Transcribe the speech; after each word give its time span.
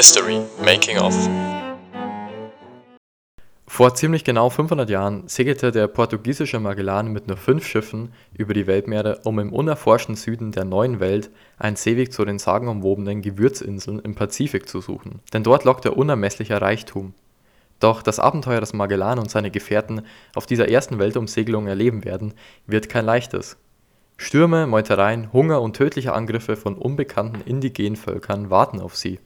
History 0.00 0.40
Making 0.64 0.96
of. 0.96 1.14
Vor 3.66 3.94
ziemlich 3.94 4.24
genau 4.24 4.48
500 4.48 4.88
Jahren 4.88 5.28
segelte 5.28 5.72
der 5.72 5.88
portugiesische 5.88 6.58
Magellan 6.58 7.12
mit 7.12 7.28
nur 7.28 7.36
fünf 7.36 7.66
Schiffen 7.66 8.10
über 8.32 8.54
die 8.54 8.66
Weltmeere, 8.66 9.20
um 9.24 9.38
im 9.38 9.52
unerforschten 9.52 10.16
Süden 10.16 10.52
der 10.52 10.64
Neuen 10.64 11.00
Welt 11.00 11.28
einen 11.58 11.76
Seeweg 11.76 12.14
zu 12.14 12.24
den 12.24 12.38
sagenumwobenen 12.38 13.20
Gewürzinseln 13.20 13.98
im 13.98 14.14
Pazifik 14.14 14.70
zu 14.70 14.80
suchen. 14.80 15.20
Denn 15.34 15.42
dort 15.42 15.64
lockte 15.64 15.90
unermesslicher 15.90 16.62
Reichtum. 16.62 17.12
Doch 17.78 18.00
das 18.00 18.20
Abenteuer, 18.20 18.60
das 18.60 18.72
Magellan 18.72 19.18
und 19.18 19.30
seine 19.30 19.50
Gefährten 19.50 20.06
auf 20.34 20.46
dieser 20.46 20.70
ersten 20.70 20.98
Weltumsegelung 20.98 21.66
erleben 21.66 22.06
werden, 22.06 22.32
wird 22.66 22.88
kein 22.88 23.04
leichtes. 23.04 23.58
Stürme, 24.16 24.66
Meutereien, 24.66 25.30
Hunger 25.34 25.60
und 25.60 25.76
tödliche 25.76 26.14
Angriffe 26.14 26.56
von 26.56 26.76
unbekannten 26.76 27.42
indigenen 27.42 27.96
Völkern 27.96 28.48
warten 28.48 28.80
auf 28.80 28.96
sie. 28.96 29.18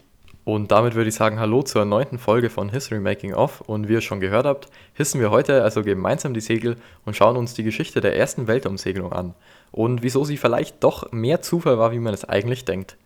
Und 0.45 0.73
damit 0.73 0.95
würde 0.95 1.09
ich 1.09 1.15
sagen, 1.15 1.41
hallo 1.41 1.63
zur 1.63 1.87
neunten 1.87 2.19
Folge 2.19 2.51
von 2.51 2.69
History 2.69 3.01
Making 3.01 3.33
Off. 3.33 3.63
Und 3.63 3.89
wie 3.89 3.95
ihr 3.95 4.03
schon 4.03 4.21
gehört 4.21 4.45
habt, 4.45 4.69
hissen 4.93 5.21
wir 5.21 5.31
heute 5.31 5.63
also 5.63 5.83
gemeinsam 5.83 6.35
die 6.35 6.41
Segel 6.41 6.77
und 7.07 7.17
schauen 7.17 7.39
uns 7.39 7.55
die 7.55 7.63
Geschichte 7.63 8.03
der 8.03 8.17
ersten 8.17 8.47
Weltumsegelung 8.47 9.11
an. 9.11 9.35
Und 9.73 10.03
wieso 10.03 10.25
sie 10.25 10.37
vielleicht 10.37 10.85
doch 10.85 11.11
mehr 11.13 11.41
Zufall 11.41 11.79
war, 11.79 11.93
wie 11.93 11.99
man 11.99 12.13
es 12.13 12.27
eigentlich 12.27 12.67
denkt. 12.67 12.99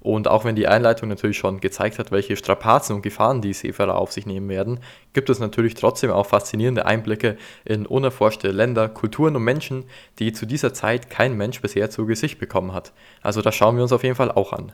Und 0.00 0.28
auch 0.28 0.44
wenn 0.44 0.54
die 0.54 0.68
Einleitung 0.68 1.08
natürlich 1.08 1.38
schon 1.38 1.58
gezeigt 1.58 1.98
hat, 1.98 2.12
welche 2.12 2.36
Strapazen 2.36 2.94
und 2.94 3.02
Gefahren 3.02 3.42
die 3.42 3.52
Seefahrer 3.52 3.96
auf 3.96 4.12
sich 4.12 4.26
nehmen 4.26 4.48
werden, 4.48 4.78
gibt 5.12 5.28
es 5.28 5.40
natürlich 5.40 5.74
trotzdem 5.74 6.12
auch 6.12 6.26
faszinierende 6.26 6.86
Einblicke 6.86 7.36
in 7.64 7.84
unerforschte 7.84 8.52
Länder, 8.52 8.88
Kulturen 8.88 9.34
und 9.34 9.42
Menschen, 9.42 9.84
die 10.20 10.32
zu 10.32 10.46
dieser 10.46 10.72
Zeit 10.72 11.10
kein 11.10 11.36
Mensch 11.36 11.60
bisher 11.60 11.90
zu 11.90 12.06
Gesicht 12.06 12.38
bekommen 12.38 12.72
hat. 12.72 12.92
Also 13.22 13.42
das 13.42 13.56
schauen 13.56 13.74
wir 13.74 13.82
uns 13.82 13.92
auf 13.92 14.04
jeden 14.04 14.14
Fall 14.14 14.30
auch 14.30 14.52
an. 14.52 14.72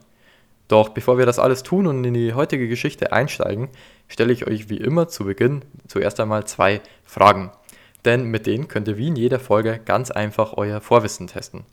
Doch 0.69 0.91
bevor 0.91 1.19
wir 1.19 1.27
das 1.27 1.39
alles 1.39 1.63
tun 1.63 1.87
und 1.87 2.05
in 2.05 2.15
die 2.15 2.35
heutige 2.35 2.69
Geschichte 2.69 3.13
einsteigen, 3.13 3.69
stelle 4.09 4.33
ich 4.33 4.47
euch 4.47 4.71
wie 4.71 4.79
immer 4.79 5.09
zu 5.09 5.25
Beginn 5.25 5.63
zuerst 5.89 6.21
einmal 6.21 6.47
zwei 6.47 6.81
Fragen. 7.05 7.51
Denn 8.05 8.25
mit 8.25 8.47
denen 8.47 8.69
könnt 8.69 8.89
ihr 8.89 8.97
wie 8.97 9.09
in 9.09 9.17
jeder 9.17 9.41
Folge 9.41 9.81
ganz 9.85 10.11
einfach 10.11 10.55
euer 10.57 10.81
Vorwissen 10.81 11.27
testen. 11.27 11.65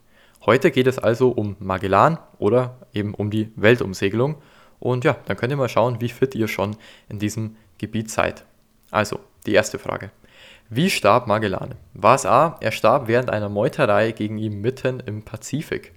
Heute 0.46 0.72
geht 0.72 0.88
es 0.88 0.98
also 0.98 1.30
um 1.30 1.56
Magellan 1.60 2.18
oder 2.40 2.78
eben 2.94 3.14
um 3.14 3.30
die 3.30 3.52
Weltumsegelung. 3.56 4.42
Und 4.80 5.04
ja, 5.04 5.18
dann 5.26 5.38
könnt 5.38 5.52
ihr 5.52 5.58
mal 5.58 5.70
schauen, 5.70 6.02
wie 6.02 6.10
fit 6.10 6.34
ihr 6.34 6.48
schon 6.48 6.76
in 7.10 7.20
diesem 7.20 7.58
Gebiet 7.78 8.10
seid. 8.10 8.46
Also, 8.90 9.20
die 9.46 9.54
erste 9.54 9.78
Frage. 9.78 10.12
Wie 10.70 10.90
starb 10.90 11.28
Magellan? 11.28 11.76
War 11.94 12.16
es 12.16 12.26
A, 12.26 12.58
er 12.62 12.72
starb 12.72 13.08
während 13.08 13.30
einer 13.30 13.50
Meuterei 13.50 14.12
gegen 14.12 14.38
ihn 14.38 14.62
mitten 14.62 15.00
im 15.02 15.24
Pazifik? 15.24 15.94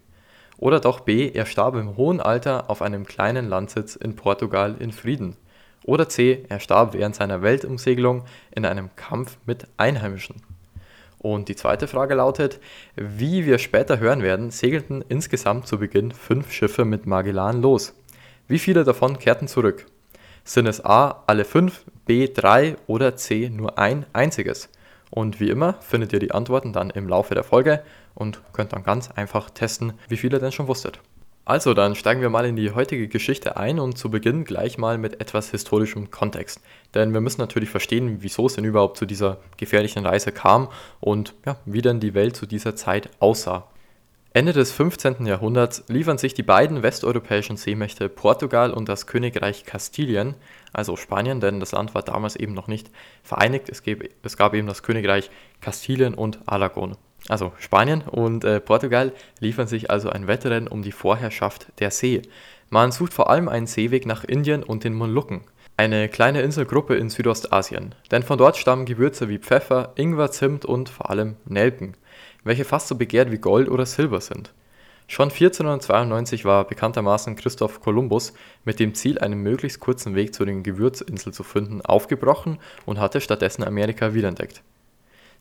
Oder 0.65 0.81
doch 0.81 1.01
B, 1.01 1.29
er 1.29 1.45
starb 1.45 1.75
im 1.75 1.98
hohen 1.98 2.23
Alter 2.23 2.70
auf 2.70 2.81
einem 2.81 3.05
kleinen 3.05 3.51
Landsitz 3.51 3.97
in 3.97 4.17
Portugal 4.17 4.77
in 4.79 4.93
Frieden? 4.93 5.37
Oder 5.84 6.09
C, 6.09 6.47
er 6.48 6.59
starb 6.59 6.95
während 6.95 7.15
seiner 7.15 7.43
Weltumsegelung 7.43 8.25
in 8.51 8.65
einem 8.65 8.89
Kampf 8.97 9.37
mit 9.45 9.67
Einheimischen? 9.77 10.37
Und 11.19 11.51
die 11.51 11.55
zweite 11.55 11.87
Frage 11.87 12.15
lautet, 12.15 12.61
wie 12.97 13.45
wir 13.45 13.59
später 13.59 13.98
hören 13.98 14.23
werden, 14.23 14.51
segelten 14.51 15.05
insgesamt 15.07 15.67
zu 15.67 15.79
Beginn 15.79 16.12
fünf 16.12 16.51
Schiffe 16.51 16.87
mit 16.87 17.05
Magellan 17.05 17.61
los. 17.61 17.92
Wie 18.48 18.59
viele 18.59 18.85
davon 18.85 19.19
kehrten 19.19 19.48
zurück? 19.48 19.85
Sind 20.45 20.67
es 20.67 20.83
A 20.83 21.25
alle 21.27 21.45
fünf, 21.45 21.85
B 22.07 22.27
drei 22.33 22.77
oder 22.87 23.17
C 23.17 23.51
nur 23.51 23.79
ein 23.79 24.07
einziges? 24.15 24.70
Und 25.15 25.39
wie 25.39 25.48
immer 25.48 25.75
findet 25.75 26.12
ihr 26.12 26.19
die 26.19 26.33
Antworten 26.33 26.73
dann 26.73 26.91
im 26.91 27.09
Laufe 27.09 27.37
der 27.37 27.45
Folge 27.45 27.84
und 28.17 28.43
könnt 28.53 28.73
dann 28.73 28.83
ganz 28.83 29.12
einfach 29.12 29.48
testen, 29.48 29.93
wie 30.09 30.17
viele 30.17 30.41
denn 30.41 30.51
schon 30.51 30.67
wusstet. 30.67 30.98
Also, 31.45 31.73
dann 31.73 31.95
steigen 31.95 32.20
wir 32.20 32.31
mal 32.31 32.45
in 32.47 32.57
die 32.57 32.73
heutige 32.73 33.07
Geschichte 33.07 33.57
ein 33.57 33.79
und 33.79 33.97
zu 33.97 34.11
Beginn 34.11 34.45
gleich 34.45 34.77
mal 34.77 34.98
mit 34.98 35.20
etwas 35.20 35.52
historischem 35.52 36.11
Kontext. 36.11 36.61
Denn 36.95 37.14
wir 37.14 37.20
müssen 37.20 37.41
natürlich 37.41 37.70
verstehen, 37.70 38.23
wieso 38.23 38.47
es 38.47 38.55
denn 38.55 38.64
überhaupt 38.64 38.97
zu 38.97 39.07
dieser 39.07 39.39
gefährlichen 39.57 40.05
Reise 40.05 40.33
kam 40.33 40.69
und 40.98 41.35
ja, 41.46 41.58
wie 41.64 41.83
denn 41.83 42.01
die 42.01 42.14
Welt 42.14 42.35
zu 42.35 42.45
dieser 42.45 42.75
Zeit 42.75 43.08
aussah. 43.20 43.69
Ende 44.36 44.52
des 44.52 44.72
15. 44.72 45.27
Jahrhunderts 45.27 45.84
liefern 45.89 46.18
sich 46.18 46.34
die 46.34 46.42
beiden 46.42 46.83
westeuropäischen 46.83 47.56
Seemächte 47.56 48.08
Portugal 48.08 48.72
und 48.72 48.89
das 48.89 49.06
Königreich 49.06 49.64
Kastilien, 49.64 50.34
also 50.72 50.96
Spanien, 50.96 51.40
denn 51.40 51.61
das 51.61 51.72
Land 51.72 51.95
war 51.95 52.02
damals 52.02 52.34
eben 52.34 52.52
noch 52.52 52.67
nicht 52.67 52.90
vereinigt. 53.22 53.68
Es, 53.68 53.84
gab, 53.84 53.98
es 54.22 54.36
gab 54.36 54.55
eben 54.55 54.67
das 54.67 54.83
Königreich 54.83 55.30
Kastilien 55.61 56.14
und 56.14 56.40
Aragon 56.46 56.96
also 57.28 57.52
Spanien 57.58 58.02
und 58.02 58.45
äh, 58.45 58.61
Portugal 58.61 59.12
liefern 59.40 59.67
sich 59.67 59.90
also 59.90 60.11
ein 60.11 60.27
Wettrennen 60.27 60.68
um 60.68 60.83
die 60.83 60.92
Vorherrschaft 60.92 61.68
der 61.78 61.90
See. 61.90 62.22
Man 62.70 62.92
sucht 62.92 63.14
vor 63.14 63.30
allem 63.30 63.48
einen 63.48 63.66
Seeweg 63.66 64.06
nach 64.06 64.24
Indien 64.24 64.62
und 64.62 64.84
den 64.84 64.95
Molukken, 64.95 65.42
eine 65.77 66.08
kleine 66.08 66.42
Inselgruppe 66.42 66.96
in 66.96 67.11
Südostasien, 67.11 67.95
denn 68.11 68.22
von 68.22 68.39
dort 68.39 68.56
stammen 68.56 68.84
Gewürze 68.84 69.28
wie 69.28 69.39
Pfeffer, 69.39 69.92
Ingwer, 69.96 70.30
Zimt 70.30 70.64
und 70.64 70.89
vor 70.89 71.11
allem 71.11 71.36
Nelken, 71.46 71.96
welche 72.45 72.65
fast 72.65 72.89
so 72.89 72.95
begehrt 72.95 73.31
wie 73.31 73.39
Gold 73.39 73.69
oder 73.69 73.87
Silber 73.87 74.21
sind. 74.21 74.53
Schon 75.07 75.29
1492 75.29 76.45
war 76.45 76.65
bekanntermaßen 76.65 77.37
Christoph 77.37 77.81
Kolumbus 77.81 78.33
mit 78.65 78.81
dem 78.81 78.95
Ziel, 78.95 79.19
einen 79.19 79.43
möglichst 79.43 79.81
kurzen 79.81 80.15
Weg 80.15 80.35
zu 80.35 80.45
den 80.45 80.63
Gewürzinseln 80.63 81.33
zu 81.35 81.43
finden, 81.43 81.83
aufgebrochen 81.83 82.59
und 82.87 82.99
hatte 82.99 83.21
stattdessen 83.21 83.65
Amerika 83.65 84.15
wiederentdeckt. 84.15 84.63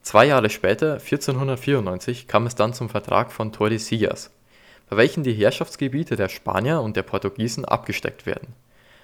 Zwei 0.02 0.25
Jahre 0.25 0.50
später, 0.50 0.96
1494, 0.96 2.28
kam 2.28 2.46
es 2.46 2.56
dann 2.56 2.74
zum 2.74 2.90
Vertrag 2.90 3.31
von 3.31 3.53
Tordesillas, 3.53 4.31
bei 4.90 4.97
welchem 4.97 5.24
die 5.24 5.34
Herrschaftsgebiete 5.34 6.18
der 6.18 6.28
Spanier 6.28 6.81
und 6.81 6.97
der 6.97 7.03
Portugiesen 7.03 7.64
abgesteckt 7.64 8.25
werden. 8.25 8.50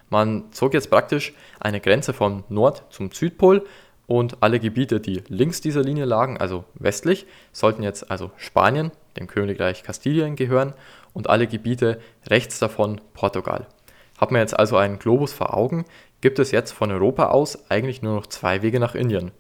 Man 0.09 0.51
zog 0.51 0.73
jetzt 0.73 0.89
praktisch 0.89 1.33
eine 1.59 1.79
Grenze 1.79 2.11
von 2.13 2.43
Nord 2.49 2.83
zum 2.89 3.11
Südpol 3.11 3.65
und 4.09 4.41
alle 4.41 4.59
Gebiete, 4.59 4.99
die 4.99 5.23
links 5.29 5.61
dieser 5.61 5.83
Linie 5.83 6.05
lagen, 6.05 6.37
also 6.37 6.65
westlich, 6.73 7.25
sollten 7.53 7.83
jetzt 7.83 8.11
also 8.11 8.31
Spanien, 8.35 8.91
dem 9.17 9.27
Königreich 9.27 9.83
Kastilien 9.83 10.35
gehören 10.35 10.73
und 11.13 11.29
alle 11.29 11.47
Gebiete 11.47 12.01
rechts 12.27 12.59
davon 12.59 12.99
Portugal. 13.13 13.67
Hat 14.17 14.31
man 14.31 14.41
jetzt 14.41 14.57
also 14.57 14.75
einen 14.75 14.99
Globus 14.99 15.31
vor 15.31 15.53
Augen, 15.53 15.85
gibt 16.19 16.39
es 16.39 16.51
jetzt 16.51 16.71
von 16.71 16.91
Europa 16.91 17.27
aus 17.27 17.69
eigentlich 17.71 18.01
nur 18.01 18.15
noch 18.15 18.27
zwei 18.27 18.61
Wege 18.61 18.79
nach 18.79 18.95
Indien 18.95 19.31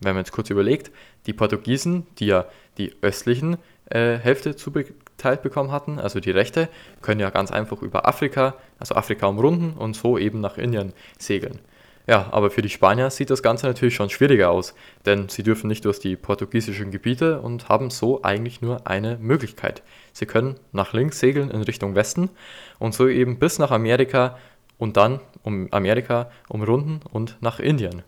wenn 0.00 0.14
man 0.14 0.24
jetzt 0.24 0.32
kurz 0.32 0.50
überlegt, 0.50 0.90
die 1.26 1.32
Portugiesen, 1.32 2.06
die 2.18 2.26
ja 2.26 2.46
die 2.78 2.94
östlichen 3.02 3.56
äh, 3.86 4.16
Hälfte 4.16 4.56
zugeteilt 4.56 5.42
bekommen 5.42 5.72
hatten, 5.72 5.98
also 5.98 6.20
die 6.20 6.30
rechte, 6.30 6.68
können 7.02 7.20
ja 7.20 7.30
ganz 7.30 7.50
einfach 7.50 7.82
über 7.82 8.06
Afrika, 8.06 8.54
also 8.78 8.94
Afrika 8.94 9.26
umrunden 9.26 9.76
und 9.76 9.96
so 9.96 10.18
eben 10.18 10.40
nach 10.40 10.58
Indien 10.58 10.92
segeln. 11.18 11.60
Ja, 12.06 12.28
aber 12.30 12.50
für 12.50 12.62
die 12.62 12.68
Spanier 12.68 13.10
sieht 13.10 13.30
das 13.30 13.42
Ganze 13.42 13.66
natürlich 13.66 13.96
schon 13.96 14.10
schwieriger 14.10 14.50
aus, 14.50 14.74
denn 15.06 15.28
sie 15.28 15.42
dürfen 15.42 15.66
nicht 15.66 15.84
durch 15.84 15.98
die 15.98 16.14
portugiesischen 16.14 16.92
Gebiete 16.92 17.40
und 17.40 17.68
haben 17.68 17.90
so 17.90 18.22
eigentlich 18.22 18.62
nur 18.62 18.86
eine 18.86 19.18
Möglichkeit. 19.18 19.82
Sie 20.12 20.26
können 20.26 20.54
nach 20.70 20.92
links 20.92 21.18
segeln 21.18 21.50
in 21.50 21.62
Richtung 21.62 21.96
Westen 21.96 22.30
und 22.78 22.94
so 22.94 23.08
eben 23.08 23.40
bis 23.40 23.58
nach 23.58 23.72
Amerika 23.72 24.38
und 24.78 24.96
dann 24.96 25.20
um 25.42 25.66
Amerika 25.72 26.30
umrunden 26.48 27.00
und 27.12 27.38
nach 27.40 27.58
Indien. 27.58 28.02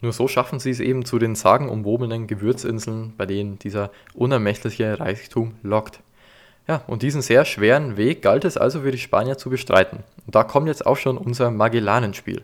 Nur 0.00 0.12
so 0.12 0.26
schaffen 0.26 0.58
sie 0.58 0.70
es 0.70 0.80
eben 0.80 1.04
zu 1.04 1.18
den 1.18 1.36
sagenumwobenen 1.36 2.26
Gewürzinseln, 2.26 3.14
bei 3.16 3.24
denen 3.24 3.58
dieser 3.60 3.90
unermessliche 4.14 4.98
Reichtum 4.98 5.54
lockt. 5.62 6.00
Ja, 6.66 6.82
und 6.86 7.02
diesen 7.02 7.22
sehr 7.22 7.44
schweren 7.44 7.96
Weg 7.96 8.20
galt 8.22 8.44
es 8.44 8.56
also 8.56 8.80
für 8.80 8.90
die 8.90 8.98
Spanier 8.98 9.38
zu 9.38 9.48
bestreiten. 9.48 10.00
Und 10.26 10.34
da 10.34 10.44
kommt 10.44 10.66
jetzt 10.66 10.86
auch 10.86 10.96
schon 10.96 11.18
unser 11.18 11.50
Magellanenspiel. 11.50 12.42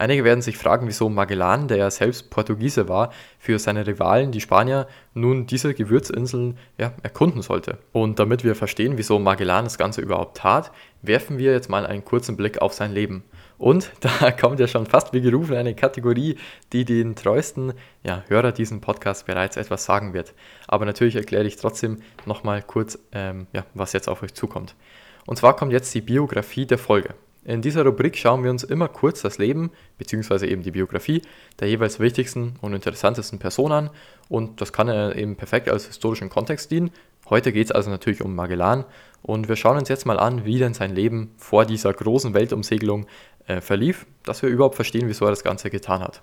Einige 0.00 0.24
werden 0.24 0.40
sich 0.40 0.56
fragen, 0.56 0.88
wieso 0.88 1.10
Magellan, 1.10 1.68
der 1.68 1.76
ja 1.76 1.90
selbst 1.90 2.30
Portugiese 2.30 2.88
war, 2.88 3.12
für 3.38 3.58
seine 3.58 3.86
Rivalen, 3.86 4.32
die 4.32 4.40
Spanier, 4.40 4.88
nun 5.12 5.44
diese 5.44 5.74
Gewürzinseln 5.74 6.56
ja, 6.78 6.94
erkunden 7.02 7.42
sollte. 7.42 7.76
Und 7.92 8.18
damit 8.18 8.42
wir 8.42 8.54
verstehen, 8.54 8.96
wieso 8.96 9.18
Magellan 9.18 9.64
das 9.64 9.76
Ganze 9.76 10.00
überhaupt 10.00 10.38
tat, 10.38 10.72
werfen 11.02 11.36
wir 11.36 11.52
jetzt 11.52 11.68
mal 11.68 11.84
einen 11.84 12.02
kurzen 12.02 12.38
Blick 12.38 12.62
auf 12.62 12.72
sein 12.72 12.92
Leben. 12.92 13.24
Und 13.58 13.92
da 14.00 14.30
kommt 14.30 14.58
ja 14.58 14.68
schon 14.68 14.86
fast 14.86 15.12
wie 15.12 15.20
gerufen 15.20 15.54
eine 15.54 15.74
Kategorie, 15.74 16.38
die 16.72 16.86
den 16.86 17.14
treuesten 17.14 17.74
ja, 18.02 18.24
Hörer 18.28 18.52
diesen 18.52 18.80
Podcast 18.80 19.26
bereits 19.26 19.58
etwas 19.58 19.84
sagen 19.84 20.14
wird. 20.14 20.32
Aber 20.66 20.86
natürlich 20.86 21.16
erkläre 21.16 21.44
ich 21.44 21.56
trotzdem 21.56 21.98
nochmal 22.24 22.62
kurz, 22.62 22.98
ähm, 23.12 23.48
ja, 23.52 23.66
was 23.74 23.92
jetzt 23.92 24.08
auf 24.08 24.22
euch 24.22 24.32
zukommt. 24.32 24.74
Und 25.26 25.36
zwar 25.36 25.56
kommt 25.56 25.72
jetzt 25.72 25.94
die 25.94 26.00
Biografie 26.00 26.64
der 26.64 26.78
Folge. 26.78 27.14
In 27.50 27.62
dieser 27.62 27.84
Rubrik 27.84 28.16
schauen 28.16 28.44
wir 28.44 28.50
uns 28.52 28.62
immer 28.62 28.86
kurz 28.86 29.22
das 29.22 29.38
Leben 29.38 29.72
bzw. 29.98 30.46
eben 30.46 30.62
die 30.62 30.70
Biografie 30.70 31.20
der 31.58 31.66
jeweils 31.66 31.98
wichtigsten 31.98 32.54
und 32.60 32.74
interessantesten 32.74 33.40
Person 33.40 33.72
an 33.72 33.90
und 34.28 34.60
das 34.60 34.72
kann 34.72 34.88
eben 34.88 35.34
perfekt 35.34 35.68
als 35.68 35.86
historischen 35.86 36.28
Kontext 36.28 36.70
dienen. 36.70 36.92
Heute 37.28 37.50
geht 37.50 37.64
es 37.66 37.72
also 37.72 37.90
natürlich 37.90 38.22
um 38.22 38.36
Magellan 38.36 38.84
und 39.22 39.48
wir 39.48 39.56
schauen 39.56 39.78
uns 39.78 39.88
jetzt 39.88 40.06
mal 40.06 40.20
an, 40.20 40.44
wie 40.44 40.60
denn 40.60 40.74
sein 40.74 40.94
Leben 40.94 41.34
vor 41.38 41.66
dieser 41.66 41.92
großen 41.92 42.34
Weltumsegelung 42.34 43.06
äh, 43.48 43.60
verlief, 43.60 44.06
dass 44.22 44.42
wir 44.42 44.48
überhaupt 44.48 44.76
verstehen, 44.76 45.08
wieso 45.08 45.24
er 45.24 45.30
das 45.30 45.42
Ganze 45.42 45.70
getan 45.70 46.02
hat. 46.02 46.22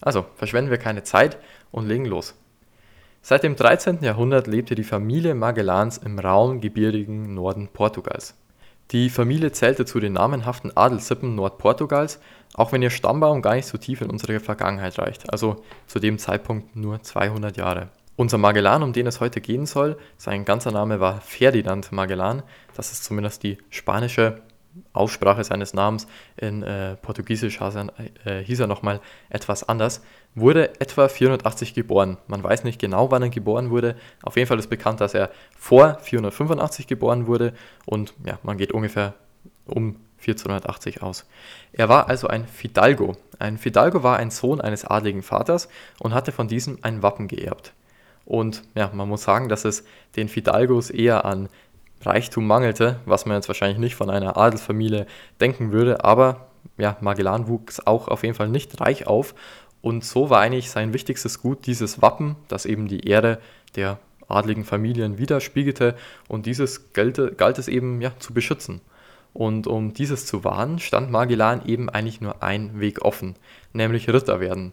Also, 0.00 0.26
verschwenden 0.34 0.72
wir 0.72 0.78
keine 0.78 1.04
Zeit 1.04 1.38
und 1.70 1.86
legen 1.86 2.06
los. 2.06 2.34
Seit 3.22 3.44
dem 3.44 3.54
13. 3.54 4.02
Jahrhundert 4.02 4.48
lebte 4.48 4.74
die 4.74 4.82
Familie 4.82 5.36
Magellans 5.36 5.98
im 5.98 6.18
rauen, 6.18 6.60
gebirgigen 6.60 7.34
Norden 7.34 7.68
Portugals. 7.68 8.34
Die 8.90 9.10
Familie 9.10 9.52
zählte 9.52 9.84
zu 9.84 9.98
den 9.98 10.12
namenhaften 10.12 10.76
Adelssippen 10.76 11.34
Nordportugals, 11.34 12.20
auch 12.54 12.72
wenn 12.72 12.82
ihr 12.82 12.90
Stammbaum 12.90 13.42
gar 13.42 13.54
nicht 13.54 13.66
so 13.66 13.78
tief 13.78 14.00
in 14.00 14.10
unsere 14.10 14.38
Vergangenheit 14.40 14.98
reicht, 14.98 15.32
also 15.32 15.62
zu 15.86 15.98
dem 15.98 16.18
Zeitpunkt 16.18 16.76
nur 16.76 17.02
200 17.02 17.56
Jahre. 17.56 17.88
Unser 18.16 18.38
Magellan, 18.38 18.82
um 18.84 18.92
den 18.92 19.08
es 19.08 19.20
heute 19.20 19.40
gehen 19.40 19.66
soll, 19.66 19.98
sein 20.16 20.44
ganzer 20.44 20.70
Name 20.70 21.00
war 21.00 21.20
Ferdinand 21.20 21.90
Magellan, 21.90 22.44
das 22.76 22.92
ist 22.92 23.04
zumindest 23.04 23.42
die 23.42 23.58
spanische 23.70 24.42
Aussprache 24.92 25.44
seines 25.44 25.74
Namens 25.74 26.06
in 26.36 26.62
äh, 26.62 26.96
Portugiesisch 26.96 27.60
äh, 27.60 28.42
hieß 28.42 28.60
er 28.60 28.66
nochmal 28.66 29.00
etwas 29.28 29.68
anders, 29.68 30.02
wurde 30.34 30.80
etwa 30.80 31.08
480 31.08 31.74
geboren. 31.74 32.16
Man 32.26 32.42
weiß 32.42 32.64
nicht 32.64 32.80
genau, 32.80 33.10
wann 33.10 33.22
er 33.22 33.30
geboren 33.30 33.70
wurde. 33.70 33.96
Auf 34.22 34.36
jeden 34.36 34.48
Fall 34.48 34.58
ist 34.58 34.70
bekannt, 34.70 35.00
dass 35.00 35.14
er 35.14 35.30
vor 35.56 35.98
485 36.00 36.86
geboren 36.86 37.26
wurde 37.26 37.54
und 37.86 38.14
ja, 38.24 38.38
man 38.42 38.58
geht 38.58 38.72
ungefähr 38.72 39.14
um 39.66 39.96
1480 40.18 41.02
aus. 41.02 41.26
Er 41.72 41.88
war 41.88 42.08
also 42.08 42.28
ein 42.28 42.46
Fidalgo. 42.46 43.16
Ein 43.38 43.58
Fidalgo 43.58 44.02
war 44.02 44.16
ein 44.16 44.30
Sohn 44.30 44.60
eines 44.60 44.84
adligen 44.84 45.22
Vaters 45.22 45.68
und 46.00 46.14
hatte 46.14 46.32
von 46.32 46.48
diesem 46.48 46.78
ein 46.82 47.02
Wappen 47.02 47.28
geerbt. 47.28 47.74
Und 48.24 48.62
ja, 48.74 48.90
man 48.92 49.08
muss 49.08 49.24
sagen, 49.24 49.48
dass 49.48 49.64
es 49.64 49.84
den 50.16 50.28
Fidalgos 50.28 50.90
eher 50.90 51.24
an 51.24 51.48
Reichtum 52.04 52.46
mangelte, 52.46 53.00
was 53.06 53.26
man 53.26 53.36
jetzt 53.36 53.48
wahrscheinlich 53.48 53.78
nicht 53.78 53.94
von 53.94 54.10
einer 54.10 54.36
Adelsfamilie 54.36 55.06
denken 55.40 55.72
würde, 55.72 56.04
aber 56.04 56.48
ja, 56.76 56.96
Magellan 57.00 57.48
wuchs 57.48 57.80
auch 57.80 58.08
auf 58.08 58.22
jeden 58.22 58.34
Fall 58.34 58.48
nicht 58.48 58.80
reich 58.80 59.06
auf 59.06 59.34
und 59.84 60.02
so 60.02 60.30
war 60.30 60.40
eigentlich 60.40 60.70
sein 60.70 60.94
wichtigstes 60.94 61.42
Gut 61.42 61.66
dieses 61.66 62.00
Wappen, 62.00 62.36
das 62.48 62.64
eben 62.64 62.88
die 62.88 63.06
Ehre 63.06 63.38
der 63.76 63.98
adligen 64.28 64.64
Familien 64.64 65.18
widerspiegelte 65.18 65.94
und 66.26 66.46
dieses 66.46 66.92
galt, 66.94 67.36
galt 67.36 67.58
es 67.58 67.68
eben 67.68 68.00
ja, 68.00 68.12
zu 68.18 68.32
beschützen. 68.32 68.80
Und 69.34 69.66
um 69.66 69.92
dieses 69.92 70.24
zu 70.24 70.42
wahren, 70.42 70.78
stand 70.78 71.10
Magellan 71.10 71.66
eben 71.66 71.90
eigentlich 71.90 72.22
nur 72.22 72.42
ein 72.42 72.80
Weg 72.80 73.04
offen, 73.04 73.34
nämlich 73.74 74.08
Ritter 74.08 74.40
werden. 74.40 74.72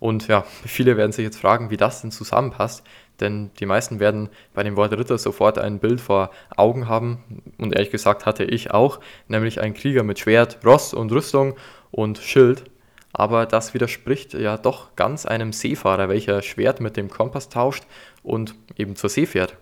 Und 0.00 0.26
ja, 0.26 0.42
viele 0.64 0.96
werden 0.96 1.12
sich 1.12 1.24
jetzt 1.24 1.38
fragen, 1.38 1.70
wie 1.70 1.76
das 1.76 2.02
denn 2.02 2.10
zusammenpasst, 2.10 2.82
denn 3.20 3.50
die 3.58 3.66
meisten 3.66 4.00
werden 4.00 4.28
bei 4.54 4.62
dem 4.62 4.76
Wort 4.76 4.92
Ritter 4.92 5.18
sofort 5.18 5.58
ein 5.58 5.78
Bild 5.78 6.00
vor 6.00 6.30
Augen 6.56 6.88
haben. 6.88 7.42
Und 7.58 7.74
ehrlich 7.74 7.90
gesagt 7.90 8.26
hatte 8.26 8.44
ich 8.44 8.70
auch, 8.70 9.00
nämlich 9.28 9.60
ein 9.60 9.74
Krieger 9.74 10.02
mit 10.02 10.18
Schwert, 10.18 10.58
Ross 10.64 10.94
und 10.94 11.12
Rüstung 11.12 11.56
und 11.90 12.18
Schild. 12.18 12.64
Aber 13.12 13.46
das 13.46 13.74
widerspricht 13.74 14.34
ja 14.34 14.56
doch 14.56 14.94
ganz 14.96 15.26
einem 15.26 15.52
Seefahrer, 15.52 16.08
welcher 16.08 16.42
Schwert 16.42 16.80
mit 16.80 16.96
dem 16.96 17.10
Kompass 17.10 17.48
tauscht 17.48 17.84
und 18.22 18.54
eben 18.76 18.96
zur 18.96 19.10
See 19.10 19.26
fährt. 19.26 19.56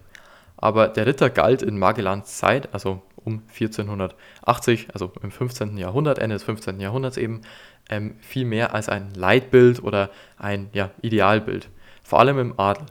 Aber 0.56 0.88
der 0.88 1.06
Ritter 1.06 1.31
galt 1.31 1.62
in 1.62 1.78
Magellans 1.78 2.37
Zeit, 2.37 2.75
also 2.75 3.02
um 3.16 3.43
1480, 3.49 4.88
also 4.93 5.12
im 5.22 5.31
15. 5.31 5.78
Jahrhundert, 5.78 6.19
Ende 6.19 6.34
des 6.34 6.43
15. 6.43 6.81
Jahrhunderts 6.81 7.16
eben, 7.16 7.43
ähm, 7.88 8.16
viel 8.20 8.44
mehr 8.44 8.75
als 8.75 8.88
ein 8.88 9.14
Leitbild 9.14 9.82
oder 9.82 10.11
ein 10.37 10.69
ja, 10.72 10.90
Idealbild, 11.00 11.69
vor 12.02 12.20
allem 12.20 12.38
im 12.38 12.58
Adel. 12.58 12.87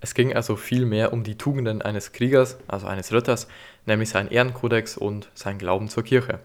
Es 0.00 0.14
ging 0.14 0.34
also 0.34 0.56
viel 0.56 0.86
mehr 0.86 1.12
um 1.12 1.24
die 1.24 1.36
Tugenden 1.36 1.82
eines 1.82 2.12
Kriegers, 2.12 2.58
also 2.66 2.86
eines 2.86 3.12
Ritters, 3.12 3.48
nämlich 3.86 4.08
sein 4.08 4.30
Ehrenkodex 4.30 4.96
und 4.96 5.30
sein 5.34 5.58
Glauben 5.58 5.88
zur 5.88 6.04
Kirche. 6.04 6.40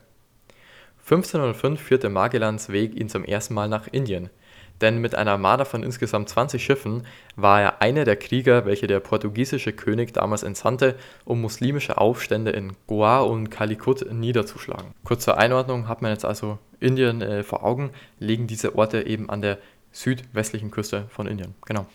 1505 1.03 1.79
führte 1.79 2.09
Magellans 2.09 2.69
Weg 2.69 2.95
ihn 2.99 3.09
zum 3.09 3.23
ersten 3.23 3.53
Mal 3.53 3.69
nach 3.69 3.87
Indien– 3.91 4.29
denn 4.81 4.99
mit 4.99 5.15
einer 5.15 5.31
Armada 5.31 5.65
von 5.65 5.83
insgesamt 5.83 6.29
20 6.29 6.63
Schiffen 6.63 7.05
war 7.35 7.61
er 7.61 7.81
einer 7.81 8.03
der 8.03 8.17
Krieger, 8.17 8.65
welche 8.65 8.87
der 8.87 8.99
portugiesische 8.99 9.73
König 9.73 10.13
damals 10.13 10.43
entsandte, 10.43 10.95
um 11.23 11.41
muslimische 11.41 11.97
Aufstände 11.97 12.51
in 12.51 12.73
Goa 12.87 13.21
und 13.21 13.49
Calicut 13.49 14.11
niederzuschlagen. 14.11 14.93
Kurz 15.03 15.23
zur 15.23 15.37
Einordnung 15.37 15.87
hat 15.87 16.01
man 16.01 16.11
jetzt 16.11 16.25
also 16.25 16.59
Indien 16.79 17.21
äh, 17.21 17.43
vor 17.43 17.63
Augen, 17.63 17.91
liegen 18.19 18.47
diese 18.47 18.75
Orte 18.75 19.05
eben 19.07 19.29
an 19.29 19.41
der 19.41 19.59
südwestlichen 19.91 20.71
Küste 20.71 21.05
von 21.09 21.25
Indien. 21.27 21.55
Genau. 21.65 21.85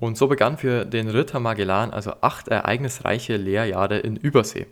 Und 0.00 0.16
so 0.16 0.28
begann 0.28 0.56
für 0.56 0.86
den 0.86 1.08
Ritter 1.08 1.40
Magellan 1.40 1.90
also 1.90 2.14
acht 2.22 2.48
ereignisreiche 2.48 3.36
Lehrjahre 3.36 3.98
in 3.98 4.16
Übersee. 4.16 4.66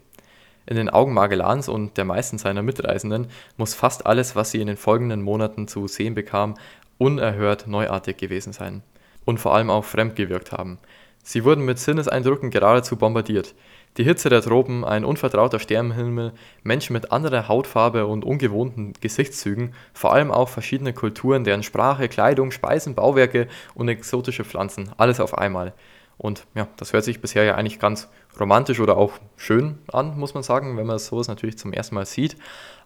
In 0.65 0.77
den 0.77 0.89
Augen 0.89 1.13
Magellans 1.13 1.69
und 1.69 1.99
der 1.99 2.07
meisten 2.07 2.39
seiner 2.39 2.63
Mitreisenden 2.63 3.27
muss 3.59 3.75
fast 3.75 4.07
alles, 4.07 4.37
was 4.37 4.51
sie 4.51 4.61
in 4.63 4.67
den 4.67 4.79
folgenden 4.79 5.21
Monaten 5.21 5.69
zu 5.69 5.87
sehen 5.87 6.15
bekamen, 6.15 6.55
unerhört 6.97 7.67
neuartig 7.67 8.17
gewesen 8.17 8.55
sein 8.55 8.83
und 9.27 9.39
vor 9.39 9.55
allem 9.55 9.69
auch 9.69 9.85
fremd 9.85 10.17
gewirkt 10.17 10.51
haben. 10.51 10.79
Sie 11.23 11.45
wurden 11.45 11.67
mit 11.67 11.79
Sinneseindrücken 11.79 12.51
geradezu 12.51 12.97
bombardiert. 12.97 13.55
Die 13.99 14.05
Hitze 14.05 14.29
der 14.29 14.43
Tropen, 14.43 14.85
ein 14.85 15.05
unvertrauter 15.05 15.59
Sternenhimmel, 15.59 16.33
Menschen 16.63 16.93
mit 16.93 17.11
anderer 17.11 17.49
Hautfarbe 17.49 18.07
und 18.07 18.25
ungewohnten 18.25 18.93
Gesichtszügen, 19.01 19.75
vor 19.93 20.13
allem 20.13 20.31
auch 20.31 20.49
verschiedene 20.49 20.93
Kulturen, 20.93 21.43
deren 21.43 21.65
Sprache, 21.65 22.09
Kleidung, 22.09 22.53
Speisen, 22.53 22.95
Bauwerke 22.95 23.49
und 23.75 23.89
exotische 23.89 24.45
Pflanzen, 24.45 24.91
alles 24.99 25.19
auf 25.19 25.37
einmal. 25.37 25.75
Und 26.17 26.47
ja, 26.55 26.69
das 26.77 26.93
hört 26.93 27.03
sich 27.03 27.21
bisher 27.21 27.43
ja 27.43 27.57
eigentlich 27.57 27.81
ganz 27.81 28.09
romantisch 28.39 28.79
oder 28.79 28.97
auch 28.97 29.15
schön 29.37 29.79
an, 29.89 30.17
muss 30.17 30.33
man 30.33 30.45
sagen, 30.45 30.77
wenn 30.77 30.87
man 30.87 31.01
sowas 31.01 31.27
natürlich 31.27 31.59
zum 31.59 31.73
ersten 31.73 31.97
Mal 31.97 32.07
sieht. 32.07 32.37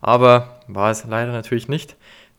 Aber 0.00 0.60
war 0.66 0.90
es 0.90 1.04
leider 1.04 1.32
natürlich 1.32 1.68
nicht, 1.68 1.96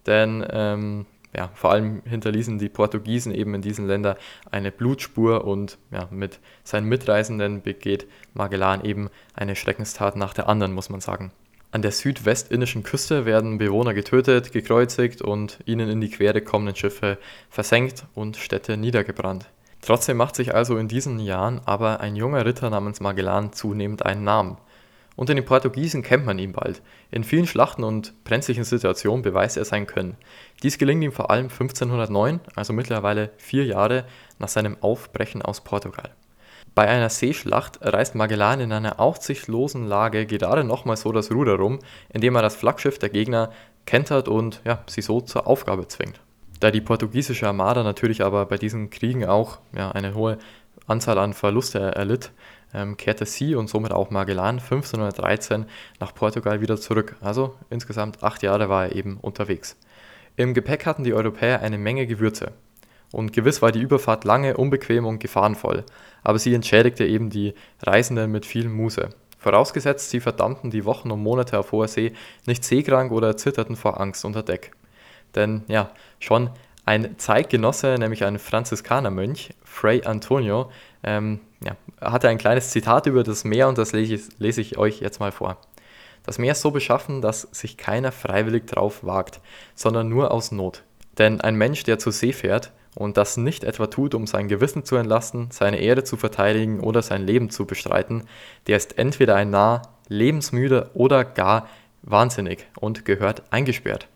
denn 0.08 0.44
ähm, 0.50 1.06
ja, 1.36 1.50
vor 1.54 1.72
allem 1.72 2.02
hinterließen 2.06 2.60
die 2.60 2.70
Portugiesen 2.70 3.34
eben 3.34 3.56
in 3.56 3.62
diesen 3.62 3.88
Ländern 3.88 4.16
eine 4.52 4.72
Blutspur 4.72 5.46
und 5.46 5.78
ja, 5.92 6.08
mit 6.12 6.40
seinen 6.64 6.88
Mitreisenden 6.88 7.62
begeht 7.62 8.08
Magellan 8.34 8.84
eben 8.86 9.10
eine 9.34 9.56
Schreckenstat 9.56 10.16
nach 10.16 10.34
der 10.34 10.48
anderen, 10.48 10.74
muss 10.74 10.90
man 10.90 11.02
sagen. 11.02 11.32
An 11.72 11.82
der 11.82 11.92
südwestindischen 11.92 12.84
Küste 12.84 13.26
werden 13.26 13.58
Bewohner 13.58 13.96
getötet, 13.96 14.52
gekreuzigt 14.52 15.24
und 15.24 15.58
ihnen 15.66 15.90
in 15.90 16.02
die 16.02 16.10
Quere 16.12 16.42
kommenden 16.42 16.76
Schiffe 16.76 17.18
versenkt 17.50 18.06
und 18.14 18.38
Städte 18.38 18.78
niedergebrannt. 18.78 19.50
Trotzdem 19.82 20.18
macht 20.18 20.36
sich 20.36 20.54
also 20.54 20.78
in 20.78 20.88
diesen 20.88 21.20
Jahren 21.20 21.62
aber 21.66 22.00
ein 22.00 22.16
junger 22.16 22.46
Ritter 22.46 22.70
namens 22.70 23.02
Magellan 23.02 23.54
zunehmend 23.54 24.06
einen 24.06 24.24
Namen. 24.24 24.58
Unter 25.15 25.36
den 25.36 25.45
Portugiesen 25.45 26.01
kennt 26.01 26.25
man 26.25 26.39
ihn 26.39 26.54
bald. 26.54 26.81
In 27.12 27.24
vielen 27.24 27.45
Schlachten 27.45 27.83
und 27.83 28.24
brenzlichen 28.24 28.63
Situationen 28.63 29.21
beweist 29.21 29.57
er 29.57 29.65
sein 29.65 29.86
Können. 29.86 30.18
Dies 30.63 30.77
gelingt 30.77 31.04
ihm 31.04 31.12
vor 31.12 31.30
allem 31.30 31.50
1509, 31.50 32.39
also 32.56 32.74
mittlerweile 32.74 33.31
vier 33.38 33.65
Jahre 33.65 34.06
nach 34.39 34.48
seinem 34.48 34.77
Aufbrechen 34.81 35.42
aus 35.42 35.62
Portugal. 35.62 36.10
Bei 36.75 36.88
einer 36.88 37.10
Seeschlacht 37.10 37.77
reißt 37.82 38.15
Magellan 38.15 38.60
in 38.60 38.72
einer 38.72 39.00
aussichtslosen 39.00 39.86
Lage 39.86 40.25
gerade 40.25 40.63
nochmal 40.63 40.98
so 40.98 41.12
das 41.12 41.32
Ruder 41.32 41.55
rum, 41.55 41.77
indem 42.10 42.36
er 42.36 42.41
das 42.41 42.55
Flaggschiff 42.55 42.98
der 42.98 43.10
Gegner 43.10 43.51
kentert 43.86 44.27
und 44.27 44.62
ja, 44.65 44.82
sie 44.88 45.01
so 45.01 45.22
zur 45.22 45.46
Aufgabe 45.46 45.88
zwingt. 45.88 46.20
Da 46.60 46.72
die 46.72 46.82
portugiesische 46.82 47.46
Armada 47.46 47.84
natürlich 47.84 48.24
aber 48.24 48.46
bei 48.48 48.58
diesen 48.58 48.89
Kriegen 48.89 49.25
auch 49.25 49.60
ja, 49.75 49.91
eine 49.91 50.15
hohe 50.15 50.39
Anzahl 50.88 51.20
an 51.20 51.34
Verluste 51.34 51.79
erlitt, 51.79 52.32
ähm, 52.74 52.98
kehrte 52.98 53.25
sie 53.25 53.56
und 53.56 53.70
somit 53.70 53.92
auch 53.92 54.10
Magellan 54.10 54.60
1513 54.60 55.65
nach 56.00 56.13
Portugal 56.13 56.62
wieder 56.62 56.77
zurück. 56.77 57.15
Also 57.22 57.56
insgesamt 57.70 58.24
acht 58.24 58.44
Jahre 58.44 58.70
war 58.70 58.86
er 58.86 58.96
eben 58.96 59.18
unterwegs. 59.22 59.77
Im 60.36 60.53
Gepäck 60.53 60.86
hatten 60.86 61.03
die 61.03 61.13
Europäer 61.13 61.62
eine 61.62 61.77
Menge 61.77 62.08
Gewürze. 62.08 62.51
Und 63.12 63.32
gewiss 63.32 63.62
war 63.62 63.72
die 63.72 63.82
Überfahrt 63.82 64.24
lange, 64.24 64.58
unbequem 64.58 65.06
und 65.06 65.20
gefahrenvoll, 65.20 65.84
aber 66.24 66.39
sie 66.39 66.56
entschädigte 66.56 67.06
eben 67.06 67.30
die 67.30 67.53
Reisenden 67.84 68.32
mit 68.32 68.44
viel 68.46 68.68
Muße. 68.68 69.10
Vorausgesetzt, 69.38 70.10
sie 70.10 70.20
verdammten 70.20 70.72
die 70.72 70.86
Wochen 70.86 71.12
und 71.12 71.22
Monate 71.22 71.60
auf 71.60 71.72
hoher 71.72 71.88
See 71.88 72.13
nicht 72.48 72.63
seekrank 72.63 73.12
oder 73.12 73.38
zitterten 73.38 73.75
vor 73.75 74.00
Angst 74.00 74.25
unter 74.25 74.42
Deck. 74.42 74.72
Denn 75.36 75.63
ja, 75.68 75.92
schon 76.20 76.50
ein 76.86 77.18
Zeitgenosse, 77.18 77.96
nämlich 78.00 78.24
ein 78.25 78.39
Franziskanermönch, 78.39 79.50
Fray 79.63 80.03
Antonio, 80.06 80.72
ähm, 81.03 81.39
ja, 81.63 81.75
hatte 82.01 82.29
ein 82.29 82.38
kleines 82.38 82.72
Zitat 82.72 83.05
über 83.05 83.24
das 83.24 83.43
Meer 83.43 83.67
und 83.67 83.77
das 83.77 83.91
lese 83.93 84.15
ich, 84.15 84.39
lese 84.39 84.62
ich 84.62 84.77
euch 84.77 85.00
jetzt 85.00 85.19
mal 85.19 85.31
vor. 85.31 85.57
Das 86.25 86.38
Meer 86.38 86.53
ist 86.53 86.62
so 86.62 86.72
beschaffen, 86.72 87.22
dass 87.22 87.41
sich 87.51 87.77
keiner 87.77 88.12
freiwillig 88.12 88.65
drauf 88.65 89.03
wagt, 89.03 89.41
sondern 89.75 90.07
nur 90.10 90.31
aus 90.31 90.51
Not. 90.51 90.83
Denn 91.17 91.41
ein 91.41 91.55
Mensch, 91.55 91.83
der 91.83 92.00
zur 92.00 92.13
See 92.13 92.31
fährt 92.31 92.72
und 92.95 93.17
das 93.17 93.38
nicht 93.38 93.63
etwa 93.63 93.88
tut, 93.88 94.15
um 94.15 94.25
sein 94.25 94.48
Gewissen 94.48 94.86
zu 94.86 94.95
entlasten, 94.95 95.50
seine 95.51 95.79
Ehre 95.79 96.03
zu 96.03 96.15
verteidigen 96.15 96.79
oder 96.79 97.01
sein 97.01 97.25
Leben 97.25 97.50
zu 97.50 97.65
bestreiten, 97.65 98.24
der 98.67 98.77
ist 98.77 98.98
entweder 98.98 99.36
ein 99.36 99.50
Narr, 99.50 99.81
lebensmüde 100.07 100.91
oder 100.93 101.25
gar 101.25 101.67
wahnsinnig 102.01 102.65
und 102.79 103.05
gehört 103.05 103.43
eingesperrt. 103.51 104.07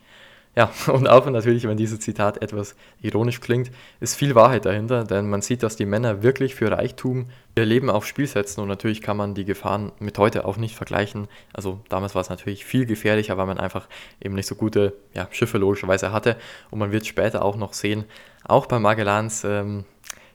Ja, 0.57 0.71
und 0.91 1.07
auch 1.07 1.29
natürlich, 1.29 1.67
wenn 1.67 1.77
dieses 1.77 1.99
Zitat 1.99 2.41
etwas 2.41 2.75
ironisch 2.99 3.41
klingt, 3.41 3.69
ist 3.99 4.15
viel 4.15 4.33
Wahrheit 4.33 4.65
dahinter, 4.65 5.03
denn 5.03 5.29
man 5.29 5.43
sieht, 5.43 5.61
dass 5.61 5.75
die 5.75 5.85
Männer 5.85 6.23
wirklich 6.23 6.55
für 6.55 6.71
Reichtum 6.71 7.27
ihr 7.55 7.65
Leben 7.65 7.91
aufs 7.91 8.07
Spiel 8.07 8.25
setzen 8.25 8.61
und 8.61 8.67
natürlich 8.67 9.03
kann 9.03 9.17
man 9.17 9.35
die 9.35 9.45
Gefahren 9.45 9.91
mit 9.99 10.17
heute 10.17 10.45
auch 10.45 10.57
nicht 10.57 10.75
vergleichen. 10.75 11.27
Also 11.53 11.79
damals 11.89 12.15
war 12.15 12.21
es 12.23 12.29
natürlich 12.29 12.65
viel 12.65 12.87
gefährlicher, 12.87 13.37
weil 13.37 13.45
man 13.45 13.59
einfach 13.59 13.87
eben 14.19 14.33
nicht 14.33 14.47
so 14.47 14.55
gute 14.55 14.93
ja, 15.13 15.27
Schiffe 15.29 15.59
logischerweise 15.59 16.11
hatte 16.11 16.37
und 16.71 16.79
man 16.79 16.91
wird 16.91 17.05
später 17.05 17.45
auch 17.45 17.55
noch 17.55 17.73
sehen, 17.73 18.05
auch 18.43 18.65
bei 18.65 18.79
Magellans 18.79 19.43
ähm, 19.43 19.85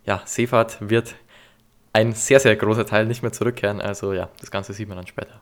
ja, 0.07 0.23
Seefahrt 0.25 0.79
wird 0.89 1.17
ein 1.93 2.13
sehr, 2.13 2.39
sehr 2.39 2.55
großer 2.55 2.87
Teil 2.87 3.07
nicht 3.07 3.23
mehr 3.23 3.33
zurückkehren. 3.33 3.81
Also 3.81 4.13
ja, 4.13 4.29
das 4.41 4.53
Ganze 4.53 4.73
sieht 4.73 4.87
man 4.87 4.97
dann 4.97 5.07
später. 5.09 5.42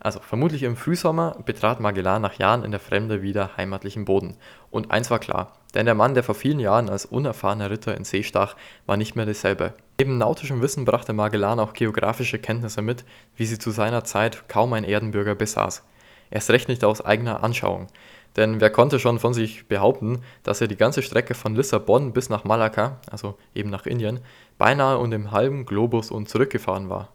Also 0.00 0.20
vermutlich 0.20 0.62
im 0.62 0.76
Frühsommer 0.76 1.36
betrat 1.44 1.78
Magellan 1.78 2.22
nach 2.22 2.38
Jahren 2.38 2.64
in 2.64 2.70
der 2.70 2.80
Fremde 2.80 3.20
wieder 3.20 3.56
heimatlichen 3.58 4.06
Boden. 4.06 4.38
Und 4.70 4.90
eins 4.90 5.10
war 5.10 5.18
klar, 5.18 5.52
denn 5.74 5.84
der 5.84 5.94
Mann, 5.94 6.14
der 6.14 6.22
vor 6.22 6.34
vielen 6.34 6.58
Jahren 6.58 6.88
als 6.88 7.04
unerfahrener 7.04 7.70
Ritter 7.70 7.94
in 7.94 8.04
See 8.04 8.22
stach, 8.22 8.56
war 8.86 8.96
nicht 8.96 9.14
mehr 9.14 9.26
dasselbe. 9.26 9.74
Neben 10.00 10.16
nautischem 10.16 10.62
Wissen 10.62 10.86
brachte 10.86 11.12
Magellan 11.12 11.60
auch 11.60 11.74
geografische 11.74 12.38
Kenntnisse 12.38 12.80
mit, 12.80 13.04
wie 13.36 13.44
sie 13.44 13.58
zu 13.58 13.70
seiner 13.70 14.02
Zeit 14.02 14.48
kaum 14.48 14.72
ein 14.72 14.84
Erdenbürger 14.84 15.34
besaß. 15.34 15.84
Erst 16.30 16.50
recht 16.50 16.68
nicht 16.68 16.82
aus 16.82 17.04
eigener 17.04 17.44
Anschauung. 17.44 17.88
Denn 18.36 18.60
wer 18.60 18.70
konnte 18.70 18.98
schon 19.00 19.18
von 19.18 19.34
sich 19.34 19.66
behaupten, 19.66 20.22
dass 20.44 20.60
er 20.60 20.68
die 20.68 20.76
ganze 20.76 21.02
Strecke 21.02 21.34
von 21.34 21.54
Lissabon 21.54 22.12
bis 22.12 22.30
nach 22.30 22.44
Malakka, 22.44 22.98
also 23.10 23.36
eben 23.54 23.68
nach 23.68 23.84
Indien, 23.84 24.20
beinahe 24.56 24.98
um 24.98 25.10
den 25.10 25.32
halben 25.32 25.66
Globus 25.66 26.10
und 26.10 26.28
zurückgefahren 26.28 26.88
war. 26.88 27.08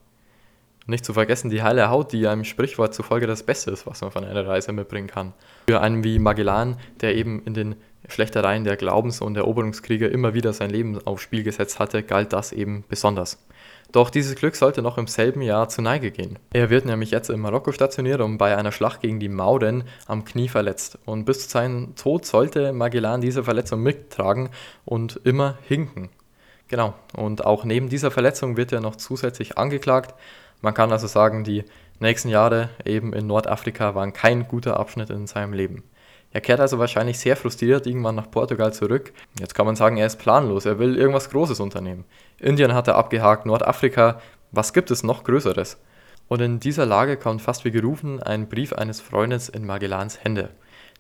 Nicht 0.88 1.06
zu 1.06 1.13
vergessen 1.13 1.50
die 1.50 1.63
heile 1.63 1.89
Haut, 1.89 2.12
die 2.12 2.27
einem 2.27 2.44
Sprichwort 2.44 2.94
zufolge 2.94 3.25
das 3.25 3.44
Beste 3.44 3.72
ist, 3.72 3.88
was 3.88 4.01
man 4.01 4.12
von 4.12 4.24
einer 4.24 4.46
Reise 4.46 4.72
mitbringen 4.72 5.08
kann. 5.08 5.34
Für 5.68 5.82
einen 5.82 6.04
wie 6.04 6.20
Magellan, 6.20 6.77
der 7.01 7.15
eben 7.15 7.42
in 7.46 7.56
den 7.56 7.75
Schlechtereien 8.08 8.63
der 8.63 8.77
Glaubens- 8.77 9.22
und 9.22 9.36
Eroberungskriege 9.36 10.06
immer 10.06 10.36
wieder 10.36 10.54
sein 10.54 10.70
Leben 10.70 11.00
aufs 11.06 11.24
Spiel 11.24 11.44
gesetzt 11.44 11.80
hatte, 11.80 12.04
galt 12.04 12.34
das 12.34 12.51
eben 12.51 12.84
besonders. 12.88 13.39
Doch 13.92 14.10
dieses 14.10 14.36
Glück 14.36 14.56
sollte 14.56 14.82
noch 14.82 14.98
im 14.98 15.08
selben 15.08 15.42
Jahr 15.42 15.70
zu 15.70 15.82
Neige 15.82 16.12
gehen. 16.12 16.38
Er 16.54 16.70
wird 16.70 16.86
nämlich 16.86 17.12
jetzt 17.12 17.30
in 17.30 17.39
Marokko 17.39 17.72
stationiert 17.72 18.22
und 18.22 18.38
bei 18.38 18.56
einer 18.56 18.72
Schlacht 18.72 19.01
gegen 19.01 19.20
die 19.20 19.30
Mauren 19.30 19.86
am 20.06 20.25
Knie 20.25 20.50
verletzt. 20.50 21.00
Und 21.06 21.25
bis 21.25 21.44
zu 21.44 21.50
seinem 21.50 21.96
Tod 21.96 22.25
sollte 22.25 22.74
Magellan 22.74 23.22
diese 23.22 23.44
Verletzung 23.44 23.82
mittragen 23.82 24.50
und 24.84 25.20
immer 25.24 25.58
hinken. 25.68 26.10
Genau, 26.68 26.96
und 27.15 27.46
auch 27.46 27.63
neben 27.63 27.89
dieser 27.89 28.10
Verletzung 28.10 28.58
wird 28.58 28.72
er 28.72 28.82
noch 28.82 28.96
zusätzlich 28.96 29.58
angeklagt. 29.58 30.15
Man 30.62 30.74
kann 30.74 30.91
also 30.91 31.07
sagen, 31.07 31.43
die 31.43 31.63
nächsten 32.00 32.29
Jahre 32.29 32.69
eben 32.83 33.13
in 33.13 33.27
Nordafrika 33.27 33.95
waren 33.95 34.13
kein 34.13 34.47
guter 34.47 34.79
Abschnitt 34.79 35.09
in 35.09 35.27
seinem 35.27 35.53
Leben. 35.53 35.83
Er 36.31 36.41
kehrt 36.41 36.59
also 36.59 36.79
wahrscheinlich 36.79 37.17
sehr 37.17 37.38
frustriert 37.38 37.88
irgendwann 37.88 38.15
nach 38.15 38.29
Portugal 38.29 38.74
zurück. 38.74 39.13
Jetzt 39.39 39.55
kann 39.55 39.65
man 39.65 39.77
sagen, 39.77 39.95
er 39.95 40.07
ist 40.07 40.19
planlos, 40.19 40.65
er 40.65 40.79
will 40.79 40.97
irgendwas 40.97 41.29
Großes 41.29 41.62
unternehmen. 41.62 42.03
Indien 42.39 42.74
hat 42.74 42.89
er 42.89 42.95
abgehakt, 42.95 43.45
Nordafrika, 43.45 44.19
was 44.51 44.74
gibt 44.74 44.91
es 44.91 45.03
noch 45.03 45.24
Größeres? 45.24 45.77
Und 46.27 46.41
in 46.41 46.59
dieser 46.59 46.85
Lage 46.85 47.17
kommt 47.17 47.41
fast 47.41 47.65
wie 47.65 47.71
gerufen 47.71 48.21
ein 48.21 48.50
Brief 48.50 48.74
eines 48.74 49.00
Freundes 49.00 49.47
in 49.47 49.65
Magellans 49.65 50.24
Hände. 50.24 50.50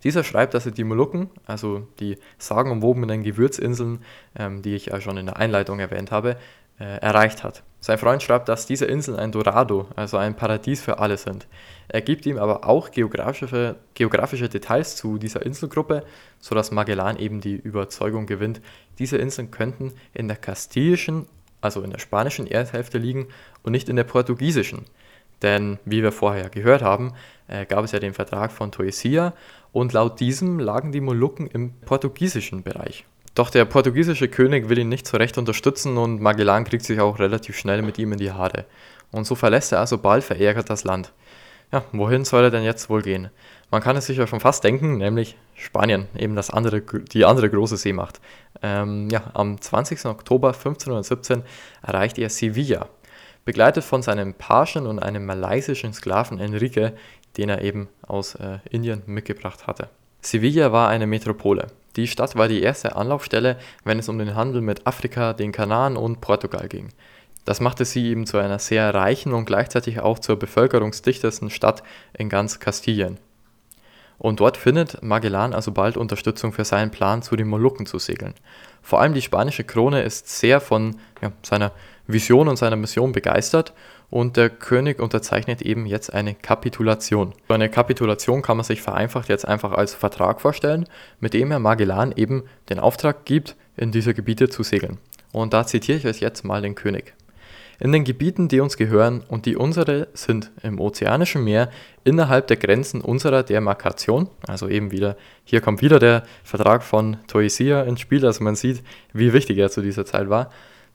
Dieser 0.03 0.23
schreibt, 0.23 0.53
dass 0.53 0.65
er 0.65 0.71
die 0.71 0.83
Molukken, 0.83 1.29
also 1.45 1.87
die 1.99 2.17
sagenumwobenen 2.37 3.23
Gewürzinseln, 3.23 4.03
ähm, 4.37 4.61
die 4.61 4.75
ich 4.75 4.87
ja 4.87 5.01
schon 5.01 5.17
in 5.17 5.25
der 5.25 5.37
Einleitung 5.37 5.79
erwähnt 5.79 6.11
habe, 6.11 6.37
äh, 6.79 6.99
erreicht 7.01 7.43
hat. 7.43 7.63
Sein 7.85 7.99
Freund 7.99 8.23
schreibt, 8.23 8.49
dass 8.49 8.65
diese 8.65 8.85
Inseln 8.85 9.19
ein 9.19 9.31
Dorado, 9.31 9.87
also 9.95 10.17
ein 10.17 10.35
Paradies 10.35 10.81
für 10.81 10.97
alle 10.97 11.17
sind. 11.17 11.45
Er 11.87 12.01
gibt 12.01 12.25
ihm 12.25 12.39
aber 12.39 12.65
auch 12.67 12.89
geografische, 12.89 13.75
geografische 13.93 14.49
Details 14.49 14.95
zu 14.95 15.19
dieser 15.19 15.45
Inselgruppe, 15.45 16.03
sodass 16.39 16.71
Magellan 16.71 17.19
eben 17.19 17.41
die 17.41 17.53
Überzeugung 17.53 18.25
gewinnt, 18.25 18.59
diese 18.97 19.17
Inseln 19.17 19.51
könnten 19.51 19.93
in 20.15 20.27
der 20.27 20.37
kastilischen, 20.37 21.27
also 21.61 21.83
in 21.83 21.91
der 21.91 21.99
spanischen 21.99 22.47
Erdhälfte 22.47 22.97
liegen 22.97 23.27
und 23.61 23.73
nicht 23.73 23.87
in 23.87 23.97
der 23.97 24.03
portugiesischen. 24.03 24.85
Denn 25.43 25.77
wie 25.85 26.01
wir 26.01 26.11
vorher 26.11 26.49
gehört 26.49 26.81
haben, 26.81 27.13
äh, 27.47 27.67
gab 27.67 27.85
es 27.85 27.91
ja 27.91 27.99
den 27.99 28.15
Vertrag 28.15 28.51
von 28.51 28.71
Toesia 28.71 29.33
und 29.73 29.93
laut 29.93 30.19
diesem 30.19 30.57
lagen 30.57 30.91
die 30.91 31.01
Molukken 31.01 31.45
im 31.45 31.73
portugiesischen 31.81 32.63
Bereich. 32.63 33.05
Doch 33.35 33.49
der 33.49 33.65
portugiesische 33.65 34.29
König 34.29 34.69
will 34.69 34.79
ihn 34.79 34.87
nicht 34.87 35.05
so 35.05 35.17
recht 35.17 35.37
unterstützen 35.37 35.97
und 35.97 36.21
Magellan 36.21 36.63
kriegt 36.63 36.85
sich 36.85 37.01
auch 37.01 37.19
relativ 37.19 37.57
schnell 37.57 37.81
mit 37.81 37.99
ihm 37.99 38.13
in 38.13 38.17
die 38.17 38.31
Haare. 38.31 38.65
Und 39.11 39.27
so 39.27 39.35
verlässt 39.35 39.73
er 39.73 39.81
also 39.81 39.97
bald 39.97 40.23
verärgert 40.23 40.69
das 40.69 40.85
Land. 40.85 41.11
Ja, 41.73 41.83
wohin 41.91 42.23
soll 42.23 42.45
er 42.45 42.51
denn 42.51 42.63
jetzt 42.63 42.89
wohl 42.89 43.01
gehen? 43.01 43.29
Man 43.71 43.81
kann 43.81 43.97
es 43.97 44.05
sich 44.05 44.17
ja 44.17 44.25
schon 44.25 44.39
fast 44.39 44.63
denken, 44.63 44.99
nämlich 44.99 45.35
Spanien, 45.55 46.07
eben 46.17 46.35
das 46.35 46.49
andere, 46.49 46.81
die 46.81 47.25
andere 47.25 47.49
große 47.49 47.75
Seemacht. 47.75 48.21
Ähm, 48.61 49.09
ja, 49.09 49.31
am 49.33 49.59
20. 49.59 50.05
Oktober 50.05 50.49
1517 50.49 51.43
erreicht 51.81 52.17
er 52.17 52.29
Sevilla, 52.29 52.87
begleitet 53.43 53.83
von 53.83 54.01
seinem 54.01 54.33
Pagen 54.33 54.87
und 54.87 54.99
einem 54.99 55.25
malaysischen 55.25 55.91
Sklaven 55.91 56.39
Enrique, 56.39 56.93
den 57.35 57.49
er 57.49 57.61
eben 57.63 57.89
aus 58.07 58.35
äh, 58.35 58.59
Indien 58.69 59.01
mitgebracht 59.07 59.67
hatte. 59.67 59.89
Sevilla 60.21 60.71
war 60.71 60.87
eine 60.87 61.05
Metropole. 61.05 61.67
Die 61.95 62.07
Stadt 62.07 62.35
war 62.35 62.47
die 62.47 62.61
erste 62.61 62.95
Anlaufstelle, 62.95 63.57
wenn 63.83 63.99
es 63.99 64.09
um 64.09 64.17
den 64.19 64.35
Handel 64.35 64.61
mit 64.61 64.85
Afrika, 64.85 65.33
den 65.33 65.51
Kanaren 65.51 65.95
und 65.95 66.21
Portugal 66.21 66.67
ging. 66.67 66.89
Das 67.45 67.61
machte 67.61 67.85
sie 67.85 68.07
eben 68.07 68.25
zu 68.25 68.37
einer 68.37 68.59
sehr 68.59 68.93
reichen 68.93 69.33
und 69.33 69.45
gleichzeitig 69.45 69.99
auch 69.99 70.19
zur 70.19 70.37
bevölkerungsdichtesten 70.37 71.51
Stadt 71.51 71.83
in 72.17 72.27
ganz 72.27 72.59
Kastilien. 72.59 73.19
Und 74.17 74.39
dort 74.39 74.57
findet 74.57 75.03
Magellan 75.03 75.53
also 75.53 75.71
bald 75.71 75.97
Unterstützung 75.97 76.53
für 76.53 76.65
seinen 76.65 76.91
Plan, 76.91 77.21
zu 77.21 77.35
den 77.35 77.47
Molukken 77.47 77.85
zu 77.85 77.99
segeln. 77.99 78.33
Vor 78.81 79.01
allem 79.01 79.13
die 79.13 79.21
spanische 79.21 79.63
Krone 79.63 80.03
ist 80.03 80.29
sehr 80.29 80.61
von 80.61 80.97
ja, 81.21 81.31
seiner 81.41 81.71
Vision 82.07 82.47
und 82.47 82.57
seiner 82.57 82.75
Mission 82.75 83.11
begeistert 83.11 83.73
und 84.09 84.37
der 84.37 84.49
König 84.49 84.99
unterzeichnet 84.99 85.61
eben 85.61 85.85
jetzt 85.85 86.13
eine 86.13 86.35
Kapitulation. 86.35 87.33
So 87.47 87.53
eine 87.53 87.69
Kapitulation 87.69 88.41
kann 88.41 88.57
man 88.57 88.63
sich 88.63 88.81
vereinfacht 88.81 89.29
jetzt 89.29 89.47
einfach 89.47 89.71
als 89.73 89.93
Vertrag 89.93 90.39
vorstellen, 90.39 90.85
mit 91.19 91.33
dem 91.33 91.51
er 91.51 91.59
Magellan 91.59 92.13
eben 92.15 92.43
den 92.69 92.79
Auftrag 92.79 93.25
gibt, 93.25 93.55
in 93.75 93.91
diese 93.91 94.13
Gebiete 94.13 94.49
zu 94.49 94.63
segeln. 94.63 94.99
Und 95.31 95.53
da 95.53 95.65
zitiere 95.65 95.97
ich 95.97 96.07
euch 96.07 96.19
jetzt 96.21 96.45
mal 96.45 96.61
den 96.61 96.75
König. 96.75 97.13
In 97.79 97.91
den 97.91 98.05
Gebieten, 98.05 98.47
die 98.47 98.61
uns 98.61 98.77
gehören 98.77 99.21
und 99.27 99.45
die 99.45 99.57
unsere 99.57 100.07
sind 100.13 100.51
im 100.63 100.79
Ozeanischen 100.79 101.43
Meer 101.43 101.69
innerhalb 102.03 102.47
der 102.47 102.57
Grenzen 102.57 103.01
unserer 103.01 103.43
Demarkation, 103.43 104.29
also 104.47 104.69
eben 104.69 104.91
wieder, 104.91 105.17
hier 105.43 105.59
kommt 105.59 105.81
wieder 105.81 105.99
der 105.99 106.23
Vertrag 106.43 106.83
von 106.83 107.17
Toesia 107.27 107.83
ins 107.83 107.99
Spiel, 107.99 108.25
also 108.25 108.43
man 108.43 108.55
sieht, 108.55 108.81
wie 109.11 109.33
wichtig 109.33 109.57
er 109.57 109.69
zu 109.69 109.81
dieser 109.81 110.05
Zeit 110.05 110.29
war, 110.29 110.49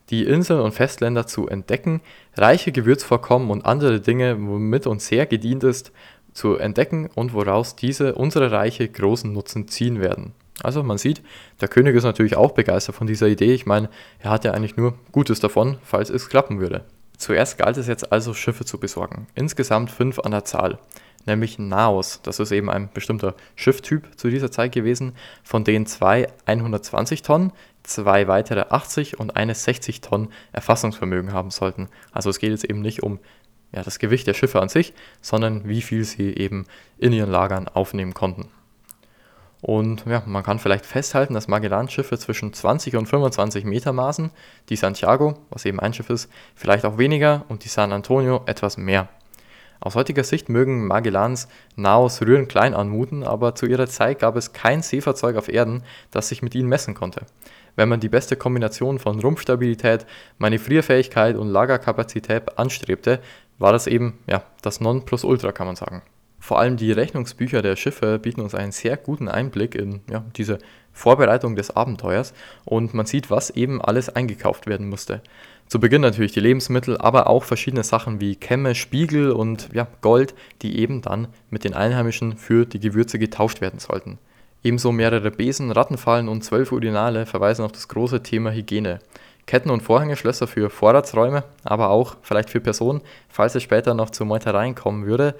die 0.08 0.24
Inseln 0.24 0.60
und 0.60 0.72
Festländer 0.72 1.26
zu 1.26 1.48
entdecken, 1.48 2.00
reiche 2.36 2.72
Gewürzvorkommen 2.72 3.50
und 3.50 3.66
andere 3.66 4.00
Dinge, 4.00 4.36
womit 4.40 4.86
uns 4.86 5.06
sehr 5.06 5.26
gedient 5.26 5.64
ist, 5.64 5.92
zu 6.32 6.56
entdecken 6.56 7.08
und 7.14 7.34
woraus 7.34 7.76
diese 7.76 8.14
unsere 8.14 8.50
Reiche 8.50 8.88
großen 8.88 9.32
Nutzen 9.32 9.68
ziehen 9.68 10.00
werden. 10.00 10.32
Also 10.62 10.82
man 10.82 10.98
sieht, 10.98 11.22
der 11.60 11.68
König 11.68 11.94
ist 11.94 12.04
natürlich 12.04 12.36
auch 12.36 12.52
begeistert 12.52 12.94
von 12.94 13.06
dieser 13.06 13.28
Idee. 13.28 13.54
Ich 13.54 13.66
meine, 13.66 13.88
er 14.18 14.30
hat 14.30 14.44
ja 14.44 14.52
eigentlich 14.52 14.76
nur 14.76 14.94
Gutes 15.12 15.40
davon, 15.40 15.78
falls 15.82 16.10
es 16.10 16.28
klappen 16.28 16.60
würde. 16.60 16.84
Zuerst 17.16 17.58
galt 17.58 17.76
es 17.76 17.86
jetzt 17.86 18.12
also, 18.12 18.32
Schiffe 18.34 18.64
zu 18.64 18.78
besorgen. 18.78 19.26
Insgesamt 19.34 19.90
fünf 19.90 20.18
an 20.18 20.30
der 20.30 20.44
Zahl. 20.44 20.78
Nämlich 21.26 21.58
Naos, 21.58 22.20
das 22.22 22.40
ist 22.40 22.50
eben 22.50 22.70
ein 22.70 22.90
bestimmter 22.92 23.34
Schifftyp 23.54 24.18
zu 24.18 24.30
dieser 24.30 24.50
Zeit 24.50 24.72
gewesen, 24.72 25.12
von 25.42 25.64
denen 25.64 25.84
zwei 25.84 26.28
120 26.46 27.20
Tonnen, 27.20 27.52
zwei 27.82 28.26
weitere 28.26 28.62
80 28.70 29.20
und 29.20 29.36
eine 29.36 29.54
60 29.54 30.00
Tonnen 30.00 30.28
Erfassungsvermögen 30.52 31.32
haben 31.32 31.50
sollten. 31.50 31.88
Also 32.10 32.30
es 32.30 32.38
geht 32.38 32.50
jetzt 32.50 32.64
eben 32.64 32.80
nicht 32.80 33.02
um 33.02 33.18
ja, 33.72 33.82
das 33.82 33.98
Gewicht 33.98 34.26
der 34.26 34.34
Schiffe 34.34 34.60
an 34.60 34.70
sich, 34.70 34.94
sondern 35.20 35.68
wie 35.68 35.82
viel 35.82 36.04
sie 36.04 36.34
eben 36.34 36.66
in 36.98 37.12
ihren 37.12 37.30
Lagern 37.30 37.68
aufnehmen 37.68 38.14
konnten. 38.14 38.48
Und 39.62 40.06
ja, 40.06 40.22
man 40.26 40.42
kann 40.42 40.58
vielleicht 40.58 40.86
festhalten, 40.86 41.34
dass 41.34 41.48
Magellan-Schiffe 41.48 42.18
zwischen 42.18 42.52
20 42.52 42.96
und 42.96 43.06
25 43.06 43.64
Meter 43.64 43.92
maßen, 43.92 44.30
die 44.68 44.76
Santiago, 44.76 45.34
was 45.50 45.64
eben 45.66 45.80
ein 45.80 45.92
Schiff 45.92 46.08
ist, 46.08 46.30
vielleicht 46.54 46.84
auch 46.84 46.96
weniger 46.96 47.44
und 47.48 47.64
die 47.64 47.68
San 47.68 47.92
Antonio 47.92 48.42
etwas 48.46 48.76
mehr. 48.78 49.08
Aus 49.80 49.94
heutiger 49.94 50.24
Sicht 50.24 50.50
mögen 50.50 50.86
Magellans 50.86 51.48
Naos 51.74 52.20
rührend 52.20 52.50
klein 52.50 52.74
anmuten, 52.74 53.24
aber 53.24 53.54
zu 53.54 53.66
ihrer 53.66 53.86
Zeit 53.86 54.18
gab 54.18 54.36
es 54.36 54.52
kein 54.52 54.82
Seefahrzeug 54.82 55.36
auf 55.36 55.48
Erden, 55.48 55.82
das 56.10 56.28
sich 56.28 56.42
mit 56.42 56.54
ihnen 56.54 56.68
messen 56.68 56.94
konnte. 56.94 57.24
Wenn 57.76 57.88
man 57.88 58.00
die 58.00 58.10
beste 58.10 58.36
Kombination 58.36 58.98
von 58.98 59.20
Rumpfstabilität, 59.20 60.04
Manövrierfähigkeit 60.38 61.36
und 61.36 61.48
Lagerkapazität 61.48 62.58
anstrebte, 62.58 63.20
war 63.58 63.72
das 63.72 63.86
eben 63.86 64.18
ja, 64.26 64.42
das 64.60 64.80
Nonplusultra, 64.80 65.52
kann 65.52 65.66
man 65.66 65.76
sagen. 65.76 66.02
Vor 66.40 66.58
allem 66.58 66.78
die 66.78 66.90
Rechnungsbücher 66.90 67.60
der 67.60 67.76
Schiffe 67.76 68.18
bieten 68.18 68.40
uns 68.40 68.54
einen 68.54 68.72
sehr 68.72 68.96
guten 68.96 69.28
Einblick 69.28 69.74
in 69.74 70.00
ja, 70.10 70.24
diese 70.36 70.58
Vorbereitung 70.92 71.54
des 71.54 71.76
Abenteuers 71.76 72.32
und 72.64 72.94
man 72.94 73.06
sieht, 73.06 73.30
was 73.30 73.50
eben 73.50 73.80
alles 73.80 74.08
eingekauft 74.08 74.66
werden 74.66 74.88
musste. 74.88 75.22
Zu 75.68 75.78
Beginn 75.78 76.00
natürlich 76.00 76.32
die 76.32 76.40
Lebensmittel, 76.40 76.98
aber 76.98 77.28
auch 77.28 77.44
verschiedene 77.44 77.84
Sachen 77.84 78.20
wie 78.20 78.34
Kämme, 78.34 78.74
Spiegel 78.74 79.30
und 79.30 79.68
ja, 79.72 79.86
Gold, 80.00 80.34
die 80.62 80.80
eben 80.80 81.02
dann 81.02 81.28
mit 81.50 81.62
den 81.62 81.74
Einheimischen 81.74 82.36
für 82.36 82.64
die 82.66 82.80
Gewürze 82.80 83.18
getauscht 83.18 83.60
werden 83.60 83.78
sollten. 83.78 84.18
Ebenso 84.64 84.92
mehrere 84.92 85.30
Besen, 85.30 85.70
Rattenfallen 85.70 86.28
und 86.28 86.42
zwölf 86.42 86.72
Urinale 86.72 87.24
verweisen 87.24 87.64
auf 87.64 87.72
das 87.72 87.88
große 87.88 88.22
Thema 88.22 88.50
Hygiene. 88.50 88.98
Ketten- 89.50 89.70
und 89.70 89.82
Vorhängeschlösser 89.82 90.46
für 90.46 90.70
Vorratsräume, 90.70 91.42
aber 91.64 91.90
auch 91.90 92.14
vielleicht 92.22 92.50
für 92.50 92.60
Personen, 92.60 93.00
falls 93.28 93.56
es 93.56 93.64
später 93.64 93.94
noch 93.94 94.10
zu 94.10 94.24
Meutereien 94.24 94.76
kommen 94.76 95.06
würde. 95.06 95.34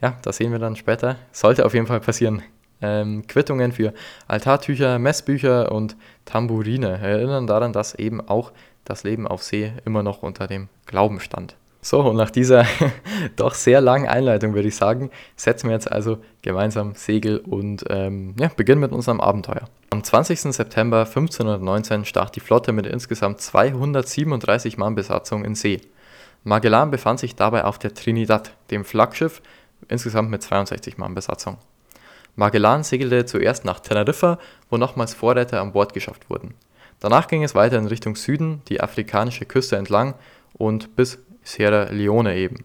Ja, 0.00 0.18
das 0.22 0.38
sehen 0.38 0.50
wir 0.50 0.58
dann 0.58 0.74
später. 0.74 1.14
Sollte 1.30 1.64
auf 1.64 1.72
jeden 1.72 1.86
Fall 1.86 2.00
passieren. 2.00 2.42
Ähm, 2.80 3.24
Quittungen 3.28 3.70
für 3.70 3.94
Altartücher, 4.26 4.98
Messbücher 4.98 5.70
und 5.70 5.94
Tamburine 6.24 6.98
erinnern 6.98 7.46
daran, 7.46 7.72
dass 7.72 7.94
eben 7.94 8.20
auch 8.20 8.50
das 8.84 9.04
Leben 9.04 9.28
auf 9.28 9.44
See 9.44 9.70
immer 9.84 10.02
noch 10.02 10.24
unter 10.24 10.48
dem 10.48 10.68
Glauben 10.86 11.20
stand. 11.20 11.54
So, 11.84 12.00
und 12.00 12.14
nach 12.16 12.30
dieser 12.30 12.64
doch 13.36 13.54
sehr 13.54 13.80
langen 13.80 14.08
Einleitung 14.08 14.54
würde 14.54 14.68
ich 14.68 14.76
sagen, 14.76 15.10
setzen 15.34 15.68
wir 15.68 15.74
jetzt 15.74 15.90
also 15.90 16.18
gemeinsam 16.40 16.94
Segel 16.94 17.38
und 17.38 17.84
ähm, 17.90 18.36
ja, 18.38 18.48
beginnen 18.56 18.80
mit 18.80 18.92
unserem 18.92 19.20
Abenteuer. 19.20 19.68
Am 19.90 20.04
20. 20.04 20.40
September 20.54 21.00
1519 21.00 22.04
stach 22.04 22.30
die 22.30 22.38
Flotte 22.38 22.70
mit 22.70 22.86
insgesamt 22.86 23.40
237 23.40 24.78
Mann 24.78 24.94
Besatzung 24.94 25.44
in 25.44 25.56
See. 25.56 25.80
Magellan 26.44 26.92
befand 26.92 27.18
sich 27.18 27.34
dabei 27.34 27.64
auf 27.64 27.80
der 27.80 27.94
Trinidad, 27.94 28.52
dem 28.70 28.84
Flaggschiff, 28.84 29.42
insgesamt 29.88 30.30
mit 30.30 30.42
62 30.42 30.98
Mann 30.98 31.14
Besatzung. 31.14 31.58
Magellan 32.36 32.84
segelte 32.84 33.26
zuerst 33.26 33.64
nach 33.64 33.80
Teneriffa, 33.80 34.38
wo 34.70 34.76
nochmals 34.76 35.14
Vorräte 35.14 35.60
an 35.60 35.72
Bord 35.72 35.94
geschafft 35.94 36.30
wurden. 36.30 36.54
Danach 37.00 37.26
ging 37.26 37.42
es 37.42 37.56
weiter 37.56 37.78
in 37.78 37.86
Richtung 37.86 38.14
Süden, 38.14 38.62
die 38.68 38.80
afrikanische 38.80 39.46
Küste 39.46 39.76
entlang 39.76 40.14
und 40.54 40.94
bis 40.94 41.18
Sierra 41.42 41.90
Leone 41.90 42.36
eben. 42.36 42.64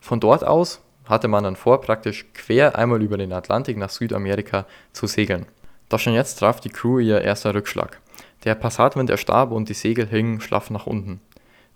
Von 0.00 0.20
dort 0.20 0.44
aus 0.44 0.80
hatte 1.06 1.28
man 1.28 1.44
dann 1.44 1.56
vor, 1.56 1.80
praktisch 1.80 2.26
quer 2.34 2.76
einmal 2.76 3.02
über 3.02 3.16
den 3.16 3.32
Atlantik 3.32 3.76
nach 3.76 3.90
Südamerika 3.90 4.66
zu 4.92 5.06
segeln. 5.06 5.46
Doch 5.88 5.98
schon 5.98 6.12
jetzt 6.12 6.38
traf 6.38 6.60
die 6.60 6.68
Crew 6.68 6.98
ihr 6.98 7.22
erster 7.22 7.54
Rückschlag. 7.54 8.00
Der 8.44 8.54
Passatwind 8.54 9.10
erstarb 9.10 9.50
und 9.50 9.68
die 9.68 9.74
Segel 9.74 10.06
hingen 10.06 10.40
schlaff 10.40 10.70
nach 10.70 10.86
unten. 10.86 11.20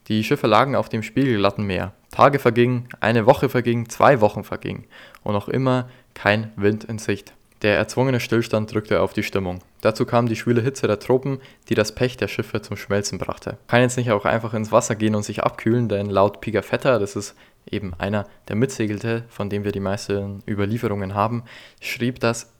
Die 0.08 0.22
Schiffe 0.22 0.46
lagen 0.46 0.76
auf 0.76 0.88
dem 0.88 1.02
spiegelglatten 1.02 1.64
Meer. 1.64 1.92
Tage 2.10 2.38
vergingen, 2.38 2.88
eine 3.00 3.26
Woche 3.26 3.48
verging, 3.48 3.88
zwei 3.88 4.20
Wochen 4.20 4.44
vergingen 4.44 4.84
und 5.22 5.32
noch 5.32 5.48
immer 5.48 5.88
kein 6.14 6.52
Wind 6.56 6.84
in 6.84 6.98
Sicht. 6.98 7.34
Der 7.62 7.76
erzwungene 7.76 8.18
Stillstand 8.18 8.74
drückte 8.74 9.00
auf 9.00 9.12
die 9.12 9.22
Stimmung. 9.22 9.60
Dazu 9.82 10.04
kam 10.04 10.26
die 10.26 10.34
schwüle 10.34 10.62
Hitze 10.62 10.88
der 10.88 10.98
Tropen, 10.98 11.40
die 11.68 11.76
das 11.76 11.94
Pech 11.94 12.16
der 12.16 12.26
Schiffe 12.26 12.60
zum 12.60 12.76
Schmelzen 12.76 13.18
brachte. 13.18 13.56
Kann 13.68 13.82
jetzt 13.82 13.96
nicht 13.96 14.10
auch 14.10 14.24
einfach 14.24 14.52
ins 14.52 14.72
Wasser 14.72 14.96
gehen 14.96 15.14
und 15.14 15.22
sich 15.22 15.44
abkühlen, 15.44 15.88
denn 15.88 16.06
laut 16.06 16.40
Pigafetta, 16.40 16.98
das 16.98 17.14
ist 17.14 17.36
eben 17.70 17.94
einer, 17.98 18.26
der 18.48 18.56
mitsegelte, 18.56 19.24
von 19.28 19.48
dem 19.48 19.62
wir 19.62 19.70
die 19.70 19.78
meisten 19.78 20.42
Überlieferungen 20.48 21.14
haben, 21.14 21.44
schrieb, 21.80 22.18
dass 22.18 22.52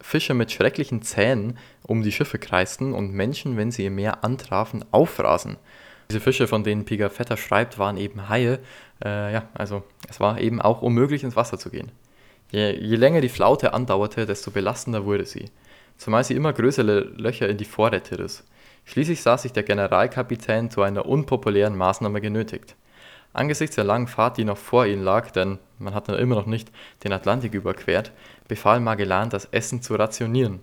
Fische 0.00 0.34
mit 0.34 0.52
schrecklichen 0.52 1.02
Zähnen 1.02 1.58
um 1.82 2.02
die 2.02 2.12
Schiffe 2.12 2.38
kreisten 2.38 2.92
und 2.92 3.12
Menschen, 3.12 3.56
wenn 3.56 3.72
sie 3.72 3.86
im 3.86 3.96
Meer 3.96 4.22
antrafen, 4.22 4.84
auffraßen. 4.92 5.56
Diese 6.10 6.20
Fische, 6.20 6.46
von 6.46 6.62
denen 6.62 6.84
Pigafetta 6.84 7.36
schreibt, 7.36 7.78
waren 7.78 7.96
eben 7.96 8.28
Haie. 8.28 8.60
Äh, 9.04 9.32
ja, 9.32 9.48
also 9.54 9.82
es 10.08 10.20
war 10.20 10.40
eben 10.40 10.60
auch 10.60 10.82
unmöglich 10.82 11.24
ins 11.24 11.34
Wasser 11.34 11.58
zu 11.58 11.70
gehen. 11.70 11.90
Je, 12.54 12.70
je 12.70 12.96
länger 12.96 13.20
die 13.20 13.28
Flaute 13.28 13.74
andauerte, 13.74 14.26
desto 14.26 14.52
belastender 14.52 15.04
wurde 15.04 15.24
sie, 15.24 15.46
zumal 15.96 16.22
sie 16.22 16.36
immer 16.36 16.52
größere 16.52 17.00
Löcher 17.00 17.48
in 17.48 17.56
die 17.56 17.64
Vorräte 17.64 18.16
riss. 18.16 18.44
Schließlich 18.84 19.22
sah 19.22 19.36
sich 19.36 19.52
der 19.52 19.64
Generalkapitän 19.64 20.70
zu 20.70 20.82
einer 20.82 21.04
unpopulären 21.04 21.76
Maßnahme 21.76 22.20
genötigt. 22.20 22.76
Angesichts 23.32 23.74
der 23.74 23.82
langen 23.82 24.06
Fahrt, 24.06 24.36
die 24.36 24.44
noch 24.44 24.56
vor 24.56 24.86
ihnen 24.86 25.02
lag, 25.02 25.32
denn 25.32 25.58
man 25.80 25.94
hatte 25.94 26.14
immer 26.14 26.36
noch 26.36 26.46
nicht 26.46 26.70
den 27.02 27.12
Atlantik 27.12 27.54
überquert, 27.54 28.12
befahl 28.46 28.78
Magellan, 28.78 29.30
das 29.30 29.46
Essen 29.46 29.82
zu 29.82 29.96
rationieren. 29.96 30.60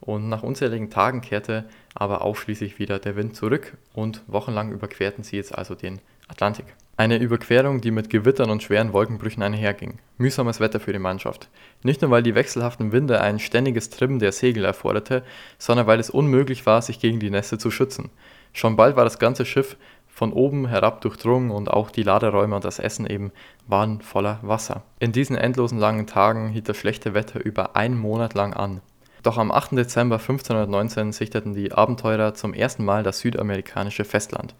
Und 0.00 0.28
nach 0.28 0.42
unzähligen 0.42 0.90
Tagen 0.90 1.22
kehrte 1.22 1.64
aber 2.00 2.22
auch 2.22 2.36
schließlich 2.36 2.78
wieder 2.78 2.98
der 2.98 3.16
Wind 3.16 3.36
zurück 3.36 3.76
und 3.94 4.22
wochenlang 4.26 4.72
überquerten 4.72 5.24
sie 5.24 5.36
jetzt 5.36 5.56
also 5.56 5.74
den 5.74 6.00
Atlantik. 6.28 6.66
Eine 6.98 7.18
Überquerung, 7.18 7.82
die 7.82 7.90
mit 7.90 8.08
Gewittern 8.08 8.48
und 8.48 8.62
schweren 8.62 8.92
Wolkenbrüchen 8.92 9.42
einherging. 9.42 9.98
Mühsames 10.16 10.60
Wetter 10.60 10.80
für 10.80 10.94
die 10.94 10.98
Mannschaft. 10.98 11.48
Nicht 11.82 12.00
nur, 12.00 12.10
weil 12.10 12.22
die 12.22 12.34
wechselhaften 12.34 12.90
Winde 12.90 13.20
ein 13.20 13.38
ständiges 13.38 13.90
Trimmen 13.90 14.18
der 14.18 14.32
Segel 14.32 14.64
erforderte, 14.64 15.22
sondern 15.58 15.86
weil 15.86 16.00
es 16.00 16.08
unmöglich 16.08 16.64
war, 16.64 16.80
sich 16.80 16.98
gegen 16.98 17.20
die 17.20 17.30
Nässe 17.30 17.58
zu 17.58 17.70
schützen. 17.70 18.10
Schon 18.54 18.76
bald 18.76 18.96
war 18.96 19.04
das 19.04 19.18
ganze 19.18 19.44
Schiff 19.44 19.76
von 20.08 20.32
oben 20.32 20.66
herab 20.66 21.02
durchdrungen 21.02 21.50
und 21.50 21.70
auch 21.70 21.90
die 21.90 22.02
Laderäume 22.02 22.56
und 22.56 22.64
das 22.64 22.78
Essen 22.78 23.06
eben 23.06 23.30
waren 23.66 24.00
voller 24.00 24.38
Wasser. 24.40 24.82
In 24.98 25.12
diesen 25.12 25.36
endlosen 25.36 25.78
langen 25.78 26.06
Tagen 26.06 26.48
hielt 26.48 26.70
das 26.70 26.78
schlechte 26.78 27.12
Wetter 27.12 27.44
über 27.44 27.76
einen 27.76 27.98
Monat 27.98 28.32
lang 28.32 28.54
an. 28.54 28.80
Doch 29.26 29.38
am 29.38 29.50
8. 29.50 29.72
Dezember 29.72 30.20
1519 30.20 31.10
sichteten 31.10 31.52
die 31.52 31.72
Abenteurer 31.72 32.34
zum 32.34 32.54
ersten 32.54 32.84
Mal 32.84 33.02
das 33.02 33.18
südamerikanische 33.18 34.04
Festland. 34.04 34.54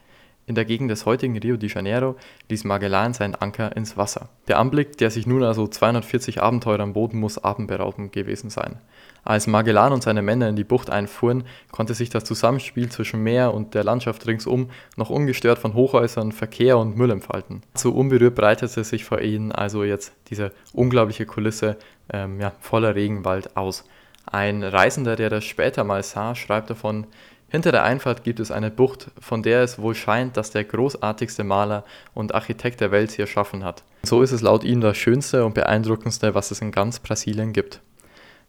In 0.44 0.56
der 0.56 0.64
Gegend 0.64 0.90
des 0.90 1.06
heutigen 1.06 1.38
Rio 1.38 1.56
de 1.56 1.70
Janeiro 1.72 2.16
ließ 2.48 2.64
Magellan 2.64 3.14
seinen 3.14 3.36
Anker 3.36 3.76
ins 3.76 3.96
Wasser. 3.96 4.28
Der 4.48 4.58
Anblick, 4.58 4.96
der 4.96 5.12
sich 5.12 5.24
nun 5.24 5.44
also 5.44 5.68
240 5.68 6.42
Abenteurern 6.42 6.94
boten, 6.94 7.20
muss 7.20 7.44
atemberaubend 7.44 8.12
gewesen 8.12 8.50
sein. 8.50 8.80
Als 9.22 9.46
Magellan 9.46 9.92
und 9.92 10.02
seine 10.02 10.22
Männer 10.22 10.48
in 10.48 10.56
die 10.56 10.64
Bucht 10.64 10.90
einfuhren, 10.90 11.44
konnte 11.70 11.94
sich 11.94 12.10
das 12.10 12.24
Zusammenspiel 12.24 12.88
zwischen 12.88 13.22
Meer 13.22 13.54
und 13.54 13.74
der 13.74 13.84
Landschaft 13.84 14.26
ringsum 14.26 14.70
noch 14.96 15.10
ungestört 15.10 15.60
von 15.60 15.74
Hochhäusern, 15.74 16.32
Verkehr 16.32 16.76
und 16.78 16.96
Müll 16.96 17.12
entfalten. 17.12 17.62
So 17.74 17.92
unberührt 17.92 18.34
breitete 18.34 18.82
sich 18.82 19.04
vor 19.04 19.20
ihnen 19.20 19.52
also 19.52 19.84
jetzt 19.84 20.12
diese 20.28 20.50
unglaubliche 20.72 21.24
Kulisse 21.24 21.76
ähm, 22.12 22.40
ja, 22.40 22.52
voller 22.60 22.96
Regenwald 22.96 23.56
aus. 23.56 23.84
Ein 24.26 24.62
Reisender, 24.62 25.16
der 25.16 25.30
das 25.30 25.44
später 25.44 25.84
mal 25.84 26.02
sah, 26.02 26.34
schreibt 26.34 26.68
davon, 26.70 27.06
hinter 27.48 27.70
der 27.70 27.84
Einfahrt 27.84 28.24
gibt 28.24 28.40
es 28.40 28.50
eine 28.50 28.72
Bucht, 28.72 29.08
von 29.20 29.42
der 29.42 29.62
es 29.62 29.78
wohl 29.78 29.94
scheint, 29.94 30.36
dass 30.36 30.50
der 30.50 30.64
großartigste 30.64 31.44
Maler 31.44 31.84
und 32.12 32.34
Architekt 32.34 32.80
der 32.80 32.90
Welt 32.90 33.12
sie 33.12 33.22
erschaffen 33.22 33.62
hat. 33.62 33.84
So 34.02 34.22
ist 34.22 34.32
es 34.32 34.42
laut 34.42 34.64
ihm 34.64 34.80
das 34.80 34.96
schönste 34.96 35.44
und 35.44 35.54
beeindruckendste, 35.54 36.34
was 36.34 36.50
es 36.50 36.60
in 36.60 36.72
ganz 36.72 36.98
Brasilien 36.98 37.52
gibt. 37.52 37.80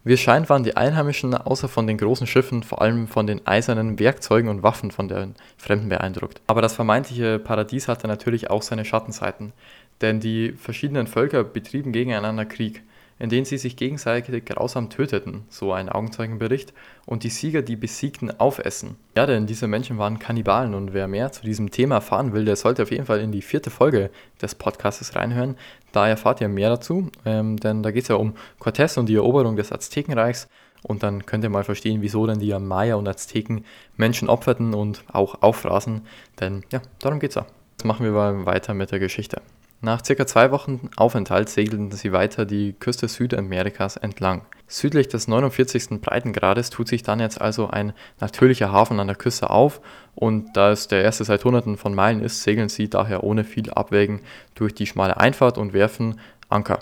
Wie 0.04 0.14
es 0.14 0.20
scheint, 0.20 0.50
waren 0.50 0.64
die 0.64 0.78
Einheimischen 0.78 1.36
außer 1.36 1.68
von 1.68 1.86
den 1.86 1.98
großen 1.98 2.28
Schiffen 2.28 2.64
vor 2.64 2.82
allem 2.82 3.08
von 3.08 3.28
den 3.28 3.46
eisernen 3.46 4.00
Werkzeugen 4.00 4.50
und 4.50 4.64
Waffen 4.64 4.90
von 4.90 5.08
den 5.08 5.36
Fremden 5.58 5.90
beeindruckt. 5.90 6.42
Aber 6.48 6.62
das 6.62 6.74
vermeintliche 6.74 7.40
Paradies 7.40 7.88
hatte 7.88 8.08
natürlich 8.08 8.50
auch 8.50 8.62
seine 8.62 8.86
Schattenseiten, 8.86 9.54
denn 10.02 10.20
die 10.20 10.54
verschiedenen 10.54 11.08
Völker 11.08 11.44
betrieben 11.44 11.92
gegeneinander 11.92 12.46
Krieg 12.46 12.84
in 13.20 13.30
denen 13.30 13.46
sie 13.46 13.58
sich 13.58 13.76
gegenseitig 13.76 14.46
grausam 14.46 14.90
töteten, 14.90 15.46
so 15.50 15.74
ein 15.74 15.90
Augenzeugenbericht, 15.90 16.74
und 17.06 17.24
die 17.24 17.30
Sieger 17.30 17.62
die 17.62 17.76
Besiegten 17.76 18.40
aufessen. 18.40 18.96
Ja, 19.16 19.26
denn 19.26 19.48
diese 19.48 19.68
Menschen 19.68 19.98
waren 19.98 20.20
Kannibalen 20.20 20.74
und 20.74 20.94
wer 20.94 21.08
mehr 21.08 21.32
zu 21.32 21.44
diesem 21.44 21.72
Thema 21.72 21.96
erfahren 21.96 22.34
will, 22.34 22.46
der 22.46 22.56
sollte 22.56 22.84
auf 22.84 22.92
jeden 22.92 23.06
Fall 23.06 23.20
in 23.20 23.32
die 23.32 23.42
vierte 23.42 23.70
Folge 23.70 24.10
des 24.42 24.56
Podcasts 24.56 25.16
reinhören. 25.16 25.56
Da 25.92 26.08
erfahrt 26.08 26.42
ihr 26.42 26.50
mehr 26.50 26.70
dazu, 26.70 27.10
ähm, 27.26 27.58
denn 27.58 27.84
da 27.84 27.92
geht 27.92 28.04
es 28.04 28.10
ja 28.10 28.16
um 28.16 28.34
Cortés 28.60 29.00
und 29.00 29.08
die 29.08 29.16
Eroberung 29.16 29.56
des 29.56 29.72
Aztekenreichs 29.72 30.48
und 30.84 31.04
dann 31.04 31.26
könnt 31.26 31.44
ihr 31.44 31.50
mal 31.50 31.64
verstehen, 31.64 32.02
wieso 32.02 32.28
denn 32.28 32.40
die 32.40 32.54
Maya 32.54 32.96
und 32.96 33.08
Azteken 33.08 33.66
Menschen 33.96 34.30
opferten 34.30 34.74
und 34.74 35.04
auch 35.12 35.42
auffraßen, 35.42 36.02
denn 36.40 36.64
ja, 36.72 36.82
darum 37.00 37.20
geht's 37.20 37.36
ja. 37.36 37.46
Jetzt 37.72 37.86
machen 37.86 38.06
wir 38.06 38.12
mal 38.12 38.46
weiter 38.46 38.74
mit 38.74 38.92
der 38.92 39.00
Geschichte. 39.00 39.42
Nach 39.80 40.04
circa 40.04 40.26
zwei 40.26 40.52
Wochen 40.52 40.90
Aufenthalt 40.96 41.50
segelten 41.50 41.92
sie 41.92 42.12
weiter 42.12 42.46
die 42.46 42.74
Küste 42.74 43.08
Südamerikas 43.08 43.96
entlang. 43.96 44.42
Südlich 44.68 45.08
des 45.08 45.28
49. 45.28 46.02
Breitengrades 46.02 46.72
tut 46.72 46.88
sich 46.88 47.04
dann 47.04 47.20
jetzt 47.20 47.40
also 47.40 47.70
ein 47.70 47.94
natürlicher 48.20 48.72
Hafen 48.72 49.00
an 49.00 49.08
der 49.08 49.16
Küste 49.16 49.52
auf 49.52 49.80
und 50.16 50.58
da 50.58 50.72
es 50.72 50.88
der 50.88 51.04
erste 51.04 51.24
seit 51.26 51.46
hunderten 51.46 51.78
von 51.78 51.94
Meilen 51.94 52.22
ist, 52.22 52.42
segeln 52.42 52.70
sie 52.70 52.90
daher 52.90 53.24
ohne 53.24 53.44
viel 53.44 53.70
Abwägen 53.70 54.22
durch 54.56 54.74
die 54.74 54.88
schmale 54.88 55.18
Einfahrt 55.18 55.60
und 55.60 55.74
werfen 55.74 56.20
Anker. 56.50 56.80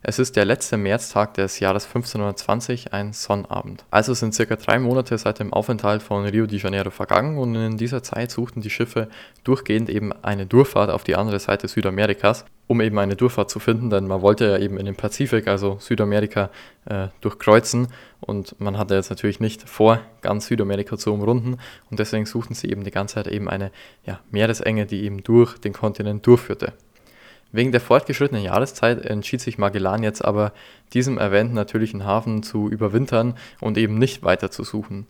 Es 0.00 0.20
ist 0.20 0.36
der 0.36 0.44
letzte 0.44 0.76
Märztag 0.76 1.34
des 1.34 1.58
Jahres 1.58 1.86
1520, 1.86 2.92
ein 2.92 3.12
Sonnabend. 3.12 3.84
Also 3.90 4.14
sind 4.14 4.32
circa 4.32 4.54
drei 4.54 4.78
Monate 4.78 5.18
seit 5.18 5.40
dem 5.40 5.52
Aufenthalt 5.52 6.04
von 6.04 6.24
Rio 6.24 6.46
de 6.46 6.60
Janeiro 6.60 6.90
vergangen 6.90 7.36
und 7.36 7.56
in 7.56 7.76
dieser 7.76 8.04
Zeit 8.04 8.30
suchten 8.30 8.60
die 8.60 8.70
Schiffe 8.70 9.08
durchgehend 9.42 9.90
eben 9.90 10.12
eine 10.22 10.46
Durchfahrt 10.46 10.90
auf 10.90 11.02
die 11.02 11.16
andere 11.16 11.40
Seite 11.40 11.66
Südamerikas, 11.66 12.44
um 12.68 12.80
eben 12.80 12.96
eine 13.00 13.16
Durchfahrt 13.16 13.50
zu 13.50 13.58
finden, 13.58 13.90
denn 13.90 14.06
man 14.06 14.22
wollte 14.22 14.46
ja 14.46 14.58
eben 14.58 14.78
in 14.78 14.86
den 14.86 14.94
Pazifik, 14.94 15.48
also 15.48 15.78
Südamerika, 15.80 16.50
äh, 16.84 17.08
durchkreuzen 17.20 17.88
und 18.20 18.54
man 18.60 18.78
hatte 18.78 18.94
jetzt 18.94 19.10
natürlich 19.10 19.40
nicht 19.40 19.68
vor, 19.68 20.00
ganz 20.20 20.46
Südamerika 20.46 20.96
zu 20.96 21.12
umrunden 21.12 21.58
und 21.90 21.98
deswegen 21.98 22.26
suchten 22.26 22.54
sie 22.54 22.70
eben 22.70 22.84
die 22.84 22.92
ganze 22.92 23.16
Zeit 23.16 23.26
eben 23.26 23.48
eine 23.48 23.72
ja, 24.04 24.20
Meeresenge, 24.30 24.86
die 24.86 25.02
eben 25.02 25.24
durch 25.24 25.58
den 25.58 25.72
Kontinent 25.72 26.24
durchführte. 26.24 26.72
Wegen 27.50 27.72
der 27.72 27.80
fortgeschrittenen 27.80 28.44
Jahreszeit 28.44 29.04
entschied 29.04 29.40
sich 29.40 29.56
Magellan 29.56 30.02
jetzt 30.02 30.24
aber, 30.24 30.52
diesem 30.92 31.16
erwähnten 31.18 31.54
natürlichen 31.54 32.04
Hafen 32.04 32.42
zu 32.42 32.68
überwintern 32.68 33.34
und 33.60 33.78
eben 33.78 33.98
nicht 33.98 34.22
weiter 34.22 34.50
zu 34.50 34.64
suchen. 34.64 35.06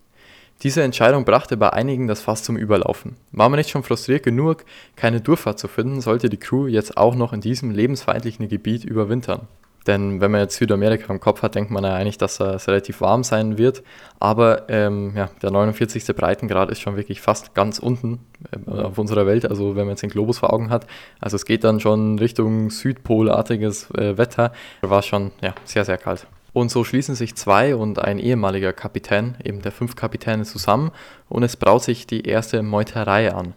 Diese 0.63 0.83
Entscheidung 0.83 1.25
brachte 1.25 1.57
bei 1.57 1.73
einigen 1.73 2.09
das 2.09 2.21
Fass 2.21 2.43
zum 2.43 2.57
Überlaufen. 2.57 3.17
War 3.31 3.49
man 3.49 3.59
nicht 3.59 3.71
schon 3.71 3.85
frustriert 3.85 4.25
genug, 4.25 4.65
keine 4.97 5.21
Durchfahrt 5.21 5.59
zu 5.59 5.69
finden, 5.69 6.01
sollte 6.01 6.29
die 6.29 6.37
Crew 6.37 6.67
jetzt 6.67 6.97
auch 6.97 7.15
noch 7.15 7.33
in 7.33 7.41
diesem 7.41 7.71
lebensfeindlichen 7.71 8.49
Gebiet 8.49 8.85
überwintern. 8.85 9.47
Denn 9.89 10.21
wenn 10.21 10.31
man 10.31 10.43
jetzt 10.43 10.57
Südamerika 10.57 11.11
im 11.11 11.19
Kopf 11.19 11.41
hat, 11.41 11.55
denkt 11.55 11.71
man 11.71 11.83
ja 11.83 11.95
eigentlich, 11.95 12.19
dass 12.19 12.39
es 12.41 12.69
relativ 12.69 13.01
warm 13.01 13.25
sein 13.25 13.57
wird. 13.57 13.83
Aber 14.21 14.69
ähm, 14.69 15.15
ja, 15.17 15.31
der 15.41 15.51
49. 15.51 16.15
Breitengrad 16.15 16.71
ist 16.71 16.83
schon 16.83 16.97
wirklich 16.97 17.23
fast 17.23 17.55
ganz 17.55 17.79
unten 17.79 18.21
äh, 18.53 18.71
auf 18.71 18.99
unserer 18.99 19.27
Welt, 19.27 19.49
also 19.49 19.77
wenn 19.77 19.87
man 19.87 19.91
jetzt 19.91 20.03
den 20.03 20.11
Globus 20.11 20.39
vor 20.39 20.53
Augen 20.53 20.69
hat. 20.69 20.87
Also 21.21 21.37
es 21.37 21.47
geht 21.47 21.65
dann 21.65 21.81
schon 21.81 22.19
Richtung 22.19 22.69
Südpolartiges 22.69 23.91
äh, 23.93 24.19
Wetter. 24.19 24.53
War 24.83 25.03
schon 25.03 25.31
ja, 25.41 25.55
sehr, 25.65 25.87
sehr 25.87 25.97
kalt. 25.97 26.27
Und 26.53 26.71
so 26.71 26.85
schließen 26.85 27.15
sich 27.15 27.35
zwei 27.35 27.75
und 27.75 27.99
ein 27.99 28.19
ehemaliger 28.19 28.75
Kapitän, 28.75 29.37
eben 29.43 29.63
der 29.63 29.73
fünf 29.73 29.97
Kapitäne, 29.97 30.45
zusammen 30.45 30.91
und 31.31 31.43
es 31.45 31.57
braut 31.57 31.83
sich 31.83 32.07
die 32.07 32.27
erste 32.27 32.63
Meuterei 32.63 33.33
an. 33.33 33.55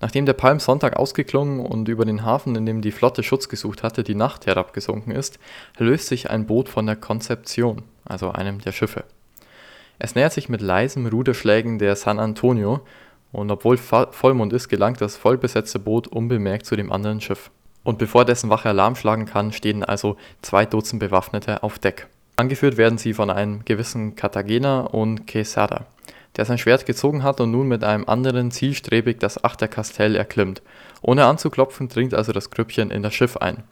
Nachdem 0.00 0.26
der 0.26 0.32
Palmsonntag 0.32 0.96
ausgeklungen 0.96 1.58
und 1.58 1.88
über 1.88 2.04
den 2.04 2.24
Hafen, 2.24 2.54
in 2.54 2.66
dem 2.66 2.82
die 2.82 2.92
Flotte 2.92 3.24
Schutz 3.24 3.48
gesucht 3.48 3.82
hatte, 3.82 4.04
die 4.04 4.14
Nacht 4.14 4.46
herabgesunken 4.46 5.12
ist, 5.12 5.40
löst 5.76 6.06
sich 6.06 6.30
ein 6.30 6.46
Boot 6.46 6.68
von 6.68 6.86
der 6.86 6.94
Konzeption, 6.94 7.82
also 8.04 8.30
einem 8.30 8.60
der 8.60 8.72
Schiffe. 8.72 9.04
Es 9.98 10.14
nähert 10.14 10.32
sich 10.32 10.48
mit 10.48 10.60
leisen 10.60 11.06
Ruderschlägen 11.06 11.80
der 11.80 11.96
San 11.96 12.20
Antonio 12.20 12.80
und 13.32 13.50
obwohl 13.50 13.76
Vollmond 13.76 14.52
ist, 14.52 14.68
gelangt 14.68 15.00
das 15.00 15.16
vollbesetzte 15.16 15.80
Boot 15.80 16.06
unbemerkt 16.06 16.64
zu 16.64 16.76
dem 16.76 16.92
anderen 16.92 17.20
Schiff. 17.20 17.50
Und 17.82 17.98
bevor 17.98 18.24
dessen 18.24 18.50
Wache 18.50 18.68
Alarm 18.68 18.94
schlagen 18.94 19.26
kann, 19.26 19.52
stehen 19.52 19.82
also 19.82 20.16
zwei 20.42 20.64
Dutzend 20.64 21.00
Bewaffnete 21.00 21.62
auf 21.64 21.80
Deck. 21.80 22.06
Angeführt 22.36 22.76
werden 22.76 22.98
sie 22.98 23.14
von 23.14 23.30
einem 23.30 23.64
gewissen 23.64 24.14
Cartagena 24.14 24.82
und 24.82 25.26
Quesada 25.26 25.86
der 26.38 26.46
sein 26.46 26.56
Schwert 26.56 26.86
gezogen 26.86 27.22
hat 27.22 27.40
und 27.40 27.50
nun 27.50 27.68
mit 27.68 27.84
einem 27.84 28.08
anderen 28.08 28.50
zielstrebig 28.50 29.18
das 29.18 29.44
Achterkastell 29.44 30.16
erklimmt. 30.16 30.62
Ohne 31.02 31.26
anzuklopfen 31.26 31.88
dringt 31.88 32.14
also 32.14 32.32
das 32.32 32.50
Grüppchen 32.50 32.90
in 32.90 33.02
das 33.02 33.12
Schiff 33.12 33.36
ein. 33.36 33.64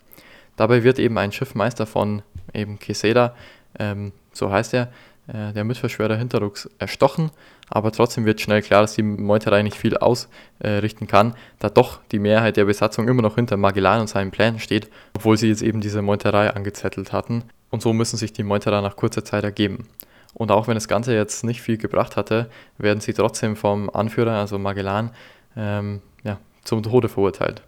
Dabei 0.56 0.82
wird 0.82 0.98
eben 0.98 1.16
ein 1.16 1.32
Schiffmeister 1.32 1.86
von 1.86 2.22
eben 2.52 2.78
Keseda, 2.78 3.34
ähm, 3.78 4.12
so 4.32 4.50
heißt 4.50 4.74
er, 4.74 4.92
äh, 5.28 5.52
der 5.52 6.16
Hinterrucks 6.16 6.68
erstochen, 6.78 7.30
aber 7.68 7.92
trotzdem 7.92 8.24
wird 8.24 8.40
schnell 8.40 8.62
klar, 8.62 8.82
dass 8.82 8.94
die 8.94 9.02
Meuterei 9.02 9.62
nicht 9.62 9.76
viel 9.76 9.96
ausrichten 9.96 11.04
äh, 11.04 11.08
kann, 11.08 11.34
da 11.58 11.68
doch 11.68 12.00
die 12.12 12.18
Mehrheit 12.18 12.56
der 12.56 12.64
Besatzung 12.64 13.08
immer 13.08 13.22
noch 13.22 13.34
hinter 13.34 13.56
Magellan 13.56 14.00
und 14.00 14.08
seinen 14.08 14.30
Plänen 14.30 14.60
steht, 14.60 14.88
obwohl 15.14 15.36
sie 15.36 15.48
jetzt 15.48 15.62
eben 15.62 15.80
diese 15.80 16.02
Meuterei 16.02 16.54
angezettelt 16.54 17.12
hatten. 17.12 17.44
Und 17.70 17.82
so 17.82 17.92
müssen 17.92 18.16
sich 18.16 18.32
die 18.32 18.44
Meuterer 18.44 18.82
nach 18.82 18.96
kurzer 18.96 19.24
Zeit 19.24 19.44
ergeben. 19.44 19.88
Und 20.36 20.50
auch 20.50 20.68
wenn 20.68 20.74
das 20.74 20.86
Ganze 20.86 21.14
jetzt 21.14 21.44
nicht 21.44 21.62
viel 21.62 21.78
gebracht 21.78 22.14
hatte, 22.14 22.50
werden 22.76 23.00
sie 23.00 23.14
trotzdem 23.14 23.56
vom 23.56 23.88
Anführer, 23.88 24.32
also 24.32 24.58
Magellan, 24.58 25.12
ähm, 25.56 26.02
ja, 26.24 26.36
zum 26.62 26.82
Tode 26.82 27.08
verurteilt. 27.08 27.62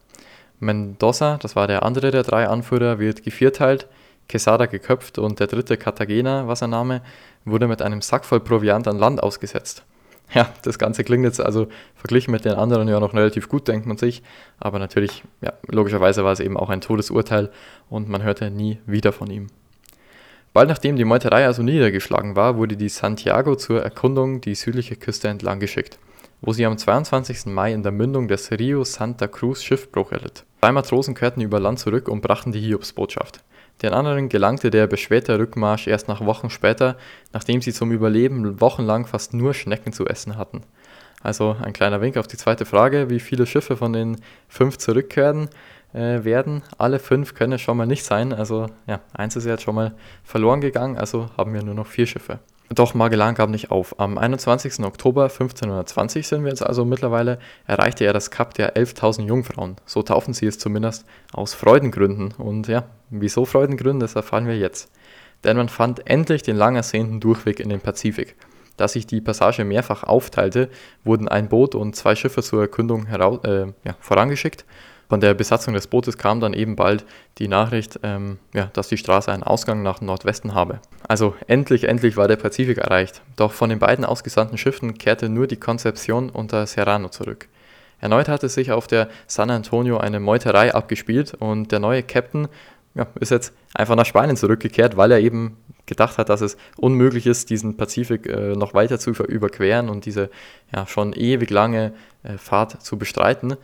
Mendoza, 0.61 1.39
das 1.39 1.57
war 1.57 1.67
der 1.67 1.83
andere 1.83 2.11
der 2.11 2.25
drei 2.25 2.47
Anführer, 2.47 2.99
wird 2.99 3.23
gevierteilt, 3.23 3.89
Quesada 4.29 4.67
geköpft 4.67 5.17
und 5.17 5.41
der 5.41 5.47
dritte 5.47 5.79
Cartagena, 5.79 6.47
was 6.47 6.61
er 6.61 6.69
Name, 6.69 7.01
wurde 7.47 7.69
mit 7.69 7.81
einem 7.81 8.03
Sack 8.03 8.27
voll 8.27 8.41
Proviant 8.41 8.87
an 8.87 8.99
Land 8.99 9.23
ausgesetzt. 9.23 9.85
Ja, 10.35 10.47
das 10.61 10.79
Ganze 10.79 11.05
klingt 11.05 11.25
jetzt 11.25 11.41
also 11.41 11.69
verglichen 11.95 12.33
mit 12.33 12.45
den 12.45 12.53
anderen 12.53 12.87
ja 12.87 13.01
noch 13.01 13.15
relativ 13.15 13.49
gut, 13.49 13.67
denkt 13.67 13.87
man 13.87 13.97
sich. 13.97 14.23
Aber 14.61 14.79
natürlich, 14.79 15.25
ja, 15.41 15.55
logischerweise 15.69 16.23
war 16.23 16.33
es 16.33 16.41
eben 16.41 16.59
auch 16.59 16.69
ein 16.69 16.83
Todesurteil 16.83 17.51
und 17.89 18.11
man 18.11 18.23
hörte 18.23 18.51
nie 18.51 18.79
wieder 18.85 19.13
von 19.13 19.31
ihm. 19.31 19.47
Bald 20.53 20.69
nachdem 20.69 20.97
die 20.97 21.05
Meuterei 21.05 21.47
also 21.47 21.63
niedergeschlagen 21.63 22.37
war, 22.37 22.57
wurde 22.57 22.77
die 22.77 22.89
Santiago 22.89 23.57
zur 23.57 23.83
Erkundung 23.83 24.41
die 24.41 24.55
südliche 24.55 24.97
Küste 24.97 25.29
entlang 25.29 25.61
geschickt, 25.61 25.99
wo 26.41 26.53
sie 26.53 26.67
am 26.67 26.79
22. 26.79 27.47
Mai 27.47 27.73
in 27.73 27.83
der 27.83 27.93
Mündung 27.93 28.29
des 28.29 28.51
Rio 28.51 28.85
Santa 28.85 29.29
Cruz 29.29 29.63
Schiffbruch 29.63 30.13
erlitt. 30.13 30.45
Drei 30.61 30.73
Matrosen 30.73 31.15
kehrten 31.15 31.41
über 31.41 31.61
Land 31.61 31.79
zurück 31.79 32.09
und 32.09 32.23
brachten 32.23 32.53
die 32.53 32.61
Hiobsbotschaft. 32.61 33.45
Den 33.83 33.93
anderen 33.93 34.29
gelangte 34.29 34.71
der 34.71 34.89
beschwerte 34.89 35.39
Rückmarsch 35.39 35.87
erst 35.87 36.09
nach 36.09 36.25
Wochen 36.25 36.51
später, 36.51 36.97
nachdem 37.33 37.63
sie 37.63 37.73
zum 37.73 37.93
Überleben 37.93 38.61
wochenlang 38.61 39.07
fast 39.07 39.35
nur 39.35 39.55
Schnecken 39.55 39.93
zu 39.93 40.07
essen 40.07 40.37
hatten. 40.37 40.63
Also 41.23 41.57
ein 41.63 41.73
kleiner 41.73 42.01
Wink 42.01 42.17
auf 42.17 42.27
die 42.27 42.37
zweite 42.37 42.65
Frage, 42.65 43.11
wie 43.11 43.21
viele 43.21 43.47
Schiffe 43.47 43.77
von 43.77 43.93
den 43.93 44.21
fünf 44.49 44.79
zurückkehren 44.79 45.49
äh, 45.99 46.25
werden. 46.25 46.63
Alle 46.79 46.99
fünf 46.99 47.35
können 47.35 47.55
es 47.55 47.61
schon 47.61 47.77
mal 47.77 47.87
nicht 47.87 48.05
sein. 48.05 48.33
Also 48.33 48.67
ja, 48.87 49.01
eins 49.13 49.37
ist 49.37 49.45
jetzt 49.45 49.65
schon 49.65 49.75
mal 49.75 49.95
verloren 50.23 50.61
gegangen, 50.61 50.97
also 50.97 51.29
haben 51.37 51.53
wir 51.53 51.63
nur 51.63 51.75
noch 51.75 51.87
vier 51.87 52.07
Schiffe. 52.07 52.39
Doch 52.71 52.93
Magellan 52.93 53.35
gab 53.35 53.49
nicht 53.49 53.71
auf. 53.71 53.99
Am 53.99 54.19
21. 54.19 54.85
Oktober 54.85 55.25
1520 55.25 56.29
sind 56.29 56.45
wir 56.45 56.51
jetzt 56.51 56.65
also 56.65 56.85
mittlerweile, 56.85 57.39
erreichte 57.67 58.05
er 58.05 58.13
das 58.13 58.31
Kap 58.31 58.53
der 58.55 58.77
11.000 58.77 59.27
Jungfrauen. 59.27 59.77
So 59.87 60.03
taufen 60.03 60.35
sie 60.35 60.47
es 60.47 60.59
zumindest 60.59 61.07
aus 61.33 61.55
Freudengründen. 61.55 62.35
Und 62.37 62.69
ja, 62.69 62.85
wieso 63.09 63.47
Freudengründe, 63.47 64.05
das 64.05 64.17
erfahren 64.17 64.47
wir 64.47 64.59
jetzt. 64.59 64.93
Denn 65.45 65.57
man 65.57 65.71
fand 65.71 66.09
endlich 66.11 66.43
den 66.43 66.57
lang 66.57 66.77
ersehnten 66.77 67.21
Durchweg 67.21 67.59
in 67.59 67.71
den 67.71 67.81
Pazifik. 67.81 68.37
Da 68.77 68.87
sich 68.87 69.07
die 69.07 69.23
Passage 69.23 69.65
mehrfach 69.65 70.05
aufteilte, 70.05 70.69
wurden 71.05 71.27
ein 71.27 71.49
Boot 71.49 71.75
und 71.75 71.97
zwei 71.97 72.15
Schiffe 72.15 72.43
zur 72.43 72.61
Erkundung 72.61 73.07
äh, 73.07 73.67
ja, 73.85 73.97
vorangeschickt 73.99 74.67
von 75.09 75.21
der 75.21 75.35
Besatzung 75.35 75.75
des 75.75 75.87
Bootes 75.87 76.19
kam 76.19 76.41
dann 76.41 76.53
eben 76.53 76.77
bald 76.77 77.05
die 77.39 77.49
Nachricht, 77.49 78.01
ähm, 78.03 78.39
ja, 78.53 78.71
dass 78.75 78.89
die 78.89 78.99
Straße 78.99 79.33
einen 79.33 79.43
Ausgang 79.43 79.83
nach 79.83 80.01
Nordwesten 80.01 80.55
habe. 80.55 80.81
Also 81.07 81.35
endlich, 81.47 81.85
endlich 81.85 82.17
war 82.17 82.29
der 82.29 82.37
Pazifik 82.37 82.79
erreicht. 82.79 83.23
Doch 83.37 83.53
von 83.53 83.71
den 83.71 83.79
beiden 83.79 84.05
ausgesandten 84.05 84.59
Schiffen 84.59 84.99
kehrte 84.99 85.29
nur 85.29 85.47
die 85.47 85.57
Concepcion 85.57 86.29
unter 86.29 86.67
Serrano 86.67 87.09
zurück. 87.09 87.49
Erneut 88.01 88.29
hatte 88.29 88.49
sich 88.49 88.71
auf 88.71 88.87
der 88.87 89.09
San 89.27 89.51
Antonio 89.51 89.99
eine 89.99 90.21
Meuterei 90.21 90.75
abgespielt 90.75 91.35
und 91.35 91.73
der 91.73 91.81
neue 91.81 92.03
Captain 92.03 92.49
ja, 92.95 93.07
ist 93.19 93.31
jetzt 93.31 93.53
einfach 93.75 93.97
nach 93.97 94.07
Spanien 94.07 94.37
zurückgekehrt, 94.37 94.97
weil 94.97 95.11
er 95.11 95.21
eben 95.21 95.57
gedacht 95.87 96.19
hat, 96.19 96.29
dass 96.29 96.43
es 96.43 96.57
unmöglich 96.77 97.27
ist, 97.27 97.51
diesen 97.51 97.77
Pazifik 97.77 98.27
äh, 98.27 98.55
noch 98.55 98.75
weiter 98.75 98.99
zu 98.99 99.11
überqueren 99.11 99.89
und 99.89 100.05
diese 100.05 100.31
ja, 100.75 100.87
schon 100.87 101.13
ewig 101.15 101.51
lange 101.51 101.93
äh, 102.23 102.37
Fahrt 102.37 102.83
zu 102.83 102.99
bestreiten. 102.99 103.57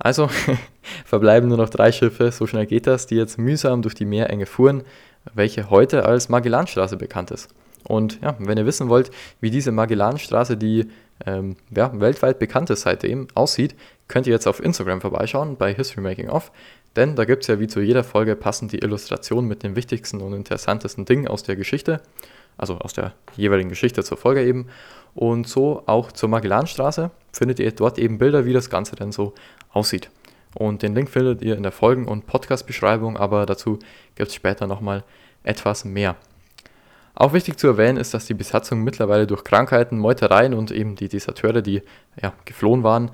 Also 0.00 0.28
verbleiben 1.04 1.48
nur 1.48 1.58
noch 1.58 1.68
drei 1.68 1.92
Schiffe, 1.92 2.32
so 2.32 2.46
schnell 2.46 2.66
geht 2.66 2.86
das, 2.86 3.06
die 3.06 3.16
jetzt 3.16 3.38
mühsam 3.38 3.82
durch 3.82 3.94
die 3.94 4.06
Meerenge 4.06 4.46
fuhren, 4.46 4.82
welche 5.34 5.70
heute 5.70 6.06
als 6.06 6.28
Magellanstraße 6.28 6.96
bekannt 6.96 7.30
ist. 7.30 7.48
Und 7.84 8.20
ja, 8.20 8.34
wenn 8.38 8.58
ihr 8.58 8.66
wissen 8.66 8.88
wollt, 8.88 9.10
wie 9.40 9.50
diese 9.50 9.72
Magellanstraße, 9.72 10.56
die 10.56 10.88
ähm, 11.26 11.56
ja, 11.74 11.98
weltweit 12.00 12.38
bekannt 12.38 12.70
ist 12.70 12.82
seitdem, 12.82 13.28
aussieht, 13.34 13.74
könnt 14.08 14.26
ihr 14.26 14.32
jetzt 14.32 14.46
auf 14.46 14.62
Instagram 14.62 15.00
vorbeischauen 15.00 15.56
bei 15.56 15.72
History 15.74 16.00
Making 16.00 16.30
Off, 16.30 16.50
denn 16.96 17.14
da 17.14 17.24
gibt 17.24 17.42
es 17.42 17.48
ja 17.48 17.60
wie 17.60 17.68
zu 17.68 17.80
jeder 17.80 18.04
Folge 18.04 18.36
passend 18.36 18.72
die 18.72 18.78
Illustration 18.78 19.46
mit 19.46 19.62
den 19.62 19.76
wichtigsten 19.76 20.20
und 20.20 20.32
interessantesten 20.32 21.04
Dingen 21.04 21.28
aus 21.28 21.42
der 21.42 21.56
Geschichte, 21.56 22.00
also 22.58 22.78
aus 22.78 22.94
der 22.94 23.12
jeweiligen 23.36 23.68
Geschichte 23.68 24.02
zur 24.02 24.18
Folge 24.18 24.44
eben. 24.44 24.66
Und 25.14 25.48
so 25.48 25.82
auch 25.86 26.12
zur 26.12 26.28
Magellanstraße 26.28 27.10
findet 27.32 27.58
ihr 27.58 27.72
dort 27.72 27.98
eben 27.98 28.18
Bilder, 28.18 28.44
wie 28.44 28.52
das 28.52 28.70
Ganze 28.70 28.96
denn 28.96 29.12
so 29.12 29.34
aussieht. 29.72 30.10
Und 30.54 30.82
den 30.82 30.94
Link 30.94 31.10
findet 31.10 31.42
ihr 31.42 31.56
in 31.56 31.62
der 31.62 31.72
Folgen- 31.72 32.08
und 32.08 32.26
Podcast-Beschreibung, 32.26 33.16
aber 33.16 33.46
dazu 33.46 33.78
gibt 34.16 34.30
es 34.30 34.34
später 34.34 34.66
nochmal 34.66 35.04
etwas 35.44 35.84
mehr. 35.84 36.16
Auch 37.14 37.32
wichtig 37.32 37.58
zu 37.58 37.66
erwähnen 37.66 37.98
ist, 37.98 38.14
dass 38.14 38.26
die 38.26 38.34
Besatzung 38.34 38.82
mittlerweile 38.82 39.26
durch 39.26 39.44
Krankheiten, 39.44 39.98
Meutereien 39.98 40.54
und 40.54 40.70
eben 40.70 40.96
die 40.96 41.08
Deserteure, 41.08 41.60
die 41.60 41.82
ja, 42.20 42.32
geflohen 42.44 42.82
waren, 42.82 43.10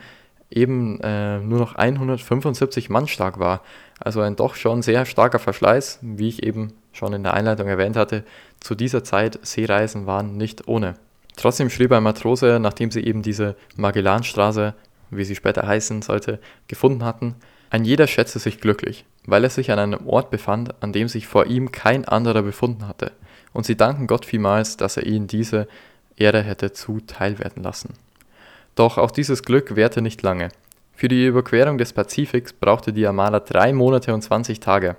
eben 0.51 1.01
äh, 1.01 1.41
nur 1.41 1.59
noch 1.59 1.75
175 1.75 2.89
Mann 2.89 3.09
stark 3.09 3.39
war. 3.39 3.63
Also 3.99 4.21
ein 4.21 4.37
doch 4.37 4.55
schon 4.55 4.83
sehr 4.83 5.07
starker 5.07 5.39
Verschleiß, 5.39 5.99
wie 6.03 6.29
ich 6.29 6.45
eben 6.45 6.73
schon 6.93 7.13
in 7.15 7.23
der 7.23 7.35
Einleitung 7.35 7.67
erwähnt 7.67 7.97
hatte. 7.97 8.25
Zu 8.61 8.75
dieser 8.75 9.03
Zeit 9.03 9.39
Seereisen 9.43 10.07
waren 10.07 10.37
nicht 10.37 10.69
ohne. 10.69 10.95
Trotzdem 11.37 11.69
schrieb 11.69 11.93
ein 11.93 12.03
Matrose, 12.03 12.59
nachdem 12.61 12.91
sie 12.91 13.05
eben 13.05 13.23
diese 13.23 13.57
Magellanstraße 13.77 14.75
wie 15.11 15.25
sie 15.25 15.37
später 15.37 15.67
heißen 15.67 16.03
sollte, 16.03 16.39
gefunden 16.69 17.05
hatten, 17.05 17.37
ein 17.71 17.85
jeder 17.85 18.07
schätzte 18.07 18.39
sich 18.39 18.61
glücklich, 18.61 19.05
weil 19.27 19.45
er 19.45 19.51
sich 19.51 19.71
an 19.71 19.79
einem 19.79 20.07
Ort 20.07 20.31
befand, 20.31 20.75
an 20.83 20.93
dem 20.93 21.09
sich 21.09 21.27
vor 21.27 21.47
ihm 21.47 21.73
kein 21.73 22.05
anderer 22.05 22.43
befunden 22.43 22.87
hatte, 22.87 23.13
und 23.53 23.67
sie 23.67 23.77
danken 23.77 24.07
Gott 24.07 24.25
vielmals, 24.25 24.77
dass 24.77 24.97
er 24.97 25.07
ihnen 25.07 25.27
diese 25.27 25.67
Ehre 26.17 26.43
hätte 26.43 26.73
zuteilwerden 26.73 27.63
lassen. 27.63 27.95
Doch 28.75 28.99
auch 28.99 29.11
dieses 29.11 29.43
Glück 29.43 29.75
währte 29.75 30.03
nicht 30.03 30.23
lange. 30.23 30.51
Für 30.95 31.09
die 31.09 31.27
Überquerung 31.27 31.77
des 31.77 31.93
Pazifiks 31.93 32.53
brauchte 32.53 32.93
die 32.93 33.07
Armada 33.07 33.41
drei 33.41 33.73
Monate 33.73 34.15
und 34.15 34.23
20 34.23 34.61
Tage, 34.61 34.97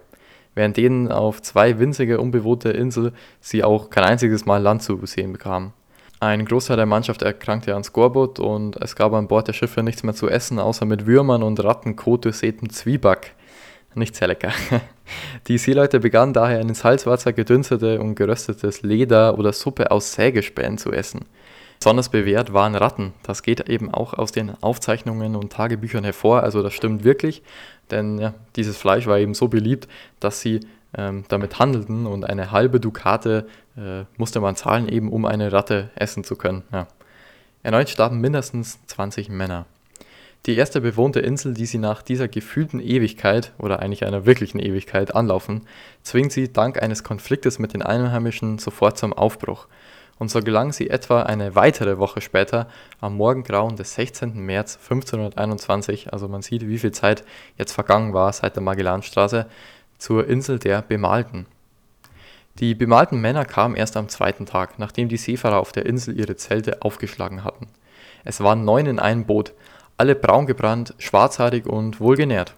während 0.54 0.78
denen 0.78 1.12
auf 1.12 1.42
zwei 1.42 1.80
winzige 1.80 2.20
unbewohnte 2.20 2.70
Inseln 2.70 3.14
sie 3.40 3.64
auch 3.64 3.90
kein 3.90 4.04
einziges 4.04 4.46
Mal 4.46 4.62
Land 4.62 4.84
zu 4.84 5.04
sehen 5.06 5.34
bekamen. 5.34 5.74
Ein 6.20 6.46
Großteil 6.46 6.78
der 6.78 6.88
Mannschaft 6.88 7.22
erkrankte 7.22 7.76
an 7.76 7.84
Skorbut 7.84 8.40
und 8.40 8.76
es 8.78 8.96
gab 8.96 9.14
an 9.14 9.28
Bord 9.28 9.48
der 9.48 9.54
Schiffe 9.54 9.84
nichts 9.84 10.02
mehr 10.02 10.16
zu 10.16 10.28
essen, 10.28 10.58
außer 10.58 10.86
mit 10.86 11.06
Würmern 11.06 11.44
und 11.44 11.64
Ratten 11.64 11.96
Kot 11.96 12.26
durchsäten 12.26 12.72
Zwieback. 12.72 13.36
Nicht 13.94 14.16
sehr 14.16 14.28
lecker. 14.28 14.52
Die 15.48 15.58
Seeleute 15.58 16.00
begannen 16.00 16.34
daher 16.34 16.60
in 16.60 16.74
Salzwasser 16.74 17.34
gedünstete 17.34 18.00
und 18.00 18.16
geröstetes 18.16 18.82
Leder 18.82 19.38
oder 19.38 19.54
Suppe 19.54 19.92
aus 19.92 20.14
Sägespänen 20.14 20.78
zu 20.80 20.92
essen. 20.92 21.26
Besonders 21.80 22.10
bewährt 22.10 22.52
waren 22.52 22.76
Ratten. 22.76 23.14
Das 23.22 23.44
geht 23.44 23.70
eben 23.70 23.94
auch 23.94 24.16
aus 24.16 24.32
den 24.32 24.52
Aufzeichnungen 24.62 25.36
und 25.36 25.54
Tagebüchern 25.54 26.04
hervor, 26.04 26.42
also 26.42 26.64
das 26.64 26.74
stimmt 26.74 27.04
wirklich, 27.04 27.44
denn 27.92 28.18
ja, 28.18 28.34
dieses 28.56 28.78
Fleisch 28.78 29.06
war 29.06 29.20
eben 29.20 29.36
so 29.36 29.48
beliebt, 29.48 29.88
dass 30.20 30.42
sie 30.42 30.62
damit 31.28 31.60
handelten 31.60 32.06
und 32.06 32.24
eine 32.24 32.52
halbe 32.52 32.80
Dukate 32.80 33.48
äh, 33.78 34.04
musste 34.18 34.40
man 34.40 34.56
zahlen, 34.56 34.88
eben 34.88 35.12
um 35.12 35.26
eine 35.26 35.52
Ratte 35.52 35.90
essen 35.96 36.24
zu 36.24 36.36
können. 36.36 36.64
Ja. 36.72 36.88
Erneut 37.64 37.90
starben 37.90 38.20
mindestens 38.20 38.80
20 38.88 39.30
Männer. 39.30 39.66
Die 40.46 40.56
erste 40.56 40.80
bewohnte 40.80 41.20
Insel, 41.20 41.54
die 41.54 41.66
sie 41.66 41.78
nach 41.78 42.02
dieser 42.02 42.30
gefühlten 42.30 42.80
Ewigkeit 42.80 43.52
oder 43.58 43.82
eigentlich 43.82 44.06
einer 44.06 44.26
wirklichen 44.26 44.60
Ewigkeit 44.60 45.14
anlaufen, 45.14 45.68
zwingt 46.04 46.32
sie 46.32 46.54
dank 46.54 46.82
eines 46.82 47.04
Konfliktes 47.04 47.60
mit 47.60 47.74
den 47.74 47.82
Einheimischen 47.82 48.58
sofort 48.58 48.98
zum 48.98 49.12
Aufbruch. 49.12 49.68
und 50.20 50.32
so 50.32 50.40
gelang 50.40 50.72
sie 50.72 50.90
etwa 50.90 51.24
eine 51.24 51.54
weitere 51.54 52.00
Woche 52.00 52.22
später, 52.22 52.68
am 53.02 53.18
Morgengrauen 53.18 53.76
des 53.76 53.94
16. 53.94 54.40
März 54.40 54.78
1521, 54.78 56.12
also 56.12 56.28
man 56.28 56.42
sieht, 56.42 56.68
wie 56.68 56.80
viel 56.80 56.92
Zeit 56.92 57.24
jetzt 57.58 57.74
vergangen 57.74 58.14
war 58.14 58.32
seit 58.34 58.56
der 58.56 58.64
Magellanstraße, 58.64 59.46
zur 59.98 60.28
Insel 60.28 60.60
der 60.60 60.82
Bemalten. 60.82 61.46
Die 62.60 62.76
bemalten 62.76 63.22
Männer 63.22 63.46
kamen 63.46 63.76
erst 63.76 63.98
am 63.98 64.10
zweiten 64.10 64.46
Tag, 64.46 64.80
nachdem 64.80 65.10
die 65.10 65.18
Seefahrer 65.18 65.60
auf 65.60 65.72
der 65.72 65.86
Insel 65.86 66.18
ihre 66.20 66.36
Zelte 66.36 66.82
aufgeschlagen 66.82 67.44
hatten. 67.44 67.68
Es 68.24 68.42
waren 68.42 68.66
neun 68.66 68.86
in 68.88 69.00
einem 69.00 69.26
Boot, 69.26 69.54
alle 69.98 70.16
braun 70.16 70.46
gebrannt, 70.46 70.94
schwarzhaarig 70.98 71.66
und 71.66 72.00
wohlgenährt. 72.00 72.56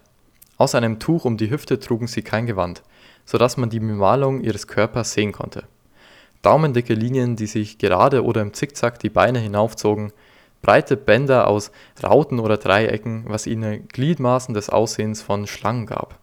Außer 0.57 0.77
einem 0.77 0.99
Tuch 0.99 1.25
um 1.25 1.37
die 1.37 1.49
Hüfte 1.49 1.79
trugen 1.79 2.07
sie 2.07 2.21
kein 2.21 2.45
Gewand, 2.45 2.81
so 3.25 3.37
dass 3.37 3.57
man 3.57 3.69
die 3.69 3.79
Bemalung 3.79 4.41
ihres 4.41 4.67
Körpers 4.67 5.13
sehen 5.13 5.31
konnte 5.31 5.63
daumendicke 6.41 6.93
Linien, 6.93 7.35
die 7.35 7.47
sich 7.47 7.77
gerade 7.77 8.23
oder 8.23 8.41
im 8.41 8.53
Zickzack 8.53 8.99
die 8.99 9.09
Beine 9.09 9.39
hinaufzogen, 9.39 10.11
breite 10.61 10.97
Bänder 10.97 11.47
aus 11.47 11.71
Rauten 12.01 12.39
oder 12.39 12.57
Dreiecken, 12.57 13.25
was 13.27 13.47
ihnen 13.47 13.87
Gliedmaßen 13.87 14.53
des 14.53 14.69
Aussehens 14.69 15.21
von 15.21 15.47
Schlangen 15.47 15.85
gab. 15.85 16.17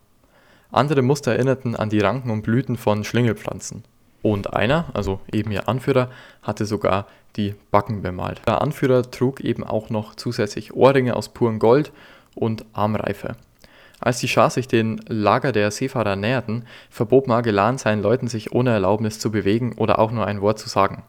Andere 0.70 1.02
Muster 1.02 1.32
erinnerten 1.32 1.76
an 1.76 1.90
die 1.90 2.00
Ranken 2.00 2.30
und 2.30 2.42
Blüten 2.42 2.76
von 2.76 3.04
Schlüngelpflanzen. 3.04 3.84
Und 4.22 4.54
einer, 4.54 4.86
also 4.92 5.20
eben 5.32 5.52
ihr 5.52 5.68
Anführer, 5.68 6.10
hatte 6.42 6.66
sogar 6.66 7.06
die 7.36 7.54
Backen 7.70 8.02
bemalt. 8.02 8.42
Der 8.46 8.60
Anführer 8.60 9.08
trug 9.10 9.40
eben 9.40 9.62
auch 9.62 9.90
noch 9.90 10.14
zusätzlich 10.14 10.74
Ohrringe 10.74 11.14
aus 11.14 11.28
purem 11.28 11.58
Gold 11.58 11.92
und 12.34 12.64
Armreife. 12.72 13.36
Als 14.00 14.18
die 14.18 14.28
Schar 14.28 14.50
sich 14.50 14.68
dem 14.68 15.00
Lager 15.08 15.52
der 15.52 15.70
Seefahrer 15.70 16.16
näherten, 16.16 16.64
verbot 16.90 17.28
Magellan 17.28 17.78
seinen 17.78 18.02
Leuten, 18.02 18.28
sich 18.28 18.52
ohne 18.52 18.70
Erlaubnis 18.70 19.18
zu 19.18 19.30
bewegen 19.30 19.74
oder 19.76 19.98
auch 19.98 20.10
nur 20.10 20.26
ein 20.26 20.40
Wort 20.42 20.58
zu 20.58 20.68
sagen. 20.68 21.02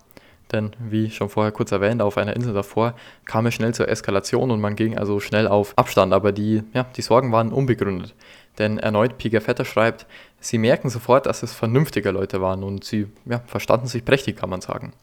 Denn, 0.51 0.71
wie 0.79 1.09
schon 1.09 1.27
vorher 1.27 1.51
kurz 1.51 1.73
erwähnt, 1.73 2.01
auf 2.01 2.17
einer 2.17 2.35
Insel 2.35 2.53
davor 2.53 2.93
kam 3.25 3.45
es 3.47 3.53
schnell 3.53 3.73
zur 3.73 3.89
Eskalation 3.89 4.49
und 4.51 4.61
man 4.61 4.77
ging 4.77 4.97
also 4.97 5.19
schnell 5.19 5.47
auf 5.47 5.73
Abstand, 5.77 6.13
aber 6.13 6.31
die, 6.31 6.63
ja, 6.73 6.85
die 6.95 7.01
Sorgen 7.01 7.33
waren 7.33 7.51
unbegründet. 7.51 8.15
Denn 8.57 8.79
erneut 8.79 9.17
Pigafetta 9.17 9.65
schreibt, 9.65 10.05
sie 10.39 10.57
merken 10.57 10.89
sofort, 10.89 11.25
dass 11.25 11.43
es 11.43 11.53
vernünftige 11.53 12.11
Leute 12.11 12.41
waren 12.41 12.63
und 12.63 12.83
sie 12.83 13.07
ja, 13.25 13.41
verstanden 13.45 13.87
sich 13.87 14.03
prächtig, 14.03 14.37
kann 14.37 14.49
man 14.49 14.61
sagen. 14.61 14.93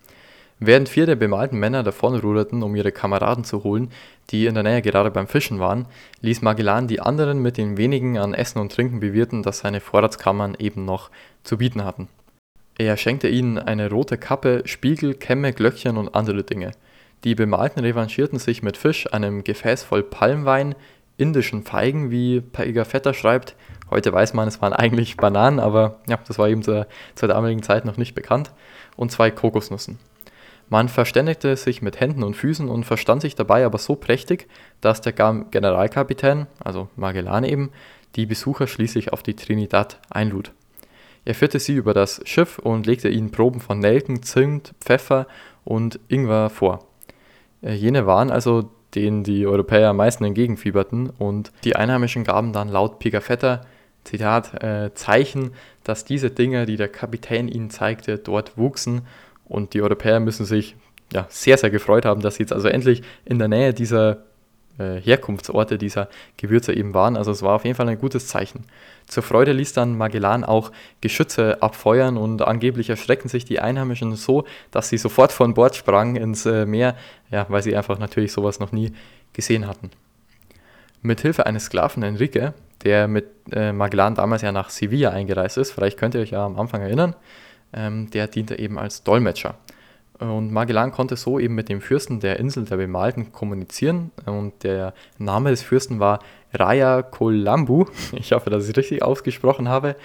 Während 0.61 0.88
vier 0.88 1.07
der 1.07 1.17
bemalten 1.17 1.59
Männer 1.59 1.83
davonruderten, 1.83 2.62
um 2.62 2.77
ihre 2.77 2.93
Kameraden 2.93 3.45
zu 3.45 3.64
holen, 3.64 3.90
die 4.31 4.47
in 4.47 4.55
der 4.55 4.62
Nähe 4.62 4.83
gerade 4.83 5.11
beim 5.11 5.27
Fischen 5.27 5.59
waren, 5.59 5.87
ließ 6.21 6.43
Magellan 6.43 6.87
die 6.87 7.01
anderen 7.01 7.43
mit 7.43 7.57
den 7.57 7.77
wenigen 7.77 8.19
an 8.19 8.35
Essen 8.35 8.61
und 8.61 8.73
Trinken 8.73 9.01
bewirten, 9.01 9.43
das 9.43 9.59
seine 9.59 9.81
Vorratskammern 9.81 10.57
eben 10.59 10.85
noch 10.85 11.11
zu 11.43 11.59
bieten 11.59 11.85
hatten. 11.85 12.09
Er 12.79 12.97
schenkte 12.97 13.29
ihnen 13.29 13.59
eine 13.59 13.90
rote 13.90 14.17
Kappe, 14.17 14.62
Spiegel, 14.64 15.14
Kämme, 15.14 15.53
Glöckchen 15.53 15.97
und 15.97 16.14
andere 16.14 16.45
Dinge. 16.45 16.73
Die 17.25 17.35
Bemalten 17.35 17.81
revanchierten 17.81 18.38
sich 18.38 18.62
mit 18.62 18.77
Fisch, 18.77 19.12
einem 19.12 19.45
Gefäß 19.45 19.83
voll 19.83 20.03
Palmwein, 20.03 20.75
indischen 21.16 21.62
Feigen, 21.62 22.11
wie 22.11 22.40
Pigafetta 22.40 23.14
schreibt. 23.14 23.57
Heute 23.90 24.12
weiß 24.12 24.35
man, 24.35 24.48
es 24.48 24.61
waren 24.61 24.72
eigentlich 24.72 25.16
Bananen, 25.16 25.61
aber 25.61 26.00
ja, 26.09 26.18
das 26.27 26.38
war 26.38 26.48
eben 26.48 26.62
zur, 26.62 26.87
zur 27.14 27.29
damaligen 27.29 27.62
Zeit 27.62 27.85
noch 27.85 27.96
nicht 27.96 28.14
bekannt. 28.14 28.53
Und 28.96 29.11
zwei 29.11 29.31
Kokosnüssen. 29.31 29.98
Man 30.68 30.88
verständigte 30.88 31.57
sich 31.57 31.83
mit 31.83 32.00
Händen 32.00 32.22
und 32.22 32.35
Füßen 32.35 32.68
und 32.68 32.85
verstand 32.85 33.22
sich 33.22 33.35
dabei 33.35 33.64
aber 33.64 33.79
so 33.79 33.96
prächtig, 33.96 34.48
dass 34.81 35.00
der 35.00 35.12
Generalkapitän, 35.12 36.46
also 36.62 36.88
Magellan 36.96 37.44
eben, 37.44 37.70
die 38.16 38.27
Besucher 38.27 38.66
schließlich 38.66 39.12
auf 39.12 39.22
die 39.22 39.35
Trinidad 39.35 40.00
einlud. 40.11 40.53
Er 41.24 41.35
führte 41.35 41.59
sie 41.59 41.74
über 41.74 41.94
das 41.94 42.20
Schiff 42.24 42.59
und 42.59 42.87
legte 42.87 43.09
ihnen 43.09 43.31
Proben 43.31 43.61
von 43.61 43.79
Nelken, 43.79 44.22
Zimt, 44.22 44.74
Pfeffer 44.81 45.27
und 45.64 45.98
Ingwer 46.09 46.50
vor. 46.50 46.87
Äh, 47.62 47.72
jene 47.74 48.07
waren 48.07 48.31
also, 48.31 48.70
denen 48.94 49.24
die 49.24 49.46
Europäer 49.46 49.90
am 49.90 49.96
meisten 49.96 50.24
entgegenfieberten. 50.24 51.11
Und 51.11 51.52
die 51.64 51.76
Einheimischen 51.76 52.24
gaben 52.24 52.52
dann 52.52 52.68
laut 52.68 52.98
Pigafetta, 52.98 53.62
Zitat, 54.04 54.62
äh, 54.62 54.92
Zeichen, 54.94 55.52
dass 55.83 56.04
diese 56.04 56.30
Dinge, 56.30 56.66
die 56.66 56.76
der 56.76 56.88
Kapitän 56.88 57.48
ihnen 57.48 57.70
zeigte, 57.70 58.18
dort 58.18 58.57
wuchsen. 58.57 59.02
Und 59.46 59.74
die 59.74 59.83
Europäer 59.83 60.20
müssen 60.20 60.46
sich 60.46 60.76
ja, 61.12 61.26
sehr, 61.28 61.59
sehr 61.59 61.70
gefreut 61.70 62.04
haben, 62.04 62.20
dass 62.20 62.37
sie 62.37 62.42
jetzt 62.42 62.52
also 62.52 62.68
endlich 62.68 63.02
in 63.24 63.38
der 63.38 63.48
Nähe 63.48 63.72
dieser 63.74 64.24
äh, 64.78 65.00
Herkunftsorte 65.00 65.78
dieser 65.78 66.08
Gewürze 66.37 66.74
eben 66.74 66.94
waren. 66.94 67.16
Also 67.16 67.30
es 67.30 67.42
war 67.42 67.54
auf 67.54 67.64
jeden 67.64 67.76
Fall 67.76 67.88
ein 67.88 67.98
gutes 67.98 68.26
Zeichen. 68.28 68.64
Zur 69.06 69.22
Freude 69.22 69.52
ließ 69.52 69.72
dann 69.72 69.96
Magellan 69.96 70.44
auch 70.44 70.72
Geschütze 71.00 71.62
abfeuern 71.62 72.16
und 72.16 72.42
angeblich 72.42 72.90
erschreckten 72.90 73.28
sich 73.28 73.44
die 73.44 73.60
Einheimischen 73.60 74.16
so, 74.16 74.44
dass 74.70 74.88
sie 74.88 74.98
sofort 74.98 75.32
von 75.32 75.54
Bord 75.54 75.76
sprangen 75.76 76.16
ins 76.16 76.46
äh, 76.46 76.66
Meer, 76.66 76.96
ja, 77.30 77.46
weil 77.48 77.62
sie 77.62 77.76
einfach 77.76 77.98
natürlich 77.98 78.32
sowas 78.32 78.60
noch 78.60 78.72
nie 78.72 78.92
gesehen 79.32 79.66
hatten. 79.66 79.90
Mit 81.02 81.20
Hilfe 81.20 81.44
eines 81.46 81.66
Sklaven 81.66 82.02
Enrique, 82.02 82.54
der 82.82 83.08
mit 83.08 83.26
äh, 83.52 83.72
Magellan 83.72 84.14
damals 84.14 84.42
ja 84.42 84.52
nach 84.52 84.70
Sevilla 84.70 85.10
eingereist 85.10 85.58
ist, 85.58 85.72
vielleicht 85.72 85.98
könnt 85.98 86.14
ihr 86.14 86.22
euch 86.22 86.30
ja 86.30 86.44
am 86.44 86.58
Anfang 86.58 86.80
erinnern, 86.80 87.14
ähm, 87.74 88.10
der 88.10 88.26
diente 88.26 88.58
eben 88.58 88.78
als 88.78 89.02
Dolmetscher. 89.02 89.56
Und 90.18 90.53
Magellan 90.53 90.92
konnte 90.92 91.16
so 91.16 91.38
eben 91.38 91.55
mit 91.55 91.68
dem 91.68 91.81
Fürsten 91.81 92.20
der 92.20 92.38
Insel 92.38 92.64
der 92.64 92.77
Bemalten 92.77 93.33
kommunizieren. 93.33 94.12
Und 94.27 94.62
der 94.62 94.94
Name 95.18 95.50
des 95.50 95.62
Fürsten 95.62 95.98
war 95.98 96.20
Raya 96.53 97.03
Kolambu. 97.03 97.87
Ich 98.12 98.33
hoffe, 98.33 98.50
dass 98.50 98.64
ich 98.64 98.70
es 98.70 98.77
richtig 98.77 99.03
ausgesprochen 99.03 99.68
habe. 99.68 99.96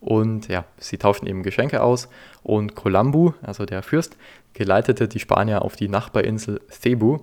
Und 0.00 0.48
ja, 0.48 0.64
sie 0.76 0.98
tauschten 0.98 1.26
eben 1.26 1.42
Geschenke 1.42 1.82
aus. 1.82 2.08
Und 2.42 2.74
Kolambu, 2.74 3.32
also 3.40 3.64
der 3.64 3.82
Fürst, 3.82 4.18
geleitete 4.52 5.08
die 5.08 5.18
Spanier 5.18 5.62
auf 5.62 5.76
die 5.76 5.88
Nachbarinsel 5.88 6.60
Cebu, 6.70 7.20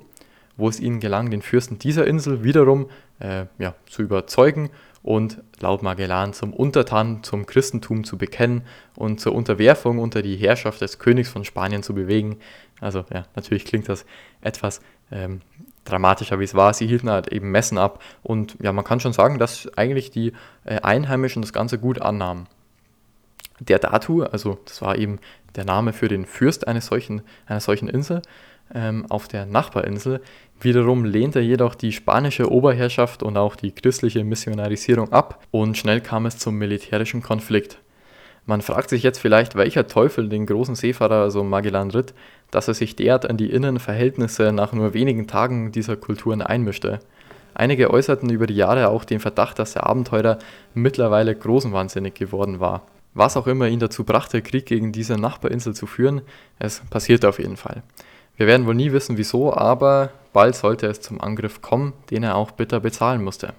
wo 0.62 0.70
es 0.70 0.80
ihnen 0.80 1.00
gelang, 1.00 1.32
den 1.32 1.42
Fürsten 1.42 1.80
dieser 1.80 2.08
Insel 2.08 2.44
wiederum 2.44 2.90
äh, 3.20 3.46
ja, 3.58 3.76
zu 3.90 4.04
überzeugen 4.04 4.70
und 5.04 5.42
laut 5.60 5.82
Magellan 5.82 6.34
zum 6.34 6.54
Untertan 6.54 7.24
zum 7.24 7.48
Christentum 7.48 8.04
zu 8.04 8.18
bekennen 8.18 8.62
und 8.96 9.20
zur 9.20 9.34
Unterwerfung 9.34 9.98
unter 9.98 10.22
die 10.22 10.36
Herrschaft 10.36 10.80
des 10.82 11.00
Königs 11.00 11.30
von 11.30 11.44
Spanien 11.44 11.82
zu 11.82 11.96
bewegen. 11.96 12.38
Also 12.80 13.04
ja, 13.12 13.26
natürlich 13.36 13.66
klingt 13.66 13.90
das 13.90 14.06
etwas 14.42 14.82
ähm, 15.12 15.42
dramatischer, 15.84 16.40
wie 16.40 16.44
es 16.44 16.54
war. 16.54 16.74
Sie 16.74 16.86
hielten 16.86 17.10
halt 17.10 17.30
eben 17.30 17.50
Messen 17.50 17.80
ab 17.80 18.02
und 18.22 18.56
ja, 18.62 18.72
man 18.72 18.86
kann 18.86 19.00
schon 19.00 19.14
sagen, 19.14 19.40
dass 19.40 19.68
eigentlich 19.76 20.12
die 20.12 20.34
äh, 20.64 20.80
Einheimischen 20.82 21.42
das 21.42 21.54
Ganze 21.54 21.80
gut 21.80 22.00
annahmen. 22.00 22.48
Der 23.60 23.80
Datu, 23.80 24.24
also 24.24 24.60
das 24.66 24.82
war 24.82 24.96
eben 24.98 25.20
der 25.56 25.66
Name 25.66 25.94
für 25.94 26.08
den 26.08 26.26
Fürst 26.26 26.68
eines 26.68 26.86
solchen, 26.86 27.24
einer 27.46 27.60
solchen 27.60 27.88
Insel, 27.88 28.22
ähm, 28.74 29.06
auf 29.10 29.28
der 29.28 29.46
Nachbarinsel. 29.46 30.22
Wiederum 30.60 31.06
lehnte 31.06 31.40
jedoch 31.40 31.76
die 31.76 31.92
spanische 31.92 32.52
Oberherrschaft 32.52 33.24
und 33.24 33.38
auch 33.38 33.56
die 33.56 33.72
christliche 33.72 34.24
Missionarisierung 34.24 35.12
ab 35.12 35.44
und 35.52 35.78
schnell 35.78 36.02
kam 36.02 36.26
es 36.26 36.38
zum 36.38 36.56
militärischen 36.56 37.22
Konflikt. 37.24 37.80
Man 38.46 38.62
fragt 38.62 38.90
sich 38.90 39.04
jetzt 39.04 39.20
vielleicht, 39.20 39.56
welcher 39.56 39.88
Teufel 39.88 40.28
den 40.28 40.46
großen 40.46 40.76
Seefahrer, 40.76 41.22
also 41.22 41.44
Magellan, 41.44 41.92
ritt, 41.92 42.14
dass 42.50 42.68
er 42.68 42.74
sich 42.74 42.96
derart 42.96 43.30
an 43.30 43.38
die 43.38 43.50
Innenverhältnisse 43.50 44.52
nach 44.52 44.74
nur 44.74 44.94
wenigen 44.94 45.28
Tagen 45.28 45.72
dieser 45.72 45.96
Kulturen 45.96 46.42
einmischte. 46.42 47.00
Einige 47.54 47.92
äußerten 47.92 48.30
über 48.30 48.48
die 48.48 48.56
Jahre 48.56 48.90
auch 48.90 49.04
den 49.04 49.20
Verdacht, 49.20 49.60
dass 49.60 49.74
der 49.74 49.88
Abenteurer 49.88 50.40
mittlerweile 50.74 51.36
großenwahnsinnig 51.36 52.14
geworden 52.14 52.60
war. 52.60 52.84
Was 53.14 53.36
auch 53.36 53.48
immer 53.48 53.68
ihn 53.68 53.80
dazu 53.80 54.04
brachte, 54.04 54.42
Krieg 54.42 54.66
gegen 54.66 54.92
diese 54.92 55.18
Nachbarinsel 55.18 55.76
zu 55.76 55.86
führen, 55.86 56.22
es 56.60 56.82
passierte 56.90 57.28
auf 57.28 57.40
jeden 57.40 57.58
Fall. 57.58 57.84
Wir 58.38 58.48
werden 58.48 58.66
wohl 58.66 58.76
nie 58.76 58.92
wissen, 58.92 59.18
wieso, 59.18 59.54
aber 59.54 60.10
bald 60.34 60.56
sollte 60.56 60.88
es 60.88 61.02
zum 61.02 61.22
Angriff 61.22 61.62
kommen, 61.62 61.94
den 62.10 62.24
er 62.24 62.36
auch 62.36 62.52
bitter 62.52 62.80
bezahlen 62.80 63.24
musste. 63.24 63.54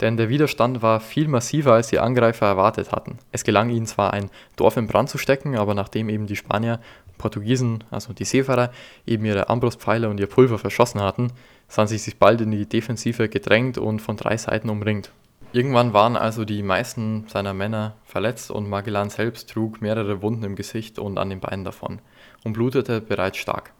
Denn 0.00 0.16
der 0.16 0.28
Widerstand 0.28 0.82
war 0.82 1.00
viel 1.00 1.28
massiver, 1.28 1.74
als 1.74 1.88
die 1.88 2.00
Angreifer 2.00 2.46
erwartet 2.46 2.92
hatten. 2.92 3.18
Es 3.30 3.44
gelang 3.44 3.70
ihnen 3.70 3.86
zwar 3.86 4.12
ein 4.12 4.30
Dorf 4.56 4.76
in 4.76 4.88
Brand 4.88 5.08
zu 5.08 5.18
stecken, 5.18 5.56
aber 5.56 5.74
nachdem 5.74 6.08
eben 6.08 6.26
die 6.26 6.36
Spanier, 6.36 6.80
Portugiesen, 7.18 7.84
also 7.90 8.12
die 8.12 8.24
Seefahrer, 8.24 8.72
eben 9.06 9.24
ihre 9.24 9.48
Armbrustpfeile 9.48 10.08
und 10.08 10.18
ihr 10.18 10.26
Pulver 10.26 10.58
verschossen 10.58 11.00
hatten, 11.00 11.28
sahen 11.68 11.86
sie 11.86 11.98
sich 11.98 12.18
bald 12.18 12.40
in 12.40 12.50
die 12.50 12.68
Defensive 12.68 13.28
gedrängt 13.28 13.78
und 13.78 14.00
von 14.00 14.16
drei 14.16 14.36
Seiten 14.36 14.70
umringt. 14.70 15.12
Irgendwann 15.52 15.92
waren 15.92 16.16
also 16.16 16.44
die 16.44 16.62
meisten 16.62 17.26
seiner 17.28 17.54
Männer 17.54 17.94
verletzt 18.04 18.50
und 18.50 18.68
Magellan 18.68 19.10
selbst 19.10 19.50
trug 19.50 19.80
mehrere 19.80 20.20
Wunden 20.22 20.44
im 20.44 20.56
Gesicht 20.56 20.98
und 20.98 21.18
an 21.18 21.30
den 21.30 21.40
Beinen 21.40 21.64
davon 21.64 22.00
und 22.42 22.54
blutete 22.54 23.00
bereits 23.00 23.36
stark. 23.36 23.72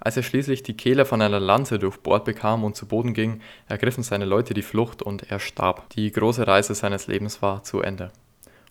Als 0.00 0.16
er 0.16 0.22
schließlich 0.22 0.62
die 0.62 0.76
Kehle 0.76 1.04
von 1.04 1.20
einer 1.20 1.40
Lanze 1.40 1.78
durchbohrt 1.78 2.24
bekam 2.24 2.64
und 2.64 2.74
zu 2.74 2.86
Boden 2.86 3.12
ging, 3.12 3.40
ergriffen 3.68 4.02
seine 4.02 4.24
Leute 4.24 4.54
die 4.54 4.62
Flucht 4.62 5.02
und 5.02 5.30
er 5.30 5.38
starb. 5.38 5.90
Die 5.90 6.10
große 6.10 6.46
Reise 6.46 6.74
seines 6.74 7.06
Lebens 7.06 7.42
war 7.42 7.62
zu 7.62 7.82
Ende. 7.82 8.10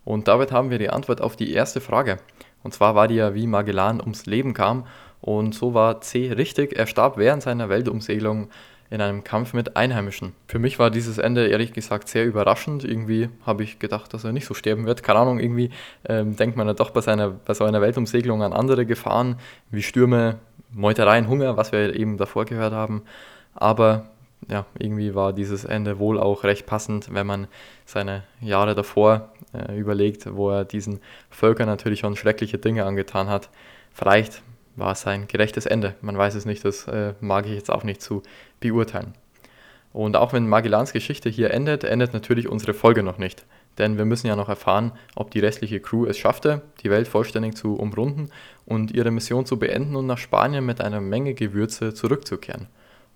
Und 0.04 0.26
damit 0.26 0.50
haben 0.50 0.70
wir 0.70 0.78
die 0.78 0.90
Antwort 0.90 1.20
auf 1.20 1.36
die 1.36 1.52
erste 1.52 1.80
Frage. 1.80 2.16
Und 2.64 2.74
zwar 2.74 2.96
war 2.96 3.06
die 3.06 3.14
ja, 3.14 3.34
wie 3.34 3.46
Magellan 3.46 4.00
ums 4.00 4.26
Leben 4.26 4.54
kam. 4.54 4.86
Und 5.20 5.54
so 5.54 5.72
war 5.72 6.00
C 6.00 6.32
richtig. 6.32 6.76
Er 6.76 6.86
starb 6.86 7.16
während 7.16 7.42
seiner 7.42 7.68
Weltumsegelung 7.68 8.48
in 8.90 9.00
einem 9.00 9.22
Kampf 9.22 9.54
mit 9.54 9.76
Einheimischen. 9.76 10.34
Für 10.48 10.58
mich 10.58 10.78
war 10.80 10.90
dieses 10.90 11.18
Ende 11.18 11.46
ehrlich 11.46 11.72
gesagt 11.72 12.08
sehr 12.08 12.26
überraschend. 12.26 12.84
Irgendwie 12.84 13.28
habe 13.46 13.62
ich 13.62 13.78
gedacht, 13.78 14.12
dass 14.12 14.24
er 14.24 14.32
nicht 14.32 14.46
so 14.46 14.54
sterben 14.54 14.84
wird. 14.84 15.04
Keine 15.04 15.20
Ahnung, 15.20 15.38
irgendwie 15.38 15.70
ähm, 16.08 16.36
denkt 16.36 16.56
man 16.56 16.66
ja 16.66 16.74
doch 16.74 16.90
bei, 16.90 17.00
seiner, 17.00 17.30
bei 17.30 17.54
so 17.54 17.64
einer 17.64 17.80
Weltumsegelung 17.80 18.42
an 18.42 18.52
andere 18.52 18.86
Gefahren 18.86 19.36
wie 19.70 19.82
Stürme, 19.82 20.38
Meutereien, 20.72 21.28
Hunger, 21.28 21.56
was 21.56 21.70
wir 21.70 21.94
eben 21.94 22.16
davor 22.16 22.44
gehört 22.44 22.72
haben. 22.72 23.02
Aber 23.54 24.06
ja, 24.48 24.66
irgendwie 24.78 25.14
war 25.14 25.32
dieses 25.32 25.64
Ende 25.64 25.98
wohl 25.98 26.18
auch 26.18 26.42
recht 26.42 26.66
passend, 26.66 27.14
wenn 27.14 27.26
man 27.26 27.46
seine 27.84 28.24
Jahre 28.40 28.74
davor 28.74 29.28
äh, 29.52 29.78
überlegt, 29.78 30.34
wo 30.34 30.50
er 30.50 30.64
diesen 30.64 31.00
Völkern 31.30 31.66
natürlich 31.66 32.00
schon 32.00 32.16
schreckliche 32.16 32.58
Dinge 32.58 32.84
angetan 32.84 33.28
hat. 33.28 33.50
Vielleicht 33.92 34.42
war 34.76 34.92
es 34.92 35.06
ein 35.06 35.28
gerechtes 35.28 35.66
Ende. 35.66 35.94
Man 36.00 36.16
weiß 36.16 36.34
es 36.34 36.46
nicht, 36.46 36.64
das 36.64 36.86
äh, 36.88 37.14
mag 37.20 37.46
ich 37.46 37.52
jetzt 37.52 37.70
auch 37.70 37.84
nicht 37.84 38.02
zu 38.02 38.22
beurteilen. 38.60 39.14
Und 39.92 40.16
auch 40.16 40.32
wenn 40.32 40.48
Magellans 40.48 40.92
Geschichte 40.92 41.28
hier 41.28 41.50
endet, 41.50 41.84
endet 41.84 42.12
natürlich 42.12 42.48
unsere 42.48 42.74
Folge 42.74 43.02
noch 43.02 43.18
nicht. 43.18 43.44
Denn 43.78 43.98
wir 43.98 44.04
müssen 44.04 44.26
ja 44.26 44.36
noch 44.36 44.48
erfahren, 44.48 44.92
ob 45.16 45.30
die 45.30 45.40
restliche 45.40 45.80
Crew 45.80 46.06
es 46.06 46.18
schaffte, 46.18 46.62
die 46.82 46.90
Welt 46.90 47.08
vollständig 47.08 47.56
zu 47.56 47.74
umrunden 47.74 48.30
und 48.66 48.92
ihre 48.92 49.10
Mission 49.10 49.46
zu 49.46 49.58
beenden 49.58 49.96
und 49.96 50.06
nach 50.06 50.18
Spanien 50.18 50.64
mit 50.64 50.80
einer 50.80 51.00
Menge 51.00 51.34
Gewürze 51.34 51.94
zurückzukehren. 51.94 52.66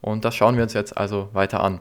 Und 0.01 0.25
das 0.25 0.35
schauen 0.35 0.57
wir 0.57 0.63
uns 0.63 0.73
jetzt 0.73 0.97
also 0.97 1.29
weiter 1.33 1.63
an. 1.63 1.81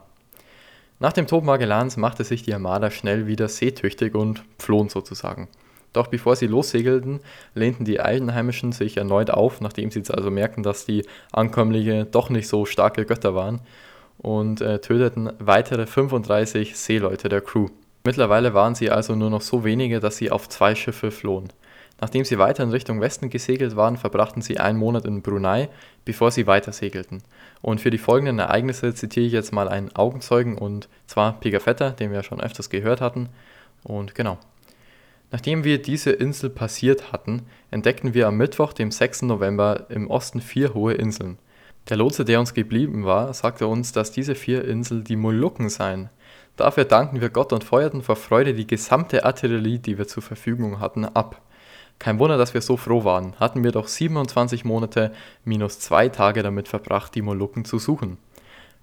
Nach 1.00 1.14
dem 1.14 1.28
Tod 1.28 1.44
Magellans 1.44 1.98
machte 1.98 2.24
sich 2.24 2.44
die 2.44 2.54
Armada 2.54 2.90
schnell 2.92 3.28
wieder 3.28 3.48
seetüchtig 3.48 4.16
und 4.16 4.44
flohen 4.60 4.90
sozusagen. 4.90 5.50
Doch 5.94 6.08
bevor 6.08 6.36
sie 6.36 6.48
lossegelten, 6.48 7.20
lehnten 7.54 7.86
die 7.86 8.00
Einheimischen 8.00 8.72
sich 8.72 8.98
erneut 8.98 9.30
auf, 9.30 9.62
nachdem 9.62 9.92
sie 9.92 10.00
jetzt 10.00 10.14
also 10.14 10.32
merkten, 10.32 10.64
dass 10.64 10.86
die 10.86 11.06
Ankömmlinge 11.32 12.06
doch 12.06 12.30
nicht 12.30 12.48
so 12.48 12.66
starke 12.66 13.06
Götter 13.06 13.36
waren, 13.36 13.62
und 14.18 14.62
äh, 14.62 14.80
töteten 14.80 15.32
weitere 15.40 15.86
35 15.86 16.78
Seeleute 16.78 17.30
der 17.30 17.42
Crew. 17.42 17.68
Mittlerweile 18.04 18.54
waren 18.54 18.76
sie 18.76 18.90
also 18.90 19.16
nur 19.16 19.30
noch 19.30 19.42
so 19.42 19.64
wenige, 19.64 20.00
dass 20.00 20.18
sie 20.18 20.32
auf 20.32 20.50
zwei 20.50 20.76
Schiffe 20.76 21.12
flohen. 21.12 21.50
Nachdem 22.02 22.26
sie 22.26 22.38
weiter 22.38 22.64
in 22.64 22.72
Richtung 22.72 23.00
Westen 23.00 23.30
gesegelt 23.30 23.76
waren, 23.76 23.98
verbrachten 23.98 24.42
sie 24.42 24.60
einen 24.60 24.78
Monat 24.78 25.06
in 25.06 25.22
Brunei, 25.22 25.70
bevor 26.04 26.32
sie 26.32 26.48
weiter 26.48 26.74
segelten. 26.74 27.24
Und 27.62 27.80
für 27.80 27.92
die 27.92 27.98
folgenden 27.98 28.40
Ereignisse 28.40 28.94
zitiere 28.94 29.28
ich 29.28 29.32
jetzt 29.32 29.54
mal 29.54 29.70
einen 29.70 29.96
Augenzeugen, 29.96 30.58
und 30.58 30.90
zwar 31.08 31.40
Pigafetta, 31.40 31.92
den 31.92 32.12
wir 32.12 32.24
schon 32.24 32.42
öfters 32.42 32.70
gehört 32.70 33.00
hatten. 33.00 33.30
Und 33.84 34.16
genau. 34.16 34.38
Nachdem 35.34 35.64
wir 35.64 35.82
diese 35.82 36.12
Insel 36.12 36.52
passiert 36.52 37.12
hatten, 37.12 37.48
entdeckten 37.72 38.14
wir 38.14 38.28
am 38.28 38.38
Mittwoch, 38.38 38.72
dem 38.72 38.92
6. 38.92 39.24
November, 39.24 39.88
im 39.90 40.08
Osten 40.08 40.42
vier 40.42 40.76
hohe 40.76 40.94
Inseln. 40.94 41.40
Der 41.90 41.98
Lotse, 41.98 42.24
der 42.24 42.40
uns 42.40 42.54
geblieben 42.54 43.04
war, 43.04 43.34
sagte 43.34 43.66
uns, 43.66 43.92
dass 43.92 44.12
diese 44.12 44.36
vier 44.36 44.64
Inseln 44.64 45.04
die 45.04 45.16
Molukken 45.16 45.70
seien. 45.70 46.12
Dafür 46.56 46.86
dankten 46.86 47.20
wir 47.20 47.32
Gott 47.32 47.52
und 47.52 47.64
feuerten 47.64 48.04
vor 48.04 48.16
Freude 48.16 48.54
die 48.54 48.68
gesamte 48.68 49.26
Artillerie, 49.26 49.80
die 49.80 49.98
wir 49.98 50.08
zur 50.08 50.22
Verfügung 50.22 50.80
hatten, 50.80 51.04
ab. 51.04 51.42
Kein 51.98 52.20
Wunder, 52.20 52.38
dass 52.38 52.54
wir 52.54 52.62
so 52.62 52.78
froh 52.78 53.04
waren, 53.04 53.34
hatten 53.40 53.64
wir 53.64 53.72
doch 53.72 53.88
27 53.88 54.66
Monate 54.66 55.14
minus 55.46 55.80
zwei 55.80 56.10
Tage 56.10 56.44
damit 56.44 56.68
verbracht, 56.68 57.16
die 57.16 57.24
Molukken 57.24 57.66
zu 57.66 57.80
suchen. 57.80 58.20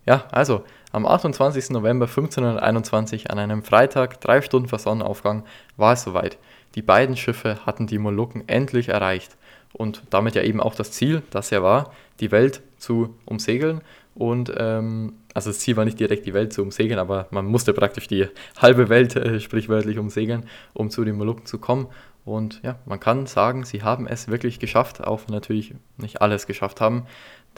Ja, 0.06 0.24
also, 0.30 0.64
am 0.92 1.06
28. 1.06 1.70
November 1.70 2.06
1521, 2.06 3.30
an 3.30 3.38
einem 3.38 3.62
Freitag, 3.62 4.20
drei 4.20 4.42
Stunden 4.42 4.68
vor 4.68 4.78
Sonnenaufgang, 4.78 5.44
war 5.76 5.92
es 5.92 6.02
soweit. 6.02 6.38
Die 6.74 6.82
beiden 6.82 7.16
Schiffe 7.16 7.64
hatten 7.66 7.86
die 7.86 7.98
Molukken 7.98 8.48
endlich 8.48 8.88
erreicht 8.88 9.36
und 9.72 10.02
damit 10.10 10.34
ja 10.34 10.42
eben 10.42 10.60
auch 10.60 10.74
das 10.74 10.92
Ziel, 10.92 11.22
das 11.30 11.50
ja 11.50 11.62
war, 11.62 11.92
die 12.20 12.30
Welt 12.30 12.62
zu 12.78 13.14
umsegeln. 13.24 13.82
Und 14.14 14.52
ähm, 14.56 15.14
also 15.34 15.50
das 15.50 15.60
Ziel 15.60 15.76
war 15.76 15.84
nicht 15.84 16.00
direkt 16.00 16.26
die 16.26 16.34
Welt 16.34 16.52
zu 16.52 16.62
umsegeln, 16.62 16.98
aber 16.98 17.26
man 17.30 17.46
musste 17.46 17.72
praktisch 17.72 18.08
die 18.08 18.26
halbe 18.58 18.88
Welt 18.88 19.16
äh, 19.16 19.38
sprichwörtlich 19.40 19.98
umsegeln, 19.98 20.46
um 20.74 20.90
zu 20.90 21.04
den 21.04 21.16
Molukken 21.16 21.46
zu 21.46 21.58
kommen. 21.58 21.86
Und 22.24 22.60
ja, 22.62 22.78
man 22.84 23.00
kann 23.00 23.26
sagen, 23.26 23.64
sie 23.64 23.82
haben 23.82 24.06
es 24.06 24.28
wirklich 24.28 24.58
geschafft, 24.58 25.02
auch 25.02 25.22
wenn 25.26 25.34
natürlich 25.34 25.74
nicht 25.96 26.20
alles 26.20 26.46
geschafft 26.46 26.80
haben 26.80 27.06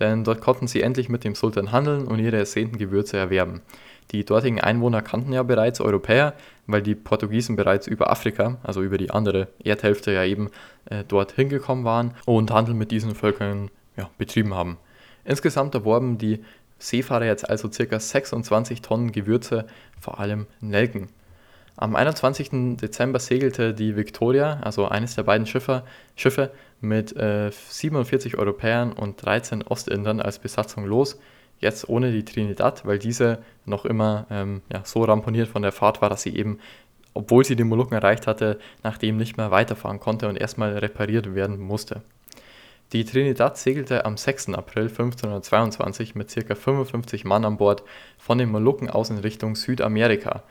denn 0.00 0.24
dort 0.24 0.40
konnten 0.40 0.66
sie 0.66 0.82
endlich 0.82 1.08
mit 1.08 1.24
dem 1.24 1.34
Sultan 1.34 1.72
handeln 1.72 2.06
und 2.06 2.18
ihre 2.18 2.38
ersehnten 2.38 2.78
Gewürze 2.78 3.16
erwerben. 3.16 3.60
Die 4.10 4.24
dortigen 4.24 4.60
Einwohner 4.60 5.00
kannten 5.00 5.32
ja 5.32 5.42
bereits 5.42 5.80
Europäer, 5.80 6.34
weil 6.66 6.82
die 6.82 6.94
Portugiesen 6.94 7.56
bereits 7.56 7.86
über 7.86 8.10
Afrika, 8.10 8.58
also 8.62 8.82
über 8.82 8.98
die 8.98 9.10
andere 9.10 9.48
Erdhälfte 9.62 10.12
ja 10.12 10.24
eben 10.24 10.50
äh, 10.86 11.04
dort 11.06 11.32
hingekommen 11.32 11.84
waren 11.84 12.14
und 12.26 12.50
Handel 12.50 12.74
mit 12.74 12.90
diesen 12.90 13.14
Völkern 13.14 13.70
ja, 13.96 14.10
betrieben 14.18 14.54
haben. 14.54 14.78
Insgesamt 15.24 15.74
erworben 15.74 16.18
die 16.18 16.44
Seefahrer 16.78 17.26
jetzt 17.26 17.48
also 17.48 17.68
ca. 17.68 17.98
26 17.98 18.82
Tonnen 18.82 19.12
Gewürze, 19.12 19.66
vor 20.00 20.18
allem 20.18 20.46
Nelken. 20.60 21.08
Am 21.76 21.96
21. 21.96 22.76
Dezember 22.76 23.18
segelte 23.18 23.72
die 23.72 23.96
Victoria, 23.96 24.58
also 24.62 24.88
eines 24.88 25.14
der 25.14 25.22
beiden 25.22 25.46
Schiffe, 25.46 25.84
Schiffe 26.16 26.50
mit 26.82 27.16
äh, 27.16 27.50
47 27.50 28.36
Europäern 28.36 28.92
und 28.92 29.24
13 29.24 29.62
Ostindern 29.62 30.20
als 30.20 30.38
Besatzung 30.38 30.84
los. 30.84 31.18
Jetzt 31.58 31.88
ohne 31.88 32.10
die 32.10 32.24
Trinidad, 32.24 32.84
weil 32.84 32.98
diese 32.98 33.38
noch 33.64 33.84
immer 33.84 34.26
ähm, 34.30 34.62
ja, 34.72 34.82
so 34.84 35.04
ramponiert 35.04 35.48
von 35.48 35.62
der 35.62 35.72
Fahrt 35.72 36.02
war, 36.02 36.10
dass 36.10 36.22
sie 36.22 36.36
eben, 36.36 36.58
obwohl 37.14 37.44
sie 37.44 37.56
die 37.56 37.64
Molukken 37.64 37.96
erreicht 37.96 38.26
hatte, 38.26 38.58
nachdem 38.82 39.16
nicht 39.16 39.36
mehr 39.36 39.50
weiterfahren 39.50 40.00
konnte 40.00 40.28
und 40.28 40.36
erstmal 40.36 40.76
repariert 40.76 41.34
werden 41.34 41.58
musste. 41.60 42.02
Die 42.92 43.06
Trinidad 43.06 43.56
segelte 43.56 44.04
am 44.04 44.18
6. 44.18 44.50
April 44.50 44.88
1522 44.88 46.14
mit 46.14 46.34
ca. 46.34 46.54
55 46.54 47.24
Mann 47.24 47.46
an 47.46 47.56
Bord 47.56 47.84
von 48.18 48.36
den 48.36 48.50
Molukken 48.50 48.90
aus 48.90 49.08
in 49.08 49.18
Richtung 49.18 49.56
Südamerika. 49.56 50.42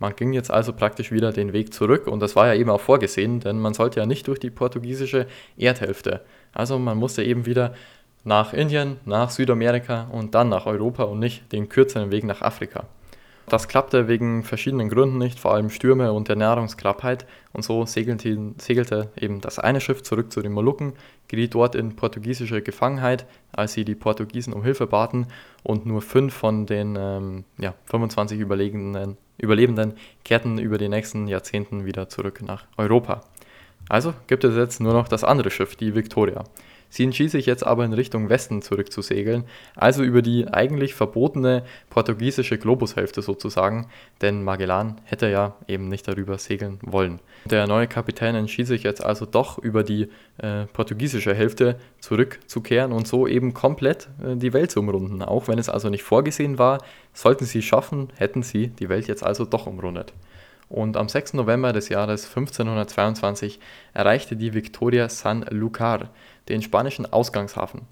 Man 0.00 0.16
ging 0.16 0.32
jetzt 0.32 0.50
also 0.50 0.72
praktisch 0.72 1.12
wieder 1.12 1.30
den 1.30 1.52
Weg 1.52 1.74
zurück 1.74 2.06
und 2.06 2.20
das 2.20 2.34
war 2.34 2.46
ja 2.46 2.54
eben 2.54 2.70
auch 2.70 2.80
vorgesehen, 2.80 3.38
denn 3.40 3.58
man 3.58 3.74
sollte 3.74 4.00
ja 4.00 4.06
nicht 4.06 4.26
durch 4.26 4.40
die 4.40 4.50
portugiesische 4.50 5.26
Erdhälfte. 5.58 6.22
Also 6.54 6.78
man 6.78 6.96
musste 6.96 7.22
eben 7.22 7.44
wieder 7.44 7.74
nach 8.24 8.54
Indien, 8.54 8.96
nach 9.04 9.28
Südamerika 9.28 10.08
und 10.10 10.34
dann 10.34 10.48
nach 10.48 10.64
Europa 10.64 11.04
und 11.04 11.18
nicht 11.18 11.52
den 11.52 11.68
kürzeren 11.68 12.10
Weg 12.10 12.24
nach 12.24 12.40
Afrika. 12.40 12.84
Das 13.50 13.66
klappte 13.66 14.06
wegen 14.06 14.44
verschiedenen 14.44 14.88
Gründen 14.88 15.18
nicht, 15.18 15.40
vor 15.40 15.52
allem 15.52 15.70
Stürme 15.70 16.12
und 16.12 16.28
der 16.28 16.36
Nahrungsknappheit. 16.36 17.26
Und 17.52 17.64
so 17.64 17.84
segelte, 17.84 18.52
segelte, 18.58 19.10
eben 19.20 19.40
das 19.40 19.58
eine 19.58 19.80
Schiff 19.80 20.04
zurück 20.04 20.32
zu 20.32 20.40
den 20.40 20.52
Molukken, 20.52 20.92
geriet 21.26 21.54
dort 21.54 21.74
in 21.74 21.96
portugiesische 21.96 22.62
Gefangenheit, 22.62 23.26
als 23.50 23.72
sie 23.72 23.84
die 23.84 23.96
Portugiesen 23.96 24.52
um 24.52 24.62
Hilfe 24.62 24.86
baten 24.86 25.26
und 25.64 25.84
nur 25.84 26.00
fünf 26.00 26.32
von 26.32 26.64
den 26.66 26.96
ähm, 26.96 27.44
ja, 27.58 27.74
25 27.86 28.38
Überlegenen 28.38 29.16
Überlebenden 29.36 29.94
kehrten 30.24 30.58
über 30.58 30.78
die 30.78 30.88
nächsten 30.88 31.26
Jahrzehnten 31.26 31.84
wieder 31.84 32.08
zurück 32.08 32.42
nach 32.42 32.66
Europa. 32.76 33.22
Also 33.88 34.14
gibt 34.28 34.44
es 34.44 34.54
jetzt 34.54 34.80
nur 34.80 34.92
noch 34.92 35.08
das 35.08 35.24
andere 35.24 35.50
Schiff, 35.50 35.74
die 35.74 35.96
Victoria. 35.96 36.44
Sie 36.90 37.04
entschied 37.04 37.30
sich 37.30 37.46
jetzt 37.46 37.64
aber 37.64 37.84
in 37.84 37.92
Richtung 37.92 38.28
Westen 38.28 38.62
zurückzusegeln, 38.62 39.44
also 39.76 40.02
über 40.02 40.22
die 40.22 40.48
eigentlich 40.48 40.94
verbotene 40.94 41.64
portugiesische 41.88 42.58
Globushälfte 42.58 43.22
sozusagen, 43.22 43.88
denn 44.20 44.42
Magellan 44.42 45.00
hätte 45.04 45.30
ja 45.30 45.54
eben 45.68 45.88
nicht 45.88 46.06
darüber 46.08 46.36
segeln 46.38 46.78
wollen. 46.82 47.20
Der 47.44 47.66
neue 47.66 47.86
Kapitän 47.86 48.34
entschied 48.34 48.66
sich 48.66 48.82
jetzt 48.82 49.02
also 49.02 49.24
doch 49.24 49.58
über 49.58 49.84
die 49.84 50.08
äh, 50.38 50.66
portugiesische 50.72 51.32
Hälfte 51.32 51.78
zurückzukehren 52.00 52.92
und 52.92 53.06
so 53.06 53.26
eben 53.28 53.54
komplett 53.54 54.08
äh, 54.22 54.36
die 54.36 54.52
Welt 54.52 54.72
zu 54.72 54.80
umrunden. 54.80 55.22
Auch 55.22 55.46
wenn 55.46 55.58
es 55.58 55.68
also 55.68 55.88
nicht 55.88 56.02
vorgesehen 56.02 56.58
war, 56.58 56.78
sollten 57.14 57.44
sie 57.44 57.62
schaffen, 57.62 58.08
hätten 58.16 58.42
sie 58.42 58.68
die 58.68 58.88
Welt 58.88 59.06
jetzt 59.06 59.22
also 59.22 59.44
doch 59.44 59.66
umrundet 59.66 60.12
und 60.70 60.96
am 60.96 61.08
6. 61.08 61.34
November 61.34 61.72
des 61.72 61.88
Jahres 61.88 62.26
1522 62.26 63.58
erreichte 63.92 64.36
die 64.36 64.54
Victoria 64.54 65.08
San 65.08 65.42
Lucar 65.50 66.10
den 66.50 66.62
spanischen 66.62 67.10
Ausgangshafen. 67.10 67.82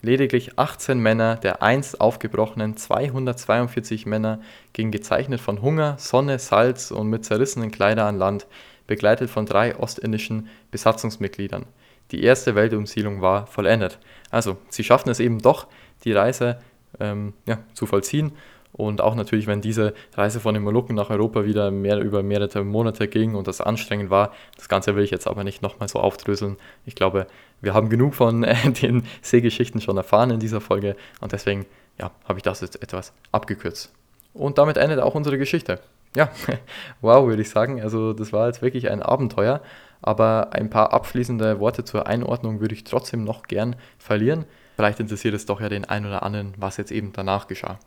Lediglich 0.00 0.58
18 0.58 0.98
Männer 0.98 1.36
der 1.36 1.62
einst 1.62 2.00
aufgebrochenen 2.00 2.76
242 2.76 4.06
Männer 4.06 4.40
gingen 4.72 4.92
gezeichnet 4.92 5.40
von 5.40 5.60
Hunger, 5.60 5.96
Sonne, 5.98 6.38
Salz 6.38 6.92
und 6.92 7.08
mit 7.08 7.24
zerrissenen 7.24 7.72
Kleidern 7.72 8.06
an 8.06 8.18
Land, 8.18 8.46
begleitet 8.86 9.28
von 9.28 9.44
drei 9.44 9.76
ostindischen 9.76 10.48
Besatzungsmitgliedern. 10.70 11.66
Die 12.12 12.22
erste 12.22 12.54
Weltumsiedlung 12.54 13.20
war 13.22 13.46
vollendet. 13.48 13.98
Also, 14.30 14.56
sie 14.68 14.84
schafften 14.84 15.10
es 15.10 15.20
eben 15.20 15.40
doch, 15.40 15.66
die 16.04 16.12
Reise 16.12 16.60
ähm, 17.00 17.34
ja, 17.44 17.58
zu 17.74 17.86
vollziehen 17.86 18.32
und 18.72 19.00
auch 19.00 19.14
natürlich, 19.14 19.46
wenn 19.46 19.60
diese 19.60 19.94
Reise 20.14 20.40
von 20.40 20.54
den 20.54 20.62
Molukken 20.62 20.94
nach 20.94 21.10
Europa 21.10 21.44
wieder 21.44 21.70
mehr 21.70 21.98
über 21.98 22.22
mehrere 22.22 22.64
Monate 22.64 23.08
ging 23.08 23.34
und 23.34 23.48
das 23.48 23.60
anstrengend 23.60 24.10
war. 24.10 24.32
Das 24.56 24.68
Ganze 24.68 24.94
will 24.94 25.04
ich 25.04 25.10
jetzt 25.10 25.26
aber 25.26 25.44
nicht 25.44 25.62
nochmal 25.62 25.88
so 25.88 25.98
aufdröseln. 25.98 26.56
Ich 26.86 26.94
glaube, 26.94 27.26
wir 27.60 27.74
haben 27.74 27.88
genug 27.88 28.14
von 28.14 28.44
äh, 28.44 28.70
den 28.70 29.04
Seegeschichten 29.22 29.80
schon 29.80 29.96
erfahren 29.96 30.30
in 30.30 30.40
dieser 30.40 30.60
Folge 30.60 30.96
und 31.20 31.32
deswegen 31.32 31.66
ja, 31.98 32.10
habe 32.24 32.38
ich 32.38 32.42
das 32.42 32.60
jetzt 32.60 32.80
etwas 32.82 33.12
abgekürzt. 33.32 33.92
Und 34.34 34.58
damit 34.58 34.76
endet 34.76 35.00
auch 35.00 35.14
unsere 35.14 35.38
Geschichte. 35.38 35.80
Ja, 36.14 36.30
wow, 37.00 37.26
würde 37.26 37.42
ich 37.42 37.50
sagen. 37.50 37.82
Also 37.82 38.12
das 38.12 38.32
war 38.32 38.46
jetzt 38.46 38.62
wirklich 38.62 38.90
ein 38.90 39.02
Abenteuer, 39.02 39.60
aber 40.00 40.50
ein 40.52 40.70
paar 40.70 40.92
abschließende 40.92 41.58
Worte 41.60 41.84
zur 41.84 42.06
Einordnung 42.06 42.60
würde 42.60 42.74
ich 42.74 42.84
trotzdem 42.84 43.24
noch 43.24 43.44
gern 43.44 43.76
verlieren. 43.98 44.44
Vielleicht 44.76 45.00
interessiert 45.00 45.34
es 45.34 45.46
doch 45.46 45.60
ja 45.60 45.68
den 45.68 45.84
einen 45.84 46.06
oder 46.06 46.22
anderen, 46.22 46.54
was 46.56 46.76
jetzt 46.76 46.92
eben 46.92 47.12
danach 47.12 47.48
geschah. 47.48 47.80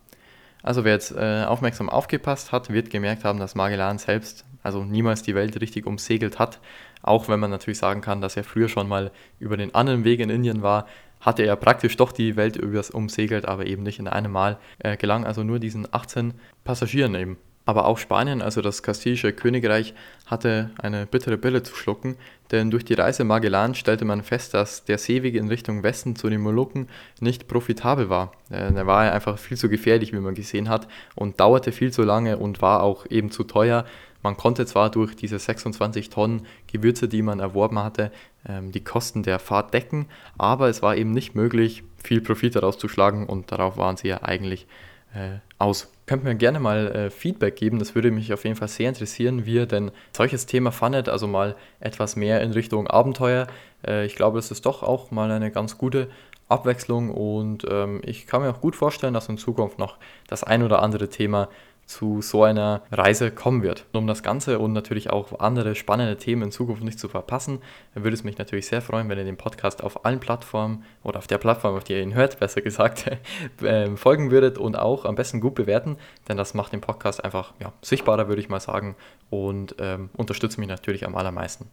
Also 0.63 0.83
wer 0.83 0.93
jetzt 0.93 1.11
äh, 1.15 1.43
aufmerksam 1.45 1.89
aufgepasst 1.89 2.51
hat, 2.51 2.71
wird 2.71 2.89
gemerkt 2.89 3.23
haben, 3.23 3.39
dass 3.39 3.55
Magellan 3.55 3.97
selbst 3.97 4.45
also 4.63 4.83
niemals 4.83 5.23
die 5.23 5.35
Welt 5.35 5.59
richtig 5.59 5.85
umsegelt 5.85 6.39
hat. 6.39 6.59
Auch 7.01 7.27
wenn 7.27 7.39
man 7.39 7.49
natürlich 7.49 7.79
sagen 7.79 8.01
kann, 8.01 8.21
dass 8.21 8.37
er 8.37 8.43
früher 8.43 8.69
schon 8.69 8.87
mal 8.87 9.11
über 9.39 9.57
den 9.57 9.73
anderen 9.73 10.03
Weg 10.03 10.19
in 10.19 10.29
Indien 10.29 10.61
war, 10.61 10.85
hatte 11.19 11.43
er 11.43 11.55
praktisch 11.55 11.97
doch 11.97 12.11
die 12.11 12.35
Welt 12.35 12.55
übers 12.57 12.89
umsegelt, 12.89 13.47
aber 13.47 13.65
eben 13.65 13.83
nicht 13.83 13.99
in 13.99 14.07
einem 14.07 14.31
Mal. 14.31 14.57
Er 14.79 14.97
gelang 14.97 15.25
also 15.25 15.43
nur 15.43 15.59
diesen 15.59 15.87
18 15.91 16.33
Passagieren 16.63 17.15
eben. 17.15 17.37
Aber 17.65 17.85
auch 17.85 17.97
Spanien, 17.97 18.41
also 18.41 18.61
das 18.61 18.81
kastilische 18.81 19.33
Königreich, 19.33 19.93
hatte 20.25 20.71
eine 20.77 21.05
bittere 21.05 21.37
Pille 21.37 21.61
zu 21.61 21.75
schlucken, 21.75 22.17
denn 22.51 22.71
durch 22.71 22.83
die 22.83 22.95
Reise 22.95 23.23
Magellan 23.23 23.75
stellte 23.75 24.03
man 24.03 24.23
fest, 24.23 24.53
dass 24.53 24.83
der 24.83 24.97
Seeweg 24.97 25.35
in 25.35 25.47
Richtung 25.47 25.83
Westen 25.83 26.15
zu 26.15 26.29
den 26.29 26.41
Molukken 26.41 26.87
nicht 27.19 27.47
profitabel 27.47 28.09
war. 28.09 28.31
Äh, 28.49 28.73
er 28.73 28.87
war 28.87 29.11
einfach 29.11 29.37
viel 29.37 29.57
zu 29.57 29.69
gefährlich, 29.69 30.11
wie 30.11 30.19
man 30.19 30.35
gesehen 30.35 30.69
hat, 30.69 30.87
und 31.15 31.39
dauerte 31.39 31.71
viel 31.71 31.91
zu 31.93 32.03
lange 32.03 32.37
und 32.37 32.61
war 32.61 32.81
auch 32.81 33.05
eben 33.09 33.29
zu 33.29 33.43
teuer. 33.43 33.85
Man 34.23 34.37
konnte 34.37 34.65
zwar 34.65 34.89
durch 34.89 35.15
diese 35.15 35.39
26 35.39 36.09
Tonnen 36.09 36.45
Gewürze, 36.71 37.07
die 37.07 37.21
man 37.21 37.39
erworben 37.39 37.79
hatte, 37.79 38.11
ähm, 38.47 38.71
die 38.71 38.83
Kosten 38.83 39.23
der 39.23 39.39
Fahrt 39.39 39.73
decken, 39.73 40.07
aber 40.37 40.67
es 40.69 40.81
war 40.81 40.95
eben 40.95 41.11
nicht 41.11 41.35
möglich, 41.35 41.83
viel 42.03 42.21
Profit 42.21 42.55
daraus 42.55 42.77
zu 42.77 42.87
schlagen 42.87 43.27
und 43.27 43.51
darauf 43.51 43.77
waren 43.77 43.97
sie 43.97 44.07
ja 44.07 44.23
eigentlich 44.23 44.67
äh, 45.13 45.39
aus. 45.57 45.91
Könnt 46.05 46.23
mir 46.23 46.35
gerne 46.35 46.59
mal 46.59 46.87
äh, 46.87 47.09
Feedback 47.09 47.55
geben, 47.55 47.79
das 47.79 47.95
würde 47.95 48.11
mich 48.11 48.33
auf 48.33 48.43
jeden 48.43 48.55
Fall 48.55 48.67
sehr 48.67 48.89
interessieren, 48.89 49.45
wie 49.45 49.55
ihr 49.55 49.65
denn 49.65 49.91
solches 50.15 50.45
Thema 50.45 50.71
fandet, 50.71 51.09
also 51.09 51.27
mal 51.27 51.55
etwas 51.79 52.15
mehr 52.15 52.41
in 52.41 52.51
Richtung 52.51 52.87
Abenteuer. 52.87 53.47
Äh, 53.85 54.05
ich 54.05 54.15
glaube, 54.15 54.37
das 54.37 54.51
ist 54.51 54.65
doch 54.65 54.83
auch 54.83 55.11
mal 55.11 55.31
eine 55.31 55.51
ganz 55.51 55.77
gute 55.77 56.09
Abwechslung 56.49 57.09
und 57.09 57.65
ähm, 57.69 58.01
ich 58.03 58.27
kann 58.27 58.41
mir 58.41 58.49
auch 58.49 58.59
gut 58.59 58.75
vorstellen, 58.75 59.13
dass 59.13 59.29
in 59.29 59.37
Zukunft 59.37 59.79
noch 59.79 59.97
das 60.27 60.43
ein 60.43 60.63
oder 60.63 60.81
andere 60.81 61.09
Thema 61.09 61.47
zu 61.91 62.21
so 62.21 62.43
einer 62.43 62.81
Reise 62.89 63.31
kommen 63.31 63.63
wird. 63.63 63.85
Um 63.91 64.07
das 64.07 64.23
Ganze 64.23 64.59
und 64.59 64.71
natürlich 64.71 65.09
auch 65.09 65.39
andere 65.39 65.75
spannende 65.75 66.15
Themen 66.17 66.43
in 66.43 66.51
Zukunft 66.51 66.83
nicht 66.83 66.97
zu 66.97 67.09
verpassen, 67.09 67.59
würde 67.93 68.13
es 68.13 68.23
mich 68.23 68.37
natürlich 68.37 68.67
sehr 68.67 68.81
freuen, 68.81 69.09
wenn 69.09 69.17
ihr 69.17 69.25
den 69.25 69.35
Podcast 69.35 69.83
auf 69.83 70.05
allen 70.05 70.21
Plattformen 70.21 70.85
oder 71.03 71.17
auf 71.17 71.27
der 71.27 71.37
Plattform, 71.37 71.75
auf 71.75 71.83
der 71.83 71.97
ihr 71.97 72.03
ihn 72.03 72.13
hört, 72.13 72.39
besser 72.39 72.61
gesagt, 72.61 73.11
ähm, 73.61 73.97
folgen 73.97 74.31
würdet 74.31 74.57
und 74.57 74.77
auch 74.77 75.03
am 75.03 75.15
besten 75.15 75.41
gut 75.41 75.55
bewerten, 75.55 75.97
denn 76.29 76.37
das 76.37 76.53
macht 76.53 76.71
den 76.71 76.81
Podcast 76.81 77.23
einfach 77.23 77.53
ja, 77.59 77.73
sichtbarer, 77.81 78.29
würde 78.29 78.41
ich 78.41 78.47
mal 78.47 78.61
sagen, 78.61 78.95
und 79.29 79.75
ähm, 79.79 80.09
unterstützt 80.15 80.57
mich 80.57 80.69
natürlich 80.69 81.05
am 81.05 81.15
allermeisten. 81.15 81.69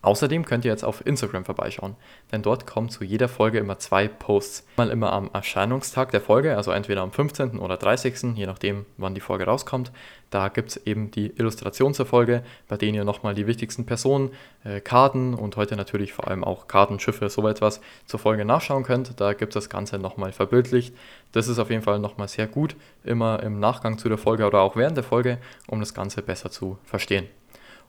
Außerdem 0.00 0.44
könnt 0.44 0.64
ihr 0.64 0.70
jetzt 0.70 0.84
auf 0.84 1.04
Instagram 1.04 1.44
vorbeischauen, 1.44 1.96
denn 2.30 2.42
dort 2.42 2.66
kommen 2.66 2.88
zu 2.88 3.02
jeder 3.02 3.28
Folge 3.28 3.58
immer 3.58 3.78
zwei 3.78 4.06
Posts. 4.06 4.64
Mal 4.76 4.90
immer 4.90 5.12
am 5.12 5.28
Erscheinungstag 5.32 6.12
der 6.12 6.20
Folge, 6.20 6.56
also 6.56 6.70
entweder 6.70 7.02
am 7.02 7.10
15. 7.10 7.58
oder 7.58 7.76
30., 7.76 8.36
je 8.36 8.46
nachdem, 8.46 8.86
wann 8.96 9.16
die 9.16 9.20
Folge 9.20 9.44
rauskommt. 9.46 9.90
Da 10.30 10.48
gibt 10.48 10.70
es 10.70 10.76
eben 10.86 11.10
die 11.10 11.32
Illustration 11.36 11.94
zur 11.94 12.06
Folge, 12.06 12.44
bei 12.68 12.76
denen 12.76 12.94
ihr 12.94 13.04
nochmal 13.04 13.34
die 13.34 13.48
wichtigsten 13.48 13.86
Personen, 13.86 14.30
äh, 14.62 14.80
Karten 14.80 15.34
und 15.34 15.56
heute 15.56 15.74
natürlich 15.74 16.12
vor 16.12 16.28
allem 16.28 16.44
auch 16.44 16.68
Karten, 16.68 17.00
Schiffe, 17.00 17.28
so 17.28 17.48
etwas 17.48 17.80
zur 18.06 18.20
Folge 18.20 18.44
nachschauen 18.44 18.84
könnt. 18.84 19.18
Da 19.20 19.32
gibt 19.32 19.56
es 19.56 19.64
das 19.64 19.70
Ganze 19.70 19.98
nochmal 19.98 20.30
verbildlicht. 20.32 20.94
Das 21.32 21.48
ist 21.48 21.58
auf 21.58 21.70
jeden 21.70 21.82
Fall 21.82 21.98
nochmal 21.98 22.28
sehr 22.28 22.46
gut, 22.46 22.76
immer 23.04 23.42
im 23.42 23.58
Nachgang 23.58 23.98
zu 23.98 24.08
der 24.08 24.18
Folge 24.18 24.46
oder 24.46 24.60
auch 24.60 24.76
während 24.76 24.96
der 24.96 25.04
Folge, 25.04 25.38
um 25.66 25.80
das 25.80 25.92
Ganze 25.92 26.22
besser 26.22 26.50
zu 26.50 26.78
verstehen. 26.84 27.26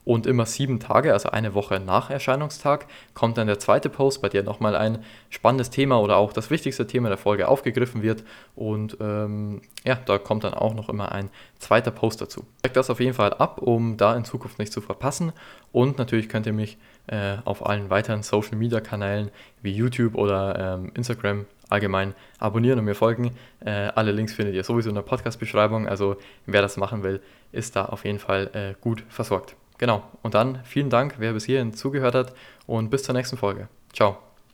Und 0.06 0.26
immer 0.26 0.46
sieben 0.46 0.80
Tage, 0.80 1.14
also 1.14 1.30
eine 1.30 1.54
Woche 1.54 1.80
nach 1.80 2.10
Erscheinungstag, 2.10 2.88
kommt 3.14 3.38
dann 3.38 3.48
der 3.48 3.60
zweite 3.60 3.90
Post, 3.90 4.22
bei 4.22 4.30
dem 4.30 4.46
nochmal 4.46 4.76
ein 4.76 5.04
spannendes 5.30 5.70
Thema 5.70 6.00
oder 6.00 6.18
auch 6.18 6.34
das 6.34 6.50
wichtigste 6.50 6.88
Thema 6.88 7.10
der 7.10 7.18
Folge 7.18 7.48
aufgegriffen 7.48 8.02
wird. 8.02 8.24
Und 8.56 8.98
ähm, 9.02 9.62
ja, 9.86 10.00
da 10.06 10.18
kommt 10.18 10.44
dann 10.44 10.54
auch 10.54 10.74
noch 10.74 10.90
immer 10.90 11.12
ein 11.12 11.30
zweiter 11.60 11.92
Post 11.92 12.22
dazu. 12.22 12.46
Checkt 12.64 12.78
das 12.78 12.90
auf 12.90 13.00
jeden 13.00 13.14
Fall 13.14 13.34
ab, 13.34 13.62
um 13.62 13.98
da 13.98 14.16
in 14.16 14.26
Zukunft 14.26 14.58
nicht 14.58 14.74
zu 14.74 14.82
verpassen. 14.82 15.32
Und 15.72 15.98
natürlich 15.98 16.30
könnt 16.30 16.48
ihr 16.48 16.54
mich 16.54 16.78
äh, 17.08 17.38
auf 17.46 17.66
allen 17.66 17.90
weiteren 17.90 18.24
Social 18.24 18.56
Media 18.56 18.80
Kanälen 18.80 19.30
wie 19.62 19.74
YouTube 19.74 20.16
oder 20.16 20.78
ähm, 20.80 20.92
Instagram 20.96 21.46
allgemein 21.70 22.16
abonnieren 22.40 22.80
und 22.80 22.86
mir 22.86 22.96
folgen. 22.96 23.32
Äh, 23.64 23.70
alle 23.70 24.12
Links 24.12 24.34
findet 24.34 24.56
ihr 24.56 24.64
sowieso 24.64 24.90
in 24.90 24.96
der 24.96 25.04
Podcast-Beschreibung. 25.04 25.88
Also 25.88 26.18
wer 26.46 26.62
das 26.62 26.78
machen 26.78 27.04
will, 27.04 27.22
ist 27.52 27.76
da 27.76 27.86
auf 27.86 28.06
jeden 28.06 28.20
Fall 28.20 28.50
äh, 28.54 28.74
gut 28.82 29.04
versorgt. 29.10 29.56
Genau. 29.80 30.04
Und 30.22 30.36
dann 30.36 30.60
vielen 30.64 30.92
Dank, 30.92 31.16
wer 31.18 31.34
bis 31.34 31.46
hierhin 31.46 31.74
zugehört 31.74 32.14
hat 32.14 32.34
und 32.68 32.92
bis 32.92 33.02
zur 33.04 33.16
nächsten 33.16 33.38
Folge. 33.38 33.68
Ciao. 33.92 34.29